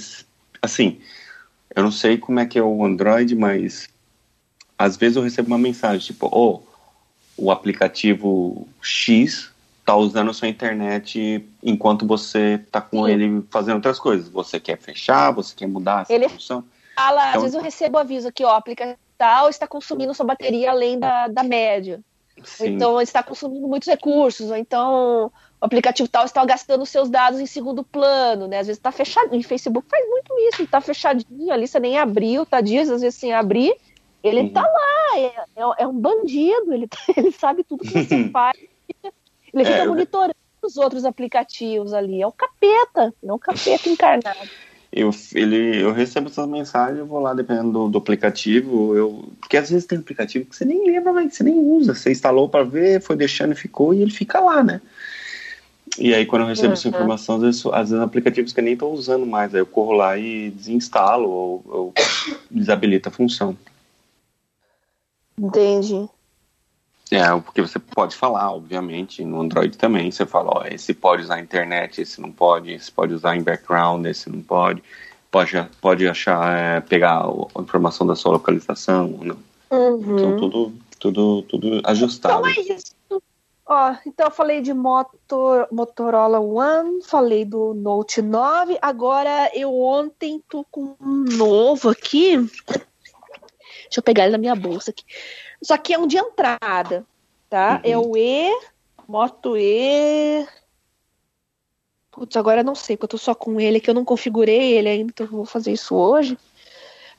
[0.62, 1.00] assim,
[1.76, 3.90] eu não sei como é que é o Android, mas
[4.78, 6.62] às vezes eu recebo uma mensagem tipo, oh,
[7.38, 9.52] o aplicativo X
[9.86, 13.12] tá usando a sua internet enquanto você tá com Sim.
[13.12, 14.30] ele fazendo outras coisas.
[14.30, 16.64] Você quer fechar, você quer mudar essa ele função?
[16.96, 20.72] Fala, então, às vezes eu recebo aviso aqui, ó, aplicativo tal está consumindo sua bateria
[20.72, 22.00] além da, da média.
[22.42, 22.64] Sim.
[22.64, 25.26] Ou então está consumindo muitos recursos, ou então
[25.62, 28.60] o aplicativo tal está gastando seus dados em segundo plano, né?
[28.60, 29.36] Às vezes está fechado.
[29.36, 33.20] Em Facebook faz muito isso, está fechadinho ali, você nem abriu, tá dias, às vezes
[33.20, 33.76] sem abrir.
[34.24, 38.58] Ele está lá, é, é, é, um bandido, ele, ele sabe tudo que você faz.
[39.54, 42.22] Ele fica é, monitorando os outros aplicativos ali.
[42.22, 44.50] É o capeta, é um capeta encarnado
[44.92, 49.56] eu, ele, eu recebo essas mensagens, eu vou lá, dependendo do, do, aplicativo, eu, porque
[49.56, 52.64] às vezes tem aplicativo que você nem lembra, mas você nem usa, você instalou para
[52.64, 54.82] ver, foi deixando e ficou, e ele fica lá, né?
[55.98, 56.74] E aí quando eu recebo uhum.
[56.74, 59.66] essa informação, às vezes, às vezes aplicativos que eu nem estou usando mais, aí eu
[59.66, 61.94] corro lá e desinstalo ou, ou
[62.50, 63.56] desabilito a função.
[65.38, 66.10] Entendi.
[67.12, 71.36] É, porque você pode falar, obviamente, no Android também, você fala, ó, esse pode usar
[71.36, 74.84] a internet, esse não pode, esse pode usar em background, esse não pode.
[75.32, 79.38] pode, pode achar, é, pegar a informação da sua localização ou não.
[79.72, 80.18] Uhum.
[80.18, 82.48] Então tudo, tudo, tudo ajustado.
[82.48, 83.00] Então é isso.
[83.66, 88.80] Ó, então eu falei de motor, Motorola One, falei do Note 9.
[88.82, 92.38] Agora eu ontem tô com um novo aqui.
[92.38, 95.04] Deixa eu pegar ele na minha bolsa aqui.
[95.62, 97.06] Isso aqui é um de entrada,
[97.50, 97.82] tá?
[97.84, 97.92] Uhum.
[97.92, 98.50] É o E,
[99.08, 100.48] Moto E.
[102.12, 104.74] Putz, agora eu não sei, porque eu tô só com ele, que eu não configurei
[104.74, 106.38] ele ainda, então eu vou fazer isso hoje.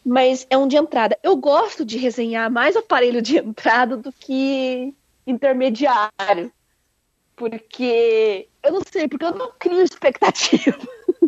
[0.04, 1.18] Mas é um de entrada.
[1.22, 4.94] Eu gosto de resenhar mais aparelho de entrada do que
[5.26, 6.52] intermediário.
[7.36, 10.78] Porque eu não sei, porque eu não crio expectativa.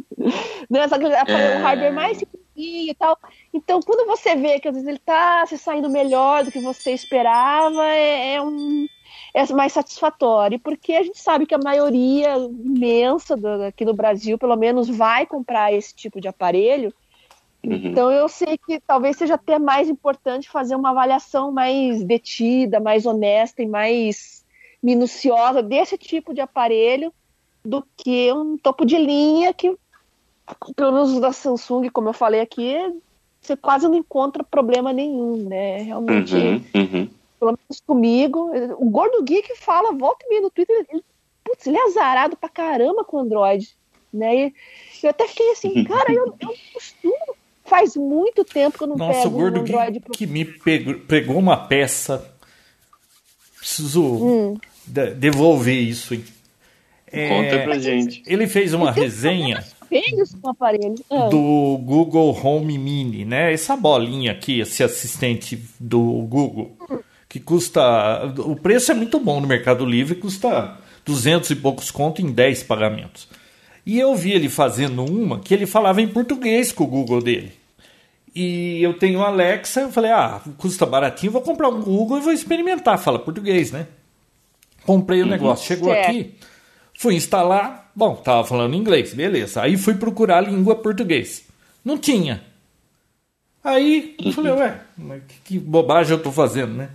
[0.68, 0.88] né?
[0.88, 1.58] Só que É.
[1.58, 3.18] um hardware mais pequenininho e tal.
[3.52, 6.92] Então, quando você vê que às vezes ele tá se saindo melhor do que você
[6.92, 8.86] esperava, é, é um
[9.34, 14.36] é mais satisfatório, porque a gente sabe que a maioria imensa do, aqui no Brasil,
[14.36, 16.92] pelo menos, vai comprar esse tipo de aparelho.
[17.64, 17.72] Uhum.
[17.72, 23.06] Então eu sei que talvez seja até mais importante fazer uma avaliação mais detida, mais
[23.06, 24.44] honesta e mais
[24.82, 27.12] minuciosa desse tipo de aparelho
[27.64, 29.76] do que um topo de linha que,
[30.76, 32.74] pelo menos da Samsung, como eu falei aqui,
[33.40, 35.82] você quase não encontra problema nenhum, né?
[35.82, 37.10] Realmente, Uhum, uhum.
[37.40, 41.02] pelo menos comigo, o Gordo Geek fala, volta e meia no Twitter, ele,
[41.44, 43.68] putz, ele é azarado pra caramba com Android,
[44.12, 44.46] né?
[44.46, 44.54] E
[45.02, 49.20] eu até fiquei assim, cara, eu, eu costumo, faz muito tempo que eu não Nossa,
[49.20, 52.28] o pego um gordo Android que, pro que me pegou, pegou uma peça.
[53.58, 54.54] Preciso Hum.
[54.86, 56.14] de- devolver isso.
[56.14, 56.24] hein?
[57.06, 58.22] É, Conta pra gente.
[58.26, 61.02] Ele fez uma resenha com.
[61.10, 61.28] Ah.
[61.28, 63.52] do Google Home Mini, né?
[63.52, 66.76] Essa bolinha aqui, esse assistente do Google,
[67.28, 68.32] que custa.
[68.38, 72.62] O preço é muito bom no Mercado Livre, custa 200 e poucos conto em 10
[72.64, 73.28] pagamentos.
[73.84, 77.52] E eu vi ele fazendo uma que ele falava em português com o Google dele.
[78.34, 82.20] E eu tenho o Alexa, eu falei, ah, custa baratinho, vou comprar um Google e
[82.22, 82.98] vou experimentar.
[82.98, 83.86] Fala português, né?
[84.86, 86.08] Comprei o negócio, chegou Certo.
[86.08, 86.34] aqui,
[86.98, 89.62] fui instalar, bom, tava falando inglês, beleza.
[89.62, 91.44] Aí fui procurar a língua português.
[91.84, 92.42] Não tinha.
[93.64, 96.90] Aí eu falei, ué, mas que, que bobagem eu tô fazendo, né?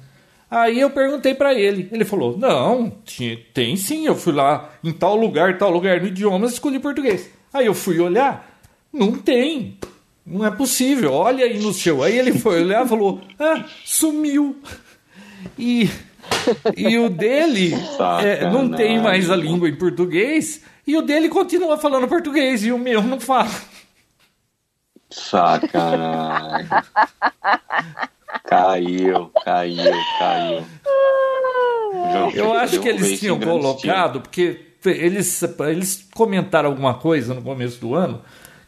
[0.49, 1.89] Aí eu perguntei pra ele.
[1.91, 4.05] Ele falou: Não, tinha- tem sim.
[4.05, 7.29] Eu fui lá em tal lugar, tal lugar no idioma, escolhi português.
[7.53, 8.57] Aí eu fui olhar,
[8.91, 9.77] não tem.
[10.25, 11.11] Não é possível.
[11.13, 12.01] Olha aí no seu.
[12.01, 14.55] Aí ele foi olhar e falou: Ah, sumiu.
[15.59, 15.89] E,
[16.77, 17.73] e o dele
[18.23, 20.63] é, não tem mais a língua em português.
[20.87, 23.51] E o dele continua falando português e o meu não fala.
[25.09, 26.67] Sacanagem.
[28.45, 30.65] caiu, caiu, caiu.
[32.33, 37.93] Eu acho que eles tinham colocado, porque eles, eles comentaram alguma coisa no começo do
[37.93, 38.21] ano,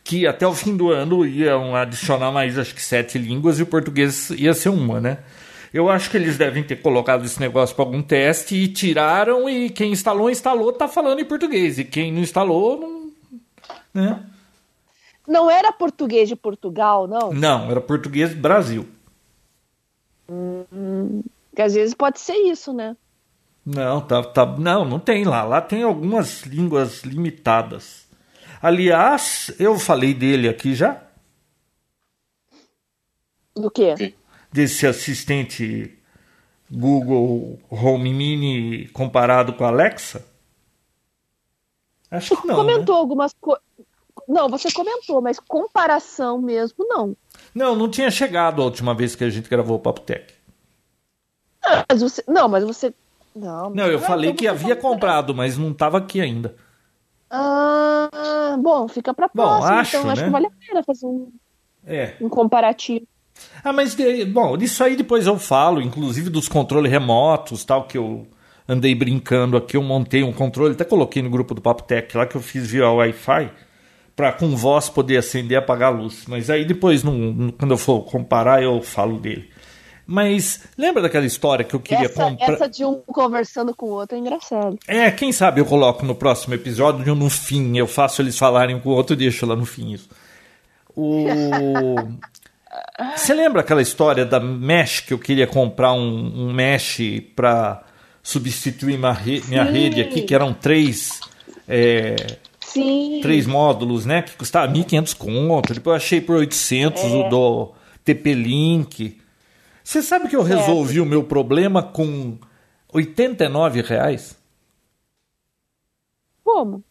[0.04, 3.68] que até o fim do ano iam adicionar mais, acho que sete línguas e o
[3.68, 5.20] português ia ser uma, né?
[5.74, 9.70] Eu acho que eles devem ter colocado esse negócio para algum teste e tiraram, e
[9.70, 11.78] quem instalou, instalou, tá falando em português.
[11.78, 13.12] E quem não instalou,
[13.94, 14.04] não.
[14.04, 14.26] Né?
[15.28, 17.32] Não era português de Portugal, não?
[17.32, 18.88] Não, era português Brasil.
[20.26, 22.98] Porque às vezes pode ser isso, né?
[23.64, 25.44] Não, tá, tá, não, não tem lá.
[25.44, 28.08] Lá tem algumas línguas limitadas.
[28.60, 31.00] Aliás, eu falei dele aqui já,
[33.60, 34.14] Do quê?
[34.52, 35.98] Desse assistente
[36.72, 40.26] Google Home Mini comparado com a Alexa.
[42.12, 42.64] Acho que não.
[42.64, 42.74] né?
[42.74, 43.64] comentou algumas coisas.
[44.28, 47.16] Não, você comentou, mas comparação mesmo, não.
[47.54, 50.34] Não, não tinha chegado a última vez que a gente gravou o Papo Tech.
[51.90, 52.24] Mas você.
[52.28, 52.94] Não, mas você.
[53.36, 54.94] Não, Não, eu Ah, falei então que havia comprou.
[54.94, 56.56] comprado, mas não estava aqui ainda.
[57.30, 59.80] Ah, bom, fica Bom, próxima.
[59.80, 60.28] acho, então acho né?
[60.28, 61.32] que vale a pena fazer um,
[61.86, 62.16] É.
[62.20, 63.08] um comparativo.
[63.64, 67.98] Ah, mas de- bom, disso aí depois eu falo, inclusive dos controles remotos, tal que
[67.98, 68.28] eu
[68.68, 72.26] andei brincando aqui, eu montei um controle, até coloquei no grupo do Papo Tech lá
[72.26, 73.52] que eu fiz via Wi-Fi
[74.16, 76.26] para com voz poder acender e apagar a luz.
[76.28, 79.50] Mas aí depois quando eu for comparar eu falo dele.
[80.12, 82.54] Mas lembra daquela história que eu queria Essa, comprar?
[82.54, 84.78] essa de um conversando com o outro é engraçado.
[84.88, 88.90] É, quem sabe eu coloco no próximo episódio no fim, eu faço eles falarem com
[88.90, 90.10] o outro e deixo lá no fim isso.
[90.96, 91.28] O
[93.16, 97.00] Você lembra aquela história da mesh que eu queria comprar um, um mesh
[97.36, 97.84] para
[98.22, 101.20] substituir minha, re- minha rede aqui, que eram três,
[101.68, 102.16] é,
[102.60, 103.20] Sim.
[103.22, 104.22] três módulos, né?
[104.22, 105.74] Que custava 1.500 conto.
[105.74, 107.06] Depois eu achei por 800 É.
[107.08, 107.72] o do
[108.04, 109.20] TP-Link.
[109.84, 112.38] Você sabe que eu resolvi o meu problema com
[112.94, 114.38] 89 reais?
[116.44, 116.84] Como?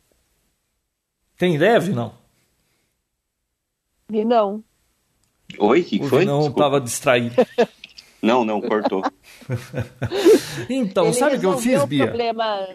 [1.36, 2.14] Tem deve, não?
[4.10, 4.64] Vi não.
[5.58, 6.24] Oi, o que O foi?
[6.24, 6.60] Não Desculpa.
[6.60, 7.34] estava distraído.
[8.20, 9.04] Não, não, cortou.
[10.68, 12.06] Então, Ele sabe o que eu fiz, o Bia?
[12.08, 12.66] problema.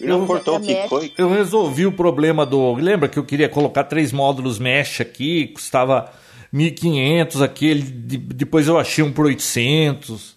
[0.00, 1.12] Não cortou, o que foi?
[1.18, 2.72] Eu resolvi o problema do.
[2.74, 6.10] Lembra que eu queria colocar três módulos mesh aqui, custava
[6.52, 10.34] 1.500 aquele, de- depois eu achei um por 800.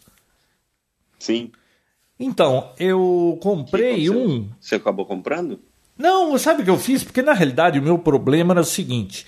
[1.17, 1.51] Sim.
[2.19, 4.49] Então, eu comprei um.
[4.59, 5.59] Você acabou comprando?
[5.97, 7.01] Não, sabe o que eu fiz?
[7.01, 9.25] Porque na realidade o meu problema era o seguinte: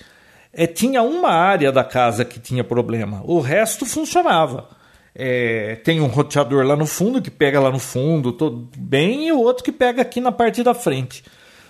[0.52, 4.68] é, tinha uma área da casa que tinha problema, o resto funcionava.
[5.14, 9.32] É, tem um roteador lá no fundo que pega lá no fundo, tudo bem, e
[9.32, 11.22] o outro que pega aqui na parte da frente.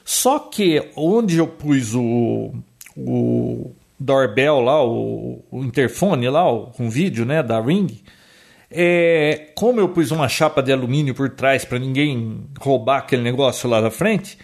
[0.05, 2.53] Só que onde eu pus o,
[2.97, 8.01] o doorbell lá, o, o interfone lá, o, com vídeo né, da Ring,
[8.71, 13.69] é, como eu pus uma chapa de alumínio por trás para ninguém roubar aquele negócio
[13.69, 14.39] lá da frente,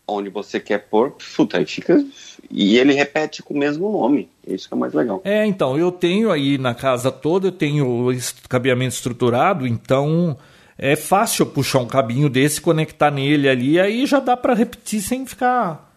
[0.07, 2.03] onde você quer pôr, puta, aí fica.
[2.49, 4.29] E ele repete com o mesmo nome.
[4.45, 5.21] Isso que é mais legal.
[5.23, 8.09] É, então, eu tenho aí na casa toda, eu tenho
[8.49, 10.37] cabeamento estruturado, então
[10.77, 15.25] é fácil puxar um cabinho desse, conectar nele ali, aí já dá para repetir sem
[15.25, 15.91] ficar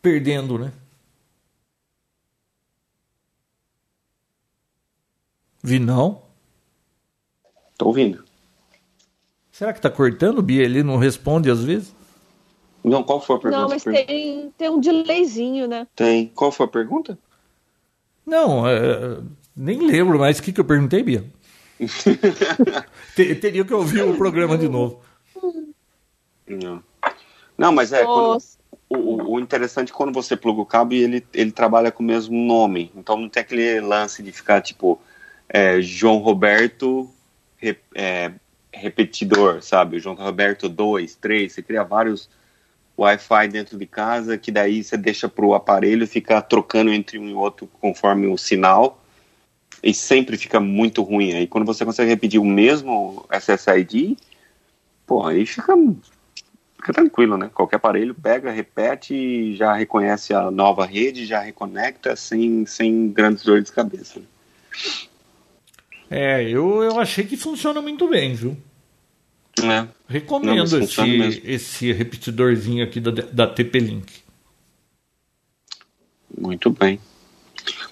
[0.00, 0.72] perdendo, né?
[5.62, 6.22] Vi não?
[7.78, 8.24] Tô ouvindo.
[9.52, 10.64] Será que tá cortando, Bia?
[10.64, 11.94] Ele não responde às vezes?
[12.84, 13.62] Não, qual foi a pergunta?
[13.62, 15.86] Não, mas Per- tem, tem um delayzinho, né?
[15.94, 16.26] Tem.
[16.34, 17.18] Qual foi a pergunta?
[18.26, 19.18] Não, é,
[19.56, 21.24] nem lembro mais o que, que eu perguntei, Bia.
[23.14, 25.00] Te- Teria que ouvir o programa de novo.
[26.48, 26.82] Não.
[27.56, 28.04] Não, mas é.
[28.04, 28.58] quando- Nossa.
[28.88, 32.06] o, o- interessante é quando você pluga o cabo e ele, ele trabalha com o
[32.06, 32.90] mesmo nome.
[32.96, 35.00] Então não tem aquele lance de ficar tipo
[35.48, 37.08] é, João Roberto
[37.58, 38.32] re- é,
[38.72, 39.98] repetidor, sabe?
[39.98, 41.52] João Roberto 2, 3.
[41.52, 42.28] Você cria vários
[42.98, 47.34] Wi-Fi dentro de casa que daí você deixa pro aparelho ficar trocando entre um e
[47.34, 49.02] outro conforme o sinal.
[49.82, 51.32] E sempre fica muito ruim.
[51.32, 54.16] Aí quando você consegue repetir o mesmo SSID,
[55.06, 55.74] pô, aí fica
[56.76, 57.50] fica tranquilo, né?
[57.54, 63.64] Qualquer aparelho pega, repete já reconhece a nova rede, já reconecta sem, sem grandes dores
[63.64, 64.20] de cabeça.
[64.20, 64.26] né?
[66.10, 68.56] É, eu, eu achei que funciona muito bem, viu?
[69.60, 69.64] É.
[69.66, 74.22] Não, Recomendo funciona esse, esse repetidorzinho aqui da, da TP-Link.
[76.36, 76.98] Muito bem.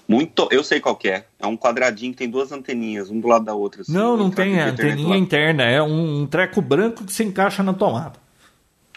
[0.07, 1.25] Muito, eu sei qual que é.
[1.39, 3.81] É um quadradinho que tem duas anteninhas, um do lado da outra.
[3.81, 7.63] assim, Não, não tem internet anteninha interna, é um, um treco branco que se encaixa
[7.63, 8.19] na tomada.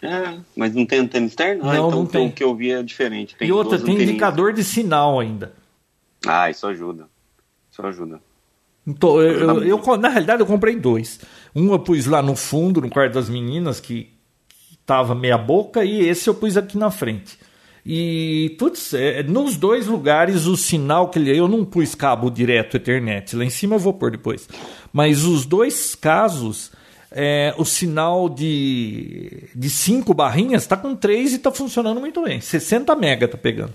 [0.02, 1.62] É, mas não tem antena externa?
[1.62, 2.26] Ah, Não, então não tem.
[2.28, 3.36] o que eu vi é diferente.
[3.36, 4.10] Tem e outra, tem anteninhas.
[4.10, 5.52] indicador de sinal ainda.
[6.26, 7.06] Ah, isso ajuda.
[7.70, 8.20] Isso ajuda.
[8.86, 9.90] Então, eu, eu- muito.
[9.90, 11.20] eu- na realidade, eu comprei dois.
[11.54, 14.10] Um eu pus lá no fundo, no quarto das meninas, que,
[14.48, 17.38] que tava meia boca, e esse eu pus aqui na frente.
[17.86, 21.36] E, putz, é, nos dois lugares o sinal que ele.
[21.36, 24.48] Eu não pus cabo direto Ethernet, lá em cima eu vou pôr depois.
[24.92, 26.72] Mas os dois casos,
[27.10, 32.40] é, o sinal de, de cinco barrinhas tá com três e tá funcionando muito bem.
[32.40, 33.74] 60 mega tá pegando.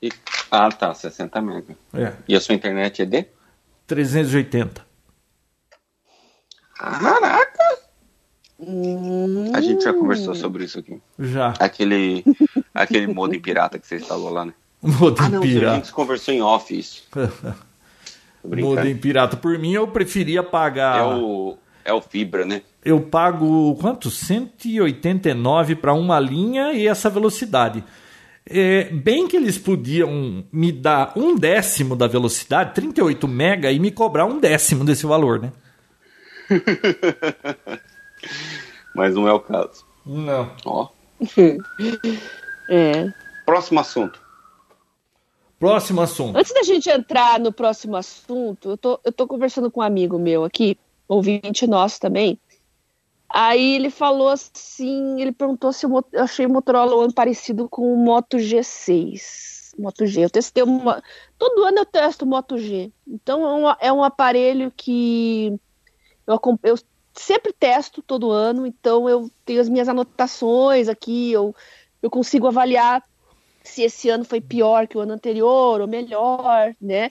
[0.00, 0.12] E-
[0.50, 1.76] ah, tá, 60 mega.
[1.92, 3.26] É, E a sua internet é de?
[3.88, 4.86] 380.
[6.78, 7.78] Caraca!
[8.60, 9.50] Hum.
[9.54, 11.00] A gente já conversou sobre isso aqui.
[11.18, 11.54] Já.
[11.58, 12.24] Aquele,
[12.74, 14.52] aquele modem pirata que você instalou lá, né?
[14.82, 15.76] Modem Ah, não, a pirata.
[15.76, 17.04] gente conversou em off isso.
[18.44, 19.36] Modem pirata.
[19.36, 21.00] Por mim, eu preferia pagar.
[21.00, 22.62] É o, É o fibra, né?
[22.84, 24.10] Eu pago quanto?
[24.10, 27.82] 189 para uma linha e essa velocidade.
[28.48, 33.90] É, bem que eles podiam me dar um décimo da velocidade, 38 mega, e me
[33.90, 35.52] cobrar um décimo desse valor, né?
[38.94, 39.84] Mas não é o caso.
[40.04, 40.50] Não.
[40.64, 40.88] Ó.
[42.70, 43.10] É.
[43.46, 44.20] Próximo assunto.
[45.58, 46.36] Próximo assunto.
[46.36, 50.18] Antes da gente entrar no próximo assunto, eu tô, eu tô conversando com um amigo
[50.18, 52.38] meu aqui, ouvinte nosso também.
[53.28, 57.92] Aí ele falou assim, ele perguntou se eu, eu achei o Motorola One parecido com
[57.92, 59.74] o Moto G6.
[59.78, 60.24] Moto G.
[60.24, 61.02] Eu testei uma.
[61.38, 62.92] Todo ano eu testo o Moto G.
[63.06, 65.58] Então é um, é um aparelho que
[66.28, 66.78] eu, eu
[67.14, 71.54] sempre testo todo ano, então eu tenho as minhas anotações aqui, eu,
[72.02, 73.02] eu consigo avaliar
[73.64, 77.10] se esse ano foi pior que o ano anterior ou melhor, né?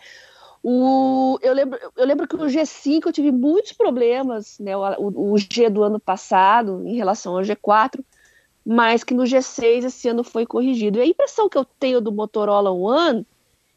[0.64, 4.76] O, eu, lembro, eu lembro que o G5 eu tive muitos problemas, né?
[4.76, 8.04] O, o, G do ano passado em relação ao G4,
[8.66, 10.98] mas que no G6 esse ano foi corrigido.
[10.98, 13.26] E a impressão que eu tenho do Motorola One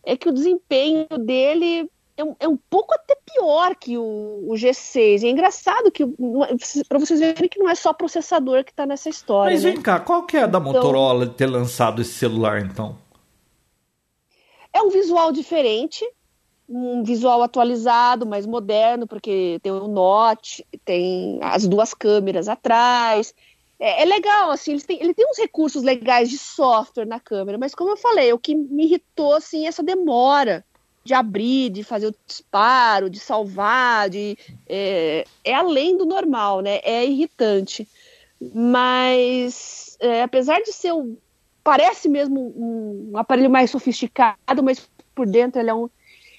[0.03, 1.89] é que o desempenho dele
[2.21, 5.23] é um, é um pouco até pior que o, o G6.
[5.23, 6.07] E é engraçado que
[6.89, 9.53] para vocês verem que não é só processador que está nessa história.
[9.53, 9.73] Mas né?
[9.73, 12.97] vem cá, qual que é a da então, Motorola ter lançado esse celular então?
[14.73, 16.05] É um visual diferente,
[16.69, 23.35] um visual atualizado, mais moderno, porque tem o Note, tem as duas câmeras atrás.
[23.79, 27.57] É, é legal, assim, ele tem, ele tem uns recursos legais de software na câmera,
[27.57, 30.65] mas como eu falei, o que me irritou, assim, é essa demora
[31.05, 34.37] de abrir, de fazer o disparo, de salvar, de,
[34.69, 36.81] é, é além do normal, né?
[36.83, 37.89] É irritante.
[38.55, 41.17] Mas, é, apesar de ser um,
[41.63, 45.89] parece mesmo um, um aparelho mais sofisticado, mas por dentro ele é um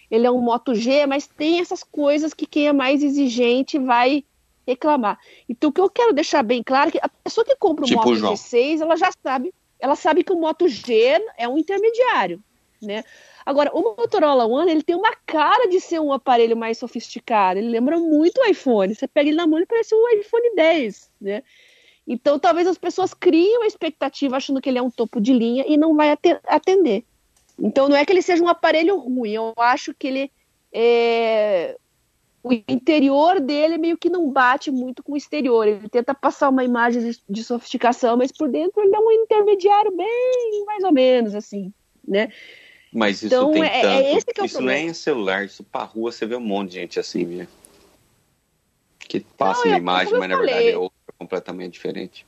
[0.09, 4.25] ele é um Moto G, mas tem essas coisas que quem é mais exigente vai
[4.67, 5.17] reclamar.
[5.47, 7.87] Então o que eu quero deixar bem claro é que a pessoa que compra o
[7.87, 8.33] tipo Moto João.
[8.33, 12.43] G6, ela já sabe, ela sabe que o Moto G é um intermediário,
[12.81, 13.05] né?
[13.45, 17.59] Agora, o Motorola One, ele tem uma cara de ser um aparelho mais sofisticado.
[17.59, 18.93] Ele lembra muito o iPhone.
[18.93, 21.43] Você pega ele na mão e parece um iPhone 10, né?
[22.07, 25.63] Então, talvez as pessoas criem uma expectativa achando que ele é um topo de linha
[25.67, 27.05] e não vai atender.
[27.61, 30.31] Então não é que ele seja um aparelho ruim, eu acho que ele
[30.73, 31.77] é...
[32.43, 35.67] o interior dele meio que não bate muito com o exterior.
[35.67, 40.65] Ele tenta passar uma imagem de sofisticação, mas por dentro ele é um intermediário bem
[40.65, 41.71] mais ou menos assim,
[42.07, 42.29] né?
[42.93, 44.03] Mas isso então, tem é, tanto.
[44.03, 44.79] É esse que é o isso problema.
[44.79, 47.47] não é em celular, isso pra rua você vê um monte de gente assim, viu?
[48.99, 52.25] Que passa não, uma imagem, mas na verdade é outra completamente diferente.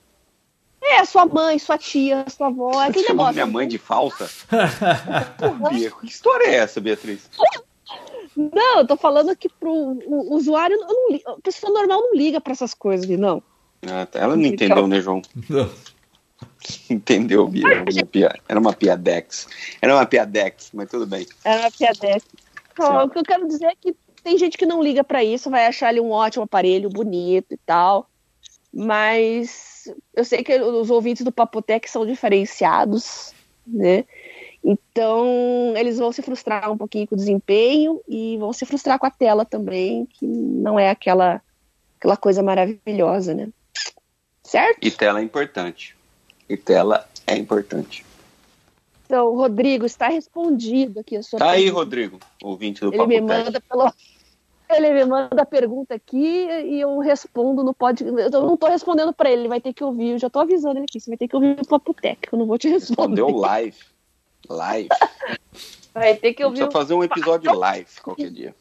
[0.81, 2.81] É, sua mãe, sua tia, sua avó.
[2.81, 3.33] É aquele negócio.
[3.33, 4.29] minha mãe de falsa?
[5.69, 7.29] Bia, que história é essa, Beatriz?
[8.35, 12.51] Não, eu tô falando que pro o usuário, não, a pessoa normal não liga para
[12.51, 13.41] essas coisas, não.
[13.87, 14.19] Ah, tá.
[14.19, 15.21] Ela não entendeu, né, João?
[15.49, 15.69] Não.
[16.89, 17.67] Entendeu, Bia?
[17.67, 18.39] Era uma, pia...
[18.47, 19.47] Era uma piadex.
[19.81, 21.27] Era uma piadex, mas tudo bem.
[21.43, 22.25] Era uma piadex.
[22.71, 25.49] Então, o que eu quero dizer é que tem gente que não liga para isso,
[25.49, 28.09] vai achar ele um ótimo aparelho, bonito e tal.
[28.73, 33.33] Mas eu sei que os ouvintes do Papotec são diferenciados,
[33.67, 34.05] né?
[34.63, 39.05] Então, eles vão se frustrar um pouquinho com o desempenho e vão se frustrar com
[39.05, 41.41] a tela também, que não é aquela,
[41.99, 43.49] aquela coisa maravilhosa, né?
[44.41, 44.77] Certo?
[44.81, 45.95] E tela é importante.
[46.53, 48.05] E tela é importante.
[49.05, 51.63] Então, Rodrigo, está respondido aqui a sua Tá pergunta.
[51.63, 53.21] aí, Rodrigo, ouvinte do Ele Papotec.
[53.21, 53.93] me manda pelo
[54.69, 56.17] ele me manda a pergunta aqui
[56.47, 58.03] e eu respondo no pod.
[58.03, 60.11] Eu não tô respondendo para ele, ele vai ter que ouvir.
[60.11, 62.39] Eu já tô avisando ele aqui, você vai ter que ouvir o Papo Tech, eu
[62.39, 63.21] não vou te responder.
[63.21, 63.77] Respondeu live.
[64.49, 64.89] Live.
[65.93, 66.55] Vai ter que ouvir.
[66.57, 68.55] Precisa fazer um episódio live qualquer dia.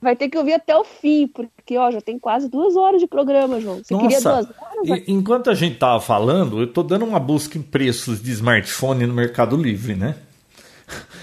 [0.00, 3.06] Vai ter que ouvir até o fim, porque ó, já tem quase duas horas de
[3.06, 3.82] programa, João.
[3.84, 5.02] Você Nossa, queria duas horas?
[5.06, 9.12] Enquanto a gente tava falando, eu tô dando uma busca em preços de smartphone no
[9.12, 10.16] Mercado Livre, né?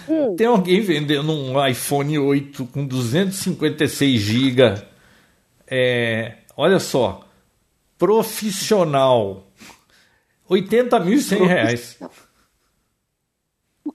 [0.07, 0.35] Hum.
[0.35, 4.75] Tem alguém vendendo um iPhone 8 com 256 GB.
[5.67, 7.25] É, olha só.
[7.97, 9.47] Profissional.
[10.49, 11.97] 80.100 reais.
[11.99, 12.09] O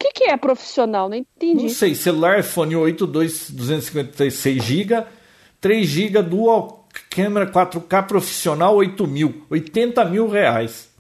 [0.03, 1.09] que, que é profissional?
[1.09, 1.63] Não entendi.
[1.63, 1.95] Não sei.
[1.95, 5.05] Celular iPhone 8, 2, 256 GB.
[5.61, 9.47] 3 GB dual câmera 4K profissional 8 mil.
[9.49, 10.91] 80 mil reais.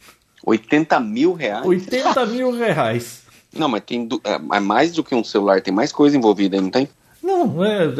[0.44, 1.66] 80 mil reais?
[1.66, 3.22] 80 mil reais.
[3.52, 6.62] Não, mas tem é, é mais do que um celular, tem mais coisa envolvida aí,
[6.62, 6.88] não tem?
[7.22, 7.84] Não, é.
[7.84, 7.90] é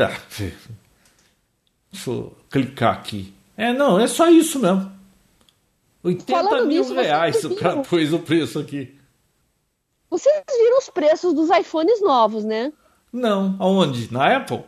[1.90, 3.34] deixa eu clicar aqui.
[3.56, 4.90] É, não, é só isso mesmo.
[6.02, 8.96] 80 Falando mil nisso, reais o cara pôs o preço aqui.
[10.12, 12.70] Vocês viram os preços dos iPhones novos, né?
[13.10, 14.12] Não, aonde?
[14.12, 14.62] Na Apple?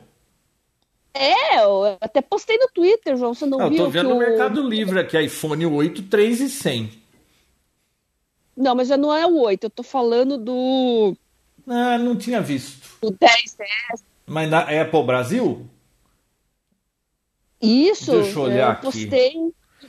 [1.12, 3.84] É, eu até postei no Twitter, João, você não eu viu?
[3.84, 6.90] tô vendo no o- Mercado Livre aqui, iPhone 8, 3 e 100.
[8.56, 11.14] Não, mas já não é o 8, eu tô falando do,
[11.68, 12.88] Ah, não tinha visto.
[13.02, 14.02] do 10S.
[14.26, 15.68] Mas na Apple Brasil?
[17.60, 18.82] Isso, Deixa eu olhar eu aqui.
[18.82, 19.34] postei,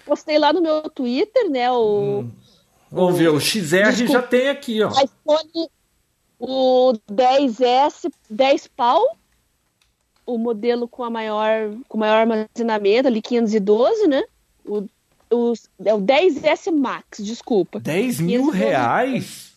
[0.06, 2.26] postei lá no meu Twitter, né, o
[2.96, 4.14] Vamos ver, o XR Desculpa.
[4.14, 4.90] já tem aqui, ó.
[4.90, 5.70] iPhone,
[6.40, 9.18] o 10S, 10 pau,
[10.26, 14.24] o modelo com a maior, com maior armazenamento, ali 512, né?
[14.66, 14.86] O,
[15.30, 15.54] o,
[15.84, 17.82] é o 10S Max, desculpa.
[17.82, 18.58] 10 mil 512.
[18.58, 19.54] reais?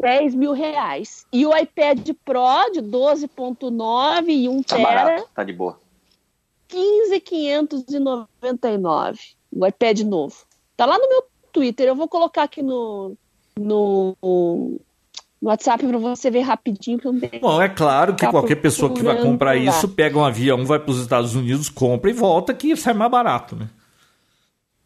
[0.00, 1.26] 10 mil reais.
[1.32, 5.80] E o iPad Pro de 12.9 e 1 Tá tera, barato, tá de boa.
[6.68, 9.18] 15,599.
[9.52, 10.44] O iPad novo.
[10.76, 11.86] Tá lá no meu Twitter.
[11.88, 13.14] Eu vou colocar aqui no,
[13.58, 14.80] no, no
[15.42, 16.98] WhatsApp para você ver rapidinho.
[16.98, 17.40] Que eu não tenho.
[17.40, 20.78] Bom, é claro que Tá qualquer pessoa que vai comprar isso pega um avião, vai
[20.78, 23.68] para os Estados Unidos, compra e volta que sai mais barato, né?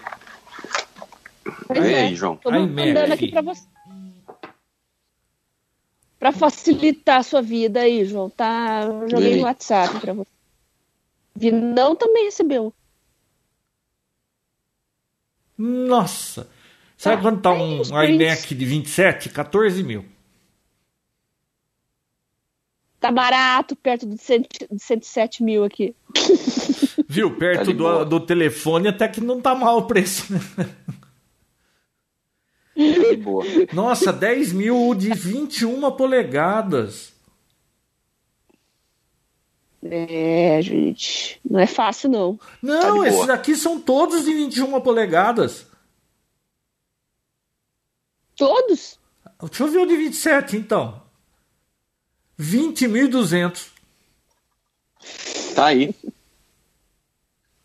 [1.68, 2.02] Pois E é.
[2.06, 2.36] aí, João?
[2.38, 3.66] Tô mandando aqui pra você.
[6.20, 8.30] Pra facilitar a sua vida aí, João.
[8.30, 8.84] Tá?
[8.86, 9.40] Eu joguei aí?
[9.40, 10.30] no WhatsApp pra você.
[11.36, 12.74] Vinão também recebeu.
[15.58, 16.50] Nossa.
[16.98, 19.30] Sabe quanto tá um iMac de 27?
[19.30, 20.04] 14 mil.
[23.00, 25.96] Tá barato, perto de, cento, de 107 mil aqui.
[27.08, 27.38] Viu?
[27.38, 30.26] Perto Tá do, do telefone até que não tá mal o preço.
[33.10, 33.44] Tá de boa.
[33.74, 37.14] Nossa, 10 mil de 21 polegadas.
[39.84, 41.40] É, gente.
[41.50, 42.40] Não é fácil, não.
[42.62, 45.68] Não, Tá esses aqui são todos de 21 polegadas.
[48.36, 49.00] Todos?
[49.42, 51.02] Deixa eu ver o de 27 então.
[52.40, 53.68] 20.200.
[55.56, 55.94] Tá aí.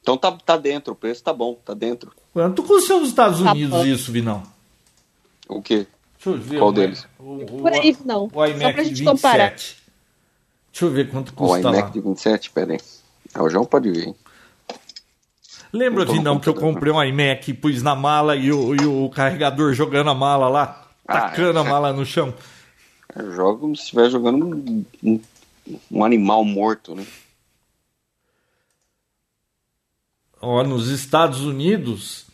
[0.01, 2.12] Então tá, tá dentro, o preço tá bom, tá dentro.
[2.32, 3.85] Quanto custa nos Estados Tá Unidos bom.
[3.86, 4.43] isso, Vinão?
[5.59, 5.87] O quê?
[6.16, 6.59] Deixa eu ver.
[6.59, 7.07] Qual o- deles?
[7.19, 8.27] O, o, Por aí, não.
[8.27, 9.51] o Só iMac pra de gente comparar.
[9.51, 9.83] 27.
[10.73, 11.77] Deixa eu ver quanto O custa lá.
[11.79, 12.51] iMac de 27?
[12.51, 12.81] Pera aí.
[13.35, 14.09] Ah, o João pode vir.
[14.09, 14.15] hein?
[15.73, 19.73] Lembra, Vinão, que eu comprei um iMac, pus na mala e o, e o carregador
[19.73, 21.62] jogando a mala lá, Ah, tacando é.
[21.62, 22.35] a mala no chão?
[23.16, 25.20] Eu jogo como se estivesse jogando um, um,
[25.91, 27.07] um animal morto, né?
[30.41, 32.27] Ó, nos Estados Unidos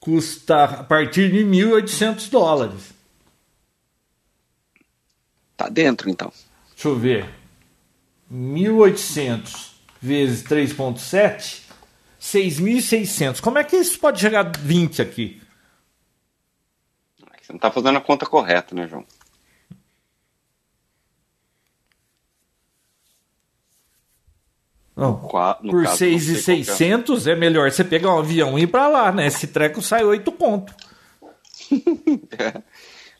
[0.00, 2.94] custa a partir de 1.800 dólares.
[5.56, 6.32] Tá dentro, então.
[6.70, 7.28] Deixa eu ver.
[8.32, 11.62] 1.800 vezes 3.7,
[12.18, 13.40] 6.600.
[13.40, 15.42] Como é que isso pode chegar a 20 aqui?
[17.42, 19.04] Você não tá fazendo a conta correta, né, João?
[25.00, 28.86] Não, Qua- por caso, não 6.600 é melhor você pegar um avião e ir pra
[28.88, 29.26] lá, né?
[29.26, 30.74] Esse treco sai 8 conto.
[32.38, 32.62] É.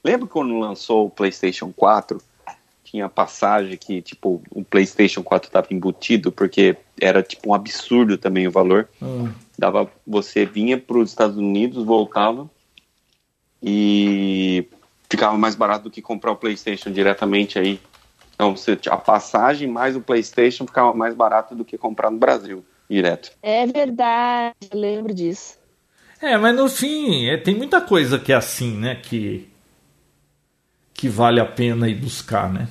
[0.02, 2.20] Lembra quando lançou o PlayStation 4?
[2.82, 8.48] Tinha passagem que, tipo, o PlayStation 4 estava embutido, porque era, tipo, um absurdo também
[8.48, 8.88] o valor.
[9.00, 9.30] Hum.
[9.58, 12.50] Dava, você vinha para os Estados Unidos, voltava
[13.62, 14.66] e
[15.08, 17.80] ficava mais barato do que comprar o PlayStation diretamente aí.
[18.40, 22.64] Então, você, a passagem mais o PlayStation ficava mais barato do que comprar no Brasil,
[22.88, 23.32] direto.
[23.42, 25.58] É verdade, eu lembro disso.
[26.22, 28.94] É, mas no fim, é, tem muita coisa que é assim, né?
[28.94, 29.46] Que,
[30.94, 32.66] que vale a pena ir buscar, né?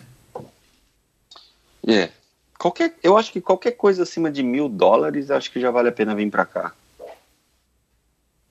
[1.87, 2.09] É.
[2.57, 5.91] Qualquer, eu acho que qualquer coisa acima de mil dólares, acho que já vale a
[5.91, 6.73] pena vir para cá.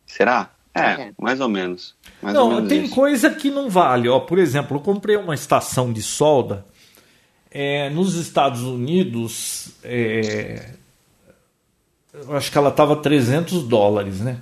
[0.06, 0.50] Será?
[0.72, 1.12] É, É.
[1.18, 1.96] mais ou menos.
[2.22, 2.94] Mais ou Não, menos tem isso.
[2.94, 4.08] coisa que não vale.
[4.08, 6.64] Ó, por exemplo, eu comprei uma estação de solda
[7.50, 9.70] é, nos Estados Unidos.
[9.84, 10.70] é,
[12.12, 14.38] eu acho que ela estava 300 dólares, né?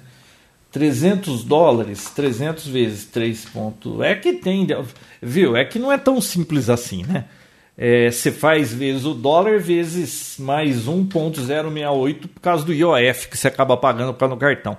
[0.73, 4.03] 300 dólares, 300 vezes 3 ponto...
[4.03, 4.67] É que tem,
[5.23, 5.57] viu?
[5.57, 7.25] É que não é tão simples assim, né?
[7.79, 13.49] É, você faz vezes o dólar vezes mais 1.068 por causa do IOF que você
[13.49, 14.77] acaba pagando para no cartão.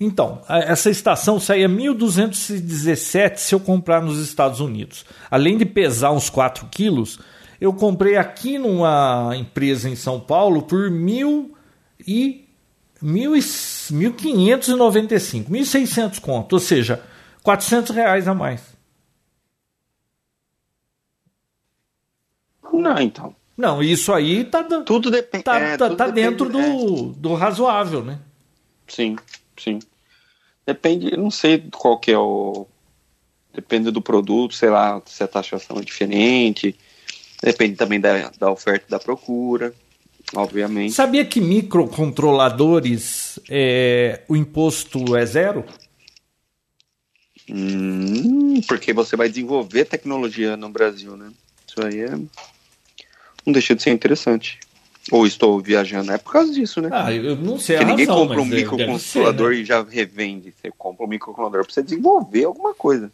[0.00, 5.04] Então, essa estação saía 1.217 se eu comprar nos Estados Unidos.
[5.30, 7.20] Além de pesar uns 4 quilos,
[7.62, 11.56] eu comprei aqui numa empresa em São Paulo por mil
[12.04, 12.48] e
[13.00, 17.00] 1.595, 1.600 conto, ou seja,
[17.44, 18.76] 400 reais a mais.
[22.72, 23.36] Não, então.
[23.56, 27.12] Não, isso aí tá, tudo depende, tá, é, tá, tudo tá depende, dentro do, é.
[27.16, 28.18] do razoável, né?
[28.88, 29.14] Sim,
[29.56, 29.78] sim.
[30.66, 32.66] Depende, eu não sei qual que é o.
[33.54, 36.76] Depende do produto, sei lá, se a taxação é diferente.
[37.42, 39.74] Depende também da, da oferta e da procura,
[40.34, 40.92] obviamente.
[40.92, 45.64] Sabia que microcontroladores é, o imposto é zero?
[47.50, 51.32] Hum, porque você vai desenvolver tecnologia no Brasil, né?
[51.66, 52.10] Isso aí é.
[53.44, 54.60] Não deixa de ser interessante.
[55.10, 56.12] Ou estou viajando.
[56.12, 56.88] É por causa disso, né?
[56.92, 57.76] Ah, eu não sei.
[57.76, 59.62] Porque ninguém razão, compra um deve microcontrolador ser, né?
[59.62, 60.52] e já revende.
[60.52, 63.10] Você compra um microcontrolador pra você desenvolver alguma coisa.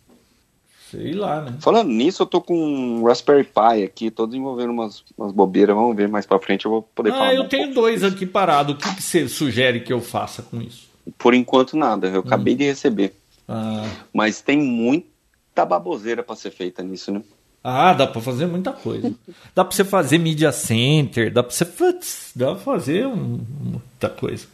[0.90, 1.56] Sei lá, né?
[1.60, 5.76] Falando nisso, eu tô com um Raspberry Pi aqui, tô desenvolvendo umas, umas bobeiras.
[5.76, 7.28] Vamos ver mais pra frente, eu vou poder falar.
[7.28, 8.74] Ah, eu tenho dois aqui parados.
[8.74, 10.88] O que, que você sugere que eu faça com isso?
[11.18, 12.06] Por enquanto, nada.
[12.08, 12.56] Eu acabei Hum.
[12.58, 13.14] de receber.
[13.46, 17.22] Ah, Mas tem muita baboseira pra ser feita nisso, né?
[17.62, 19.12] ah, dá pra fazer muita coisa.
[19.54, 21.64] Dá pra você fazer media center, dá pra você.
[21.66, 24.46] Putz, dá pra fazer um- muita coisa.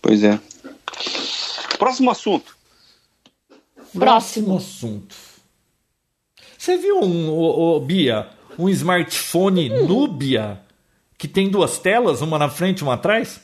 [0.00, 0.38] Pois é.
[1.78, 2.56] Próximo assunto.
[3.98, 4.56] Próximo.
[4.56, 5.14] assunto.
[6.58, 10.60] Você viu um, Bia, um smartphone Nubia
[11.18, 13.40] que tem duas telas, uma na frente e uma atrás?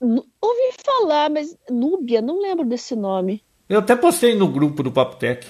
[0.00, 3.42] Nu- Ouvi falar, mas Núbia, não lembro desse nome.
[3.68, 5.46] Eu até postei no grupo do Papo Tech.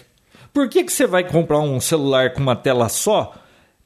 [0.52, 3.34] Por que, que você vai comprar um celular com uma tela só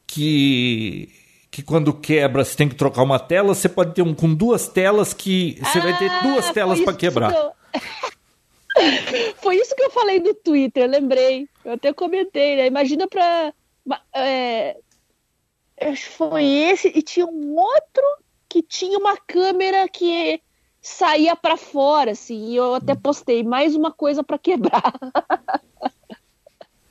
[0.06, 1.09] que
[1.51, 4.68] que quando quebra você tem que trocar uma tela, você pode ter um com duas
[4.68, 7.32] telas que você vai ter duas Ah, telas foi para quebrar.
[7.32, 7.52] que eu-
[9.36, 11.48] Foi isso que eu falei no Twitter, lembrei.
[11.64, 12.66] Eu até comentei, né?
[12.66, 13.52] Imagina pra.
[14.14, 14.76] é,
[15.97, 18.02] foi esse, e tinha um outro
[18.48, 20.40] que tinha uma câmera que
[20.82, 24.92] saía pra fora, assim, e eu até postei mais uma coisa pra quebrar.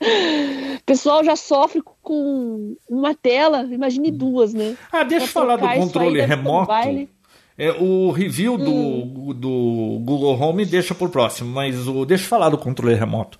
[0.86, 4.76] pessoal já sofre com uma tela, imagine duas, né?
[4.90, 6.66] Ah, deixa eu Pra falar do controle remoto.
[6.68, 7.10] baile.
[7.62, 9.34] É, o review do, Hum.
[9.34, 13.38] do Google Home deixa por próximo, mas o, deixa eu falar do controle remoto.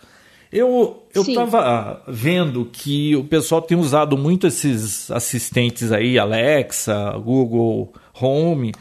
[0.53, 8.75] Eu estava vendo que o pessoal tem usado muito esses assistentes aí, Alexa, Google Home,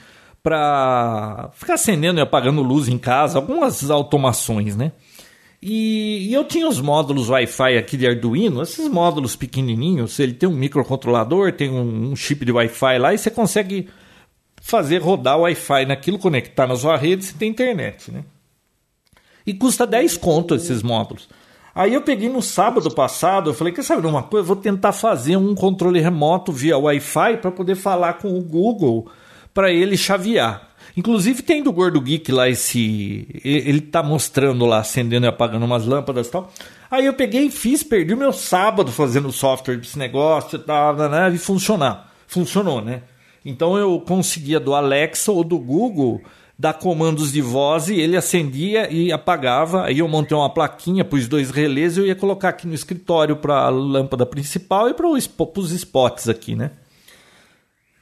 [0.44, 4.92] para ficar acendendo e apagando luz em casa, algumas automações, né?
[5.62, 10.50] E, e eu tinha os módulos Wi-Fi aqui de Arduino, esses módulos pequenininhos, ele tem
[10.50, 13.88] um microcontrolador, tem um, um chip de Wi-Fi lá e você consegue
[14.70, 18.24] fazer rodar o Wi-Fi naquilo, conectar na sua rede, você tem internet, né?
[19.46, 21.28] E custa 10 conto esses módulos.
[21.74, 24.44] Aí eu peguei no sábado passado, eu falei, quer saber uma coisa?
[24.44, 29.10] Eu vou tentar fazer um controle remoto via Wi-Fi para poder falar com o Google
[29.54, 30.68] para ele chavear.
[30.98, 33.28] Inclusive tem do Gordo Geek lá esse.
[33.44, 36.52] Ele tá mostrando lá, acendendo e apagando umas lâmpadas e tal.
[36.92, 40.96] Aí eu peguei e fiz, perdi o meu sábado fazendo software desse negócio e tal,
[40.96, 42.12] né, né, e funcionar.
[42.28, 43.04] Funcionou, né?
[43.50, 46.22] Então eu conseguia do Alexa ou do Google
[46.58, 49.86] dar comandos de voz e ele acendia e apagava.
[49.86, 53.38] Aí eu montei uma plaquinha, pus dois relés e eu ia colocar aqui no escritório
[53.38, 56.72] para a lâmpada principal e para os spots aqui, né?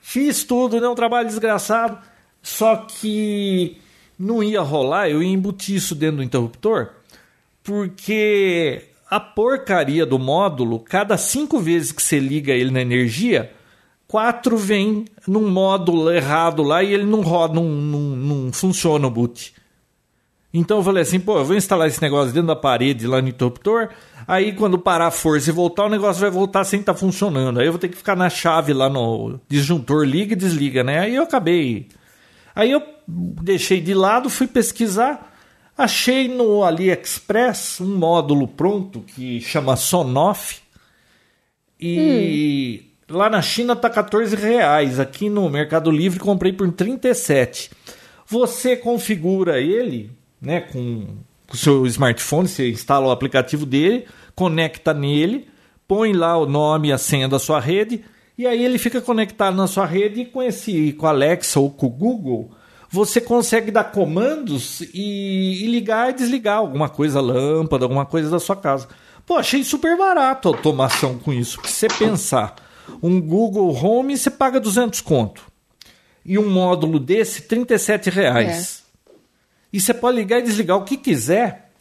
[0.02, 2.00] Fiz tudo, deu um trabalho desgraçado.
[2.42, 3.78] Só que
[4.18, 6.90] não ia rolar, eu ia embutir isso dentro do interruptor,
[7.64, 13.52] porque a porcaria do módulo, cada cinco vezes que você liga ele na energia,
[14.08, 19.12] quatro vem num módulo errado lá e ele não roda, não, não, não funciona o
[19.12, 19.54] boot.
[20.54, 23.28] Então eu falei assim, pô, eu vou instalar esse negócio dentro da parede lá no
[23.28, 23.90] interruptor.
[24.28, 27.60] Aí quando parar a força e voltar, o negócio vai voltar sem estar funcionando.
[27.60, 31.00] Aí eu vou ter que ficar na chave lá no disjuntor, liga e desliga, né?
[31.00, 31.90] Aí eu acabei.
[32.56, 35.36] Aí eu deixei de lado, fui pesquisar.
[35.78, 40.60] Achei no AliExpress um módulo pronto que chama Sonoff.
[41.80, 45.00] E lá na China tá 14 reais.
[45.00, 47.72] Aqui no Mercado Livre comprei por 37.
[48.26, 50.12] Você configura ele,
[50.42, 51.08] né, com
[51.52, 54.06] o seu smartphone, você instala o aplicativo dele,
[54.36, 55.48] conecta nele,
[55.88, 58.04] põe lá o nome e a senha da sua rede,
[58.38, 61.72] e aí ele fica conectado na sua rede e com esse com a Alexa ou
[61.72, 62.52] com o Google,
[62.90, 68.40] você consegue dar comandos e, e ligar e desligar alguma coisa, lâmpada, alguma coisa da
[68.40, 68.88] sua casa.
[69.26, 71.60] Pô, achei super barato a automação com isso.
[71.64, 72.56] Se você pensar,
[73.02, 75.44] um Google Home você paga 200 conto.
[76.26, 78.84] E um módulo desse, 37 reais.
[78.84, 79.12] É.
[79.74, 81.72] E você pode ligar e desligar o que quiser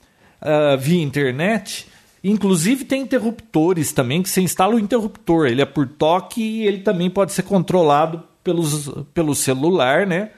[0.40, 1.86] uh, via internet.
[2.22, 5.46] Inclusive tem interruptores também, que você instala o interruptor.
[5.46, 10.30] Ele é por toque e ele também pode ser controlado pelos, pelo celular, né?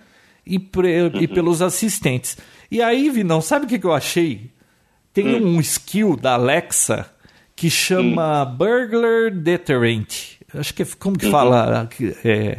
[0.47, 1.21] E, pre, uhum.
[1.21, 2.39] e pelos assistentes.
[2.71, 4.51] E aí, Vinão, sabe o que, que eu achei?
[5.13, 5.57] Tem uhum.
[5.57, 7.11] um skill da Alexa
[7.55, 8.57] que chama uhum.
[8.57, 10.38] Burglar Deterrent.
[10.55, 11.33] Acho que é, como que uhum.
[11.33, 11.89] fala?
[12.25, 12.59] É,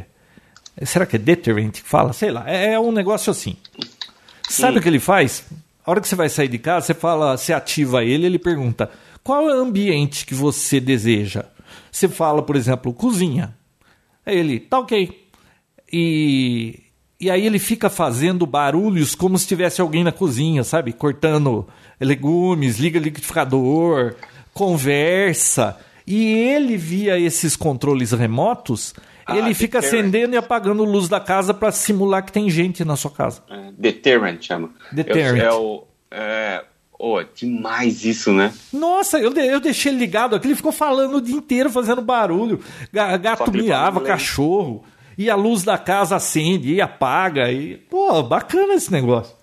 [0.85, 2.13] será que é Deterrent que fala?
[2.13, 2.43] Sei lá.
[2.49, 3.55] É, é um negócio assim.
[4.47, 5.45] Sabe o que ele faz?
[5.85, 8.89] A hora que você vai sair de casa, você fala, você ativa ele, ele pergunta:
[9.23, 11.45] qual é o ambiente que você deseja?
[11.91, 13.55] Você fala, por exemplo, cozinha.
[14.25, 15.27] Aí ele, tá ok.
[15.91, 16.83] E,
[17.19, 20.93] e aí ele fica fazendo barulhos como se tivesse alguém na cozinha, sabe?
[20.93, 21.67] Cortando
[21.99, 24.15] legumes, liga liquidificador,
[24.53, 25.77] conversa.
[26.09, 28.95] E ele, via esses controles remotos,
[29.27, 30.03] ah, ele fica deterrent.
[30.03, 33.43] acendendo e apagando luz da casa para simular que tem gente na sua casa.
[33.47, 34.71] É, deterrent chama.
[34.91, 35.43] Deterrent.
[35.43, 36.65] É, o, é,
[36.97, 38.51] oh, demais isso, né?
[38.73, 42.59] Nossa, eu, eu deixei ligado aqui, ele ficou falando o dia inteiro, fazendo barulho.
[42.91, 44.83] Gato miava, cachorro.
[45.15, 47.51] E a luz da casa acende e apaga.
[47.51, 49.38] E, pô, bacana esse negócio.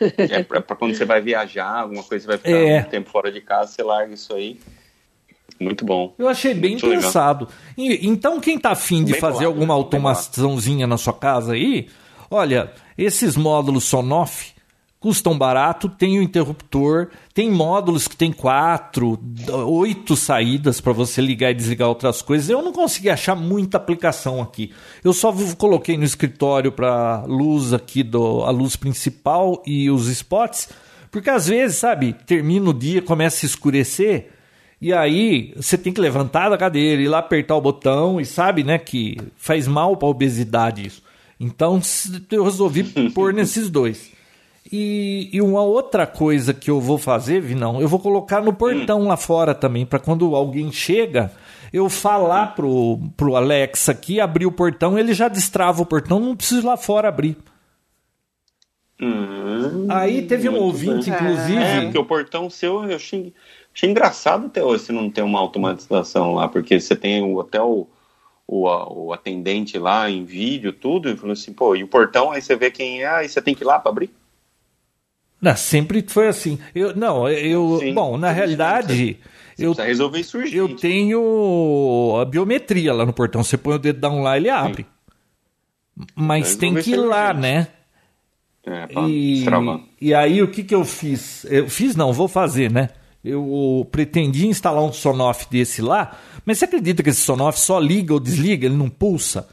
[0.00, 2.80] É, para quando você vai viajar, alguma coisa, você vai ficar é.
[2.80, 4.58] um tempo fora de casa, você larga isso aí.
[5.60, 6.14] Muito bom.
[6.18, 7.48] Eu achei bem Muito pensado.
[7.76, 11.88] E, então, quem tá afim de bem fazer alguma automaçãozinha na sua casa aí,
[12.30, 14.52] olha, esses módulos Sonoff
[15.02, 19.18] custam barato, tem o interruptor, tem módulos que tem quatro,
[19.66, 22.48] oito saídas para você ligar e desligar outras coisas.
[22.48, 24.72] Eu não consegui achar muita aplicação aqui.
[25.02, 30.68] Eu só coloquei no escritório para luz aqui do a luz principal e os spots,
[31.10, 34.30] porque às vezes, sabe, termina o dia, começa a escurecer,
[34.80, 38.62] e aí você tem que levantar da cadeira, ir lá apertar o botão e sabe,
[38.62, 41.02] né, que faz mal para a obesidade isso.
[41.40, 41.80] Então
[42.30, 44.21] eu resolvi pôr nesses dois.
[44.70, 49.08] E, e, uma outra coisa que eu vou fazer, Vinão, eu vou colocar no portão
[49.08, 51.32] lá fora também, para quando alguém chega,
[51.72, 56.36] eu falar pro, pro Alex aqui, abrir o portão, ele já destrava o portão, não
[56.36, 57.36] preciso ir lá fora abrir.
[59.00, 61.18] Hum, Aí teve um ouvinte, bem.
[61.18, 61.62] inclusive.
[61.62, 63.34] É, porque o portão seu eu achei,
[63.74, 67.88] achei engraçado até hoje você não ter uma automatização lá, porque você tem até o,
[68.46, 72.40] o, o atendente lá em vídeo, tudo, e falou assim, pô, e o portão, aí
[72.40, 74.10] você vê quem é, aí você tem que ir lá para abrir.
[75.42, 76.56] Não, sempre foi assim.
[76.72, 77.78] Eu, não, eu.
[77.80, 79.18] Sim, bom, na realidade.
[79.58, 80.56] eu, resolver isso urgente.
[80.56, 83.42] Eu tenho a biometria lá no portão.
[83.42, 84.84] Você põe o dedo um lá, ele abre.
[84.84, 86.06] Sim.
[86.14, 87.66] Mas tem que ir lá, né?
[88.64, 89.44] É, pá, e,
[90.00, 91.44] e aí o que, que eu fiz?
[91.50, 92.90] Eu fiz não, vou fazer, né?
[93.24, 96.16] Eu pretendi instalar um Sonoff desse lá,
[96.46, 99.48] mas você acredita que esse Sonoff só liga ou desliga, ele não pulsa?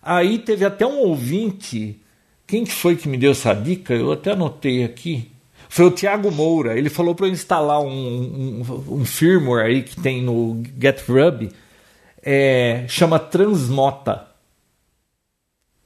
[0.00, 2.00] Aí teve até um ouvinte,
[2.46, 3.94] quem foi que me deu essa dica?
[3.94, 5.32] Eu até anotei aqui
[5.72, 6.76] foi o Thiago Moura.
[6.76, 11.50] Ele falou para eu instalar um, um, um, firmware aí que tem no GetRub,
[12.22, 14.26] é, chama Transmota.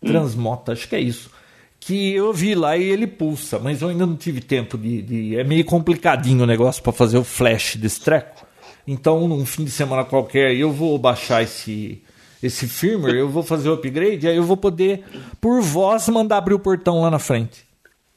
[0.05, 1.31] Transmota, acho que é isso.
[1.79, 5.03] Que eu vi lá e ele pulsa, mas eu ainda não tive tempo de.
[5.03, 8.45] de é meio complicadinho o negócio para fazer o flash desse treco.
[8.89, 12.03] Então, num fim de semana qualquer, eu vou baixar esse,
[12.43, 15.05] esse firmware, eu vou fazer o upgrade, aí eu vou poder,
[15.41, 17.67] por voz, mandar abrir o portão lá na frente.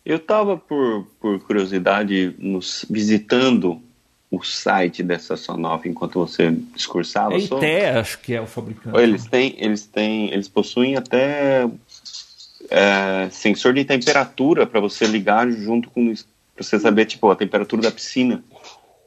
[0.06, 3.82] Eu estava, por, por curiosidade, nos, visitando
[4.32, 7.36] o site dessa Sonoff enquanto você discursava.
[7.36, 8.98] É até acho que é o fabricante.
[8.98, 11.68] Eles têm, eles têm, eles possuem até
[12.70, 16.14] é, sensor de temperatura para você ligar junto com
[16.56, 18.44] para você saber tipo a temperatura da piscina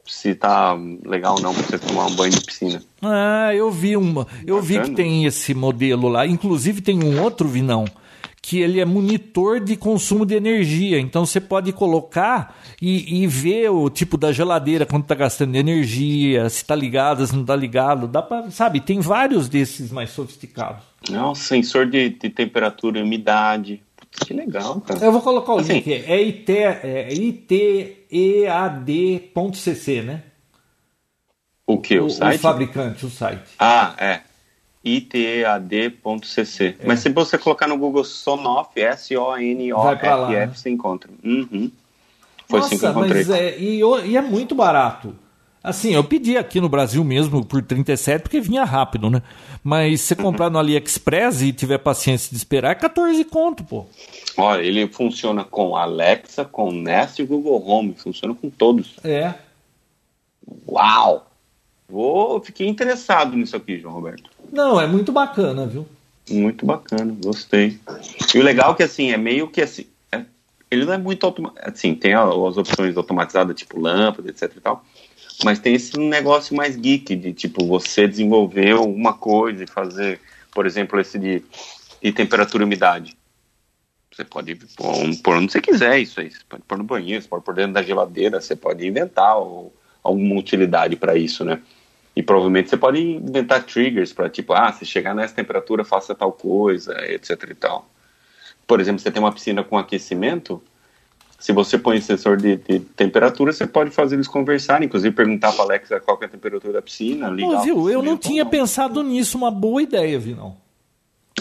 [0.05, 2.81] se tá legal ou não para você tomar um banho de piscina.
[3.01, 4.83] Ah, eu vi uma, eu Bacana.
[4.83, 6.25] vi que tem esse modelo lá.
[6.27, 7.85] Inclusive tem um outro vinão
[8.43, 10.99] que ele é monitor de consumo de energia.
[10.99, 15.59] Então você pode colocar e, e ver o tipo da geladeira, quanto está gastando de
[15.59, 18.05] energia, se está ligado, se não está ligado.
[18.05, 20.83] Dá para, sabe, tem vários desses mais sofisticados.
[21.09, 23.81] Não, sensor de, de temperatura e umidade.
[24.19, 25.03] Que legal, cara.
[25.03, 25.91] Eu vou colocar o assim, link.
[25.91, 27.13] É, IT, é
[28.11, 28.91] itead.cc,
[30.01, 30.23] né?
[31.65, 31.99] O que?
[31.99, 32.37] O, o site?
[32.37, 33.51] O fabricante, o site.
[33.57, 34.21] Ah, é
[34.83, 36.65] itead.cc.
[36.79, 36.85] É.
[36.85, 41.09] Mas se você colocar no Google Sonoff, S-O-N-O-F-F, você encontra.
[41.23, 41.71] Uhum.
[42.47, 43.25] Foi Nossa, assim que eu encontrei.
[43.25, 45.15] Mas é, e, e, é muito barato.
[45.63, 49.21] Assim, eu pedi aqui no Brasil mesmo por 37 porque vinha rápido, né?
[49.63, 53.85] Mas se você comprar no AliExpress e tiver paciência de esperar, é 14 conto, pô.
[54.35, 57.95] Olha, ele funciona com Alexa, com Nest e Google Home.
[57.95, 58.95] Funciona com todos.
[59.05, 59.33] É.
[60.67, 61.27] Uau!
[61.87, 64.29] Vou, fiquei interessado nisso aqui, João Roberto.
[64.51, 65.87] Não, é muito bacana, viu?
[66.29, 67.79] Muito bacana, gostei.
[68.33, 70.23] E o legal é que assim, é meio que assim, é,
[70.71, 74.83] ele não é muito automatizado, assim, tem as opções automatizadas, tipo lâmpada, etc e tal,
[75.43, 80.19] mas tem esse negócio mais geek de tipo você desenvolver uma coisa e fazer,
[80.51, 81.43] por exemplo, esse de,
[82.01, 83.17] de temperatura e umidade.
[84.11, 84.55] Você pode
[85.23, 86.29] pôr, onde você quiser isso aí.
[86.29, 89.73] Você pode pôr no banheiro, você pode pôr dentro da geladeira, você pode inventar ou,
[90.03, 91.61] alguma utilidade para isso, né?
[92.15, 96.31] E provavelmente você pode inventar triggers para tipo, ah, se chegar nessa temperatura, faça tal
[96.31, 97.89] coisa, etc e tal.
[98.67, 100.61] Por exemplo, você tem uma piscina com aquecimento,
[101.43, 105.65] se você põe sensor de, de, temperatura, você pode fazer eles conversarem, inclusive perguntar para
[105.65, 107.27] Alexa qual é a temperatura da piscina.
[107.27, 110.55] Ligar viu, eu não tinha pensado nisso, uma boa ideia, Vinão.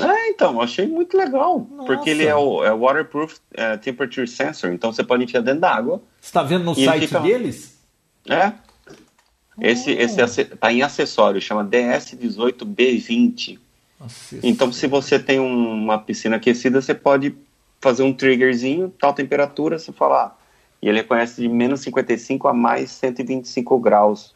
[0.01, 1.65] É, então, achei muito legal.
[1.71, 1.87] Nossa.
[1.87, 5.73] Porque ele é o é Waterproof é, Temperature Sensor, então você pode enfiar dentro da
[5.73, 6.03] água.
[6.21, 7.21] Você está vendo no site fica...
[7.21, 7.79] deles?
[8.29, 8.55] É.
[9.61, 10.01] Esse, oh.
[10.01, 13.57] esse tá em acessório, chama DS18B20.
[14.43, 17.37] Então, se você tem uma piscina aquecida, você pode
[17.83, 20.39] fazer um triggerzinho, tal temperatura, você falar.
[20.81, 24.35] E ele reconhece de menos 55 a mais 125 graus.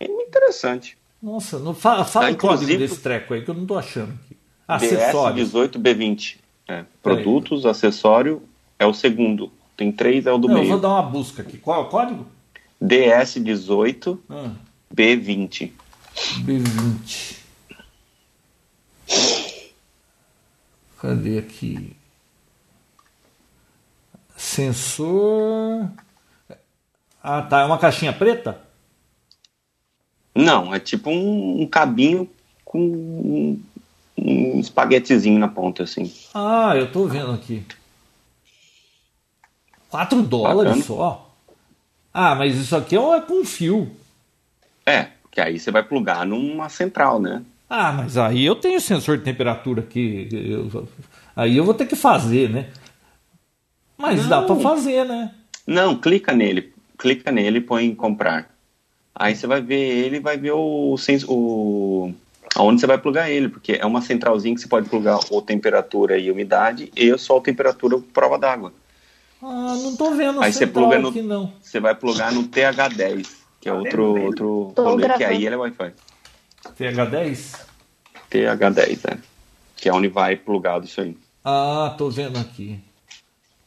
[0.00, 0.96] É interessante.
[1.22, 4.36] Nossa, não, fala, fala o código desse treco aí que eu não tô achando aqui.
[4.66, 5.52] Acessórios.
[5.52, 6.36] DS18B20.
[6.68, 6.84] É.
[7.02, 8.42] Produtos, acessório
[8.78, 9.50] é o segundo.
[9.76, 10.66] Tem três, é o do não, meio.
[10.66, 11.58] Eu vou dar uma busca aqui.
[11.58, 12.26] Qual é o código?
[12.82, 14.50] DS18 ah.
[14.94, 15.72] B20.
[16.44, 17.38] B20.
[21.00, 21.97] Cadê aqui?
[24.38, 25.90] Sensor.
[27.20, 27.60] Ah, tá.
[27.60, 28.60] É uma caixinha preta?
[30.32, 32.30] Não, é tipo um, um cabinho
[32.64, 33.60] com um,
[34.16, 36.12] um espaguetezinho na ponta, assim.
[36.32, 37.64] Ah, eu tô vendo aqui.
[39.90, 40.84] 4 dólares Bacana.
[40.84, 41.34] só?
[42.14, 43.90] Ah, mas isso aqui é com fio.
[44.86, 47.42] É, que aí você vai plugar numa central, né?
[47.68, 50.28] Ah, mas aí eu tenho sensor de temperatura aqui.
[50.32, 50.88] Eu,
[51.34, 52.70] aí eu vou ter que fazer, né?
[53.98, 54.28] Mas não.
[54.28, 55.32] dá para fazer, né?
[55.66, 56.72] Não, clica nele.
[56.96, 58.48] Clica nele e põe em comprar.
[59.14, 60.94] Aí você vai ver ele vai ver o,
[61.26, 62.14] o
[62.54, 66.16] aonde você vai plugar ele, porque é uma centralzinha que você pode plugar ou temperatura
[66.16, 68.72] e umidade e só temperatura prova d'água.
[69.42, 71.52] Ah, não tô vendo aí você pluga no, aqui, não.
[71.60, 73.28] Você vai plugar no TH10,
[73.60, 75.92] que é outro, outro rolê, que aí ele é Wi-Fi.
[76.76, 77.60] TH10?
[78.30, 79.18] TH10, é.
[79.76, 81.16] Que é onde vai plugado isso aí.
[81.44, 82.80] Ah, tô vendo aqui.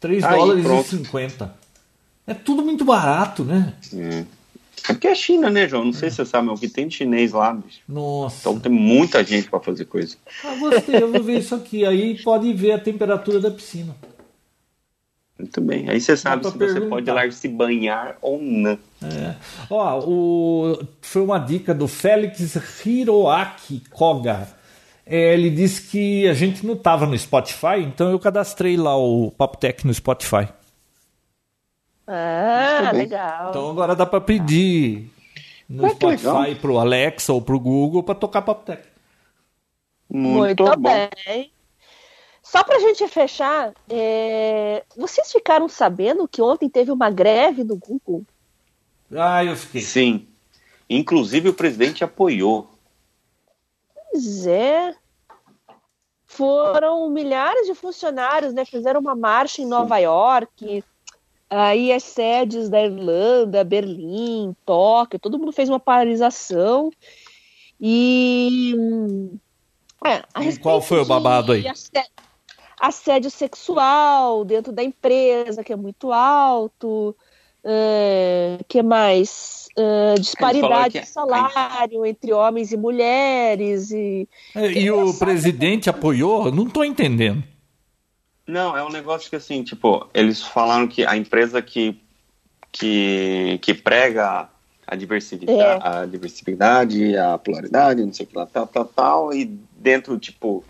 [0.01, 0.85] 3 aí, dólares pronto.
[0.85, 1.55] e 50.
[2.27, 3.73] É tudo muito barato, né?
[3.93, 4.25] É.
[4.89, 5.85] é porque é China, né, João?
[5.85, 7.79] Não sei se você sabe, mas o que tem de chinês lá, bicho.
[7.87, 8.37] Nossa.
[8.41, 10.17] Então tem muita gente para fazer coisa.
[10.43, 11.85] Ah, gostei, eu vou ver isso aqui.
[11.85, 13.95] Aí pode ver a temperatura da piscina.
[15.37, 15.89] Muito bem.
[15.89, 16.81] Aí você sabe se perguntar.
[16.81, 18.77] você pode ir lá se banhar ou não.
[19.03, 19.35] É.
[19.69, 20.87] Ó, o...
[21.01, 22.55] foi uma dica do Félix
[22.85, 24.47] Hiroaki Koga.
[25.13, 29.29] É, ele disse que a gente não estava no Spotify, então eu cadastrei lá o
[29.31, 30.47] Poptech no Spotify.
[32.07, 33.49] Ah, legal.
[33.49, 35.11] Então agora dá para pedir
[35.67, 38.83] no ah, Spotify para o Alexa ou para o Google para tocar Poptech.
[40.09, 41.51] Muito, Muito bem.
[42.41, 44.81] Só para a gente fechar, é...
[44.95, 48.25] vocês ficaram sabendo que ontem teve uma greve do Google?
[49.13, 49.81] Ah, eu fiquei.
[49.81, 50.25] Sim.
[50.89, 52.71] Inclusive o presidente apoiou.
[53.93, 55.00] Pois é.
[56.31, 58.63] Foram milhares de funcionários, né?
[58.63, 59.97] Fizeram uma marcha em Nova.
[59.97, 60.83] York.
[61.49, 66.89] Aí as sedes da Irlanda, Berlim, Tóquio, todo mundo fez uma paralisação.
[67.79, 68.73] E.
[70.05, 71.63] É, e qual foi o babado aí?
[72.79, 77.15] assédio sexual dentro da empresa, que é muito alto.
[77.63, 79.69] Uh, que mais?
[79.77, 83.91] Uh, disparidade de salário entre homens e mulheres.
[83.91, 86.51] E, é, e o presidente apoiou?
[86.51, 87.43] Não estou entendendo.
[88.45, 91.97] Não, é um negócio que assim, tipo, eles falaram que a empresa que,
[92.71, 94.49] que, que prega
[94.85, 95.79] a diversidade, é.
[95.81, 99.45] a diversidade, a pluralidade, não sei o que lá, tal, tal, tal, e
[99.77, 100.65] dentro, tipo,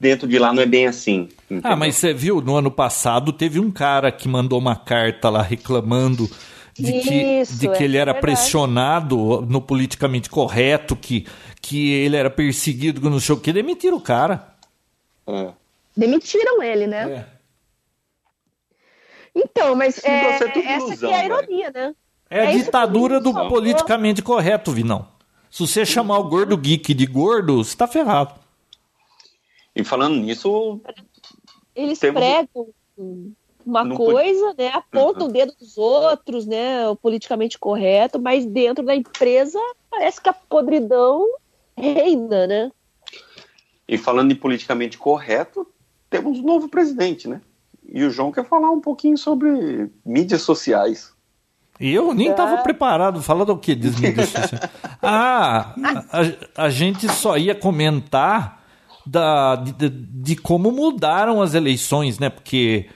[0.00, 1.28] dentro de lá não é bem assim.
[1.44, 1.70] Entendeu?
[1.70, 5.42] Ah, mas você viu, no ano passado teve um cara que mandou uma carta lá
[5.42, 6.28] reclamando
[6.74, 8.20] de que, Isso, de que é ele era verdade.
[8.22, 11.26] pressionado no politicamente correto, que,
[11.60, 14.54] que ele era perseguido, no show que demitiram o cara.
[15.26, 15.50] É.
[15.94, 17.12] Demitiram ele, né?
[17.12, 17.40] É.
[19.34, 21.94] Então, mas é, é essa ilusão, é a ironia, né?
[22.30, 25.08] É a é ditadura do politicamente correto, Vinão.
[25.50, 28.39] Se você chamar o gordo geek de gordo, você tá ferrado.
[29.74, 30.80] E falando nisso.
[31.74, 32.20] Eles temos...
[32.20, 32.68] pregam
[33.64, 34.68] uma Não coisa, né?
[34.68, 36.88] Aponta o dedo dos outros, né?
[36.88, 39.58] O politicamente correto, mas dentro da empresa
[39.90, 41.26] parece que a podridão
[41.76, 42.70] reina, né?
[43.88, 45.66] E falando de politicamente correto,
[46.08, 47.40] temos um novo presidente, né?
[47.92, 51.12] E o João quer falar um pouquinho sobre mídias sociais.
[51.78, 52.62] E eu nem estava É.
[52.62, 53.22] preparado.
[53.22, 53.74] Falar do que?
[53.74, 54.70] de mídias sociais?
[55.02, 55.74] Ah,
[56.56, 58.59] a, a gente só ia comentar
[59.06, 62.28] da, de, de como mudaram as eleições, né?
[62.28, 62.86] Porque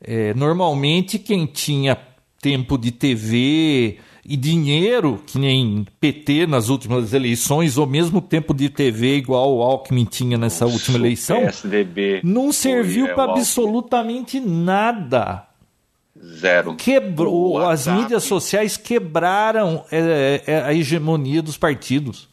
[0.00, 1.96] é, normalmente quem tinha
[2.40, 8.68] tempo de TV e dinheiro, que nem PT nas últimas eleições, ou mesmo tempo de
[8.68, 12.20] TV igual o Alckmin tinha nessa última eleição, PSDB.
[12.24, 15.46] não serviu é, para absolutamente nada.
[16.22, 16.74] Zero.
[16.76, 22.28] Quebrou, as mídias sociais quebraram é, é, a hegemonia dos partidos.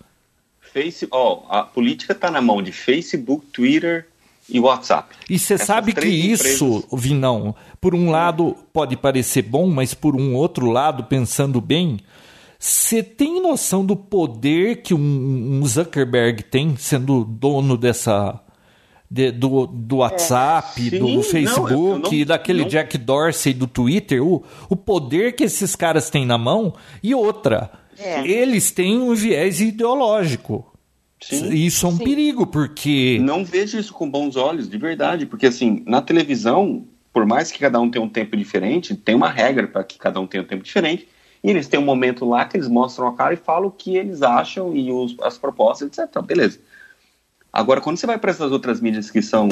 [0.74, 4.08] Face, ó, a política está na mão de Facebook, Twitter
[4.50, 5.16] e WhatsApp.
[5.30, 9.94] E você sabe que três isso, empresas- Vinão, por um lado pode parecer bom, mas
[9.94, 12.00] por um outro lado, pensando bem,
[12.60, 15.00] você tem noção do poder que um,
[15.62, 18.40] um Zuckerberg tem sendo dono dessa.
[19.10, 20.90] de- do, do WhatsApp, É.
[20.90, 25.34] Sim, do não, Facebook, não- e daquele não- Jack Dorsey do Twitter, o, o poder
[25.36, 26.74] que esses caras têm na mão,
[27.04, 27.70] e outra,
[28.04, 28.28] É.
[28.28, 30.66] eles têm um viés ideológico.
[31.22, 31.54] Sim.
[31.54, 32.04] Isso é um Sim.
[32.04, 33.20] perigo, porque.
[33.22, 37.60] Não vejo isso com bons olhos, de verdade, porque assim, na televisão, por mais que
[37.60, 40.48] cada um tenha um tempo diferente, tem uma regra para que cada um tenha um
[40.48, 41.08] tempo diferente,
[41.44, 43.96] e eles têm um momento lá que eles mostram a cara e falam o que
[43.96, 46.22] eles acham e os- as propostas, etc.
[46.24, 46.60] Beleza.
[47.54, 49.50] Agora, quando você vai para essas outras mídias que são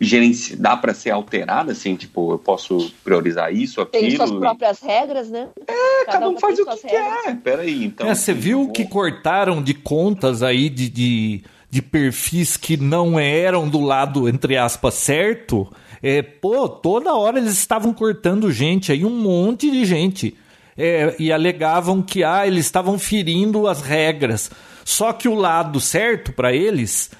[0.00, 0.56] gerenci...
[0.56, 4.02] dá para ser alterada, assim, tipo, eu posso priorizar isso, aquilo.
[4.02, 5.48] Tem suas e- próprias regras, né?
[5.68, 7.22] É, cada um faz o que regras.
[7.24, 7.36] quer.
[7.36, 8.08] Peraí, então.
[8.08, 13.68] É, você viu que cortaram de contas aí de, de, de perfis que não eram
[13.68, 15.70] do lado, entre aspas, certo?
[16.02, 20.34] É, pô, toda hora eles estavam cortando gente aí, um monte de gente.
[20.78, 24.50] É, e alegavam que ah, eles estavam ferindo as regras.
[24.82, 27.10] Só que o lado certo para eles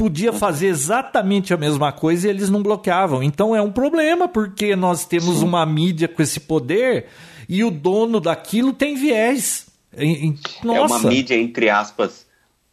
[0.00, 3.22] podia fazer exatamente a mesma coisa e eles não bloqueavam.
[3.22, 7.04] Então é um problema, porque nós temos uma mídia com esse poder
[7.46, 9.66] e o dono daquilo tem viés.
[9.94, 10.94] E- É Nossa.
[10.94, 12.24] uma mídia, entre aspas,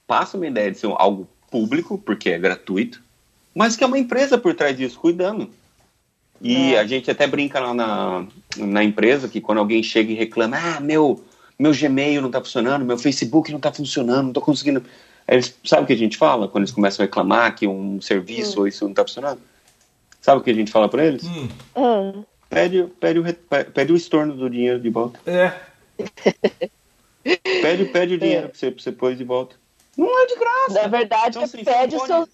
[0.08, 3.02] passa uma ideia de ser algo público, porque é gratuito,
[3.54, 5.50] mas que é uma empresa por trás disso, cuidando.
[6.42, 6.80] E É.
[6.80, 8.26] a gente até brinca lá na,
[8.58, 11.22] na empresa que quando alguém chega e reclama, ah, meu,
[11.60, 14.82] meu Gmail não tá funcionando, meu Facebook não tá funcionando, não tô conseguindo.
[15.28, 18.62] Eles, sabe o que a gente fala quando eles começam a reclamar que um serviço
[18.62, 19.42] ou isso não tá funcionando?
[20.22, 21.24] Sabe o que a gente fala para eles?
[21.26, 22.14] Hum, Ah,
[22.50, 23.24] Pede, pede, o,
[23.74, 25.20] pede o estorno do dinheiro de volta.
[25.30, 25.54] é.
[27.62, 29.56] Pede, pede o dinheiro pra você, pra você pôr de volta.
[29.98, 30.82] Não é de graça.
[30.84, 32.30] na verdade, Então, assim, pede, você os seus,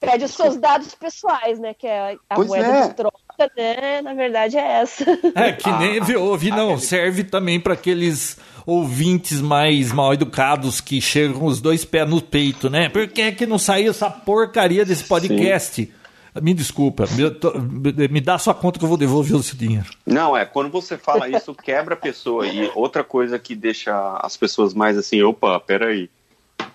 [0.00, 1.72] pede os seus dados pessoais, né?
[1.74, 2.88] Que é a Pois moeda é.
[2.88, 4.02] de troca, né?
[4.02, 5.04] Na verdade é essa.
[5.36, 8.36] É, que nem Ah, viu, ouvi, não, aquele- serve também para aqueles
[8.68, 12.90] ouvintes mais mal educados que chegam com os dois pés no peito, né?
[12.90, 15.90] Por que é que não saiu essa porcaria desse podcast?
[16.42, 19.86] Me desculpa, me, me dá sua conta que eu vou devolver o seu dinheiro.
[20.04, 22.46] Não, é, quando você fala isso, quebra a pessoa.
[22.46, 26.10] E outra coisa que deixa as pessoas mais assim, opa, peraí.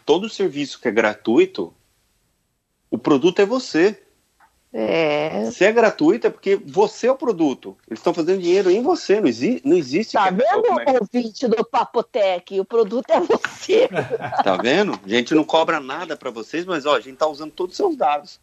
[0.03, 1.71] Todo serviço que é gratuito,
[2.89, 4.01] o produto é você.
[4.75, 5.51] É.
[5.51, 7.77] Se é gratuito, é porque você é o produto.
[7.87, 10.13] Eles estão fazendo dinheiro em você, não, exi não existe.
[10.13, 12.59] Tá vendo, come- ouvinte do Papotec?
[12.59, 13.87] O produto é você.
[14.43, 14.99] Tá vendo?
[15.05, 17.77] A gente não cobra nada pra vocês, mas ó, a gente tá usando todos os
[17.77, 18.39] seus dados.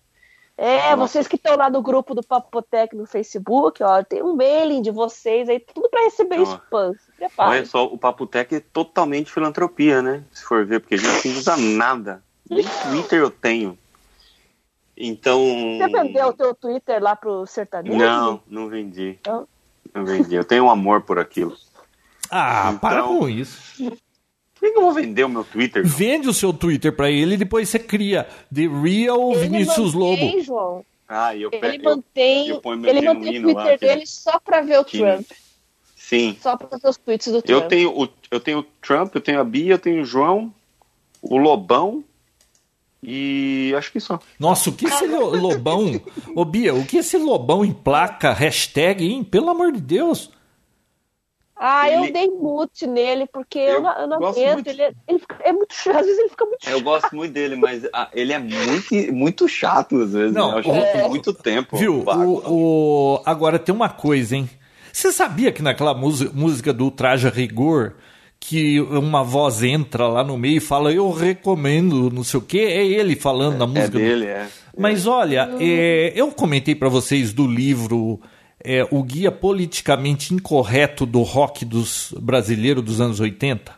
[0.57, 0.97] É, Nossa.
[0.97, 4.91] vocês que estão lá no grupo do Papotec no Facebook, ó, tem um mailing de
[4.91, 6.43] vocês aí, tudo pra receber Ó.
[6.43, 6.93] spam.
[7.39, 10.23] Olha só, o Papo Tech é totalmente filantropia, né?
[10.31, 12.23] Se for ver, porque a gente não usa nada.
[12.49, 13.79] Nem Twitter eu tenho.
[15.03, 15.41] Então.
[15.79, 17.97] Você vendeu o teu Twitter lá pro sertanejo?
[17.97, 19.19] Não, não vendi.
[19.27, 19.49] Não?
[19.95, 20.35] Não vendi.
[20.35, 21.57] Eu tenho um amor por aquilo.
[22.31, 23.59] Ah, Então- para com isso.
[24.59, 25.85] Por que eu vou vender o meu Twitter?
[25.85, 25.97] João?
[25.99, 28.25] Vende o seu Twitter para ele e depois você cria
[28.55, 30.45] The Real Ele Vinícius mantém, Lobo.
[30.45, 30.85] João.
[31.09, 33.87] Ah, eu, Ele pe- eu mantém, eu meu ele mantém o genuíno lá, Twitter que-
[33.95, 35.27] dele só pra ver o que- Trump.
[35.97, 36.37] Sim.
[36.41, 37.63] Só pra ver os tweets do Trump.
[37.63, 40.53] Eu tenho, o, eu tenho o Trump, eu tenho a Bia, eu tenho o João,
[41.23, 42.05] o Lobão
[43.03, 44.19] e acho que só.
[44.39, 46.01] Nossa, o que esse lo- lobão.
[46.35, 49.25] Ô Bia, o que esse lobão emplaca hashtag, hein?
[49.25, 50.31] Pelo amor de Deus.
[51.63, 54.55] Ah, eu Ele- dei mute nele, porque eu, Eu não, eu não gosto aguento.
[54.55, 54.69] muito.
[54.71, 56.73] Ele, é, ele fica- é muito chato, às vezes ele fica muito chato.
[56.73, 60.33] Eu gosto muito dele, mas ah, ele é muito, muito chato às vezes.
[60.35, 60.55] Não, né?
[60.55, 61.77] Eu acho que o- ele tem muito tempo.
[61.77, 62.03] Viu?
[62.07, 64.49] O, o- Agora tem uma coisa, hein?
[64.91, 67.93] Você sabia que naquela música, música do Traja Rigor,
[68.41, 72.59] que uma voz entra lá no meio e fala, eu recomendo, não sei o quê?
[72.59, 73.91] É ele falando na É música.
[73.91, 74.47] do- dele, é.
[74.79, 78.19] Mas olha, é, eu comentei para vocês do livro
[78.63, 83.73] é o guia politicamente incorreto do rock dos brasileiro dos anos 80?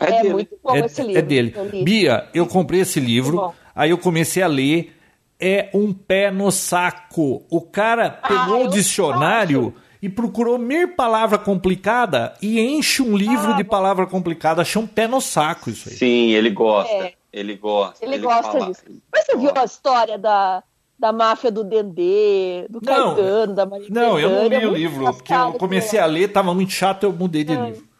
[0.00, 1.18] É, é muito bom é, esse livro.
[1.18, 1.54] É dele.
[1.84, 4.96] Bia, eu comprei esse livro, aí eu comecei a ler.
[5.44, 7.44] É um pé no saco.
[7.50, 13.52] O cara pegou ah, o dicionário e procurou mil palavra complicada e enche um livro
[13.52, 14.62] ah, de palavra complicada.
[14.62, 15.94] Achei um pé no saco isso aí.
[15.94, 16.92] Sim, ele gosta.
[16.92, 17.14] É.
[17.32, 18.04] Ele gosta.
[18.04, 18.82] Ele, ele gosta fala, disso.
[19.12, 20.64] Mas você viu a história da,
[20.98, 24.74] da máfia do Dendê, do não, Caetano, da Maria Não, eu não li é o
[24.74, 27.66] livro, porque eu comecei a ler, tava muito chato, eu mudei de é.
[27.66, 27.92] livro.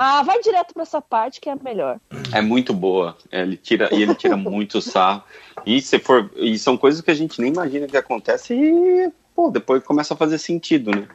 [0.00, 1.98] Ah, vai direto para essa parte que é melhor.
[2.32, 3.16] É muito boa.
[3.30, 5.24] Ele tira e ele tira muito sarro.
[5.66, 9.52] E se for, e são coisas que a gente nem imagina que acontece e pô,
[9.52, 11.06] depois começa a fazer sentido, né?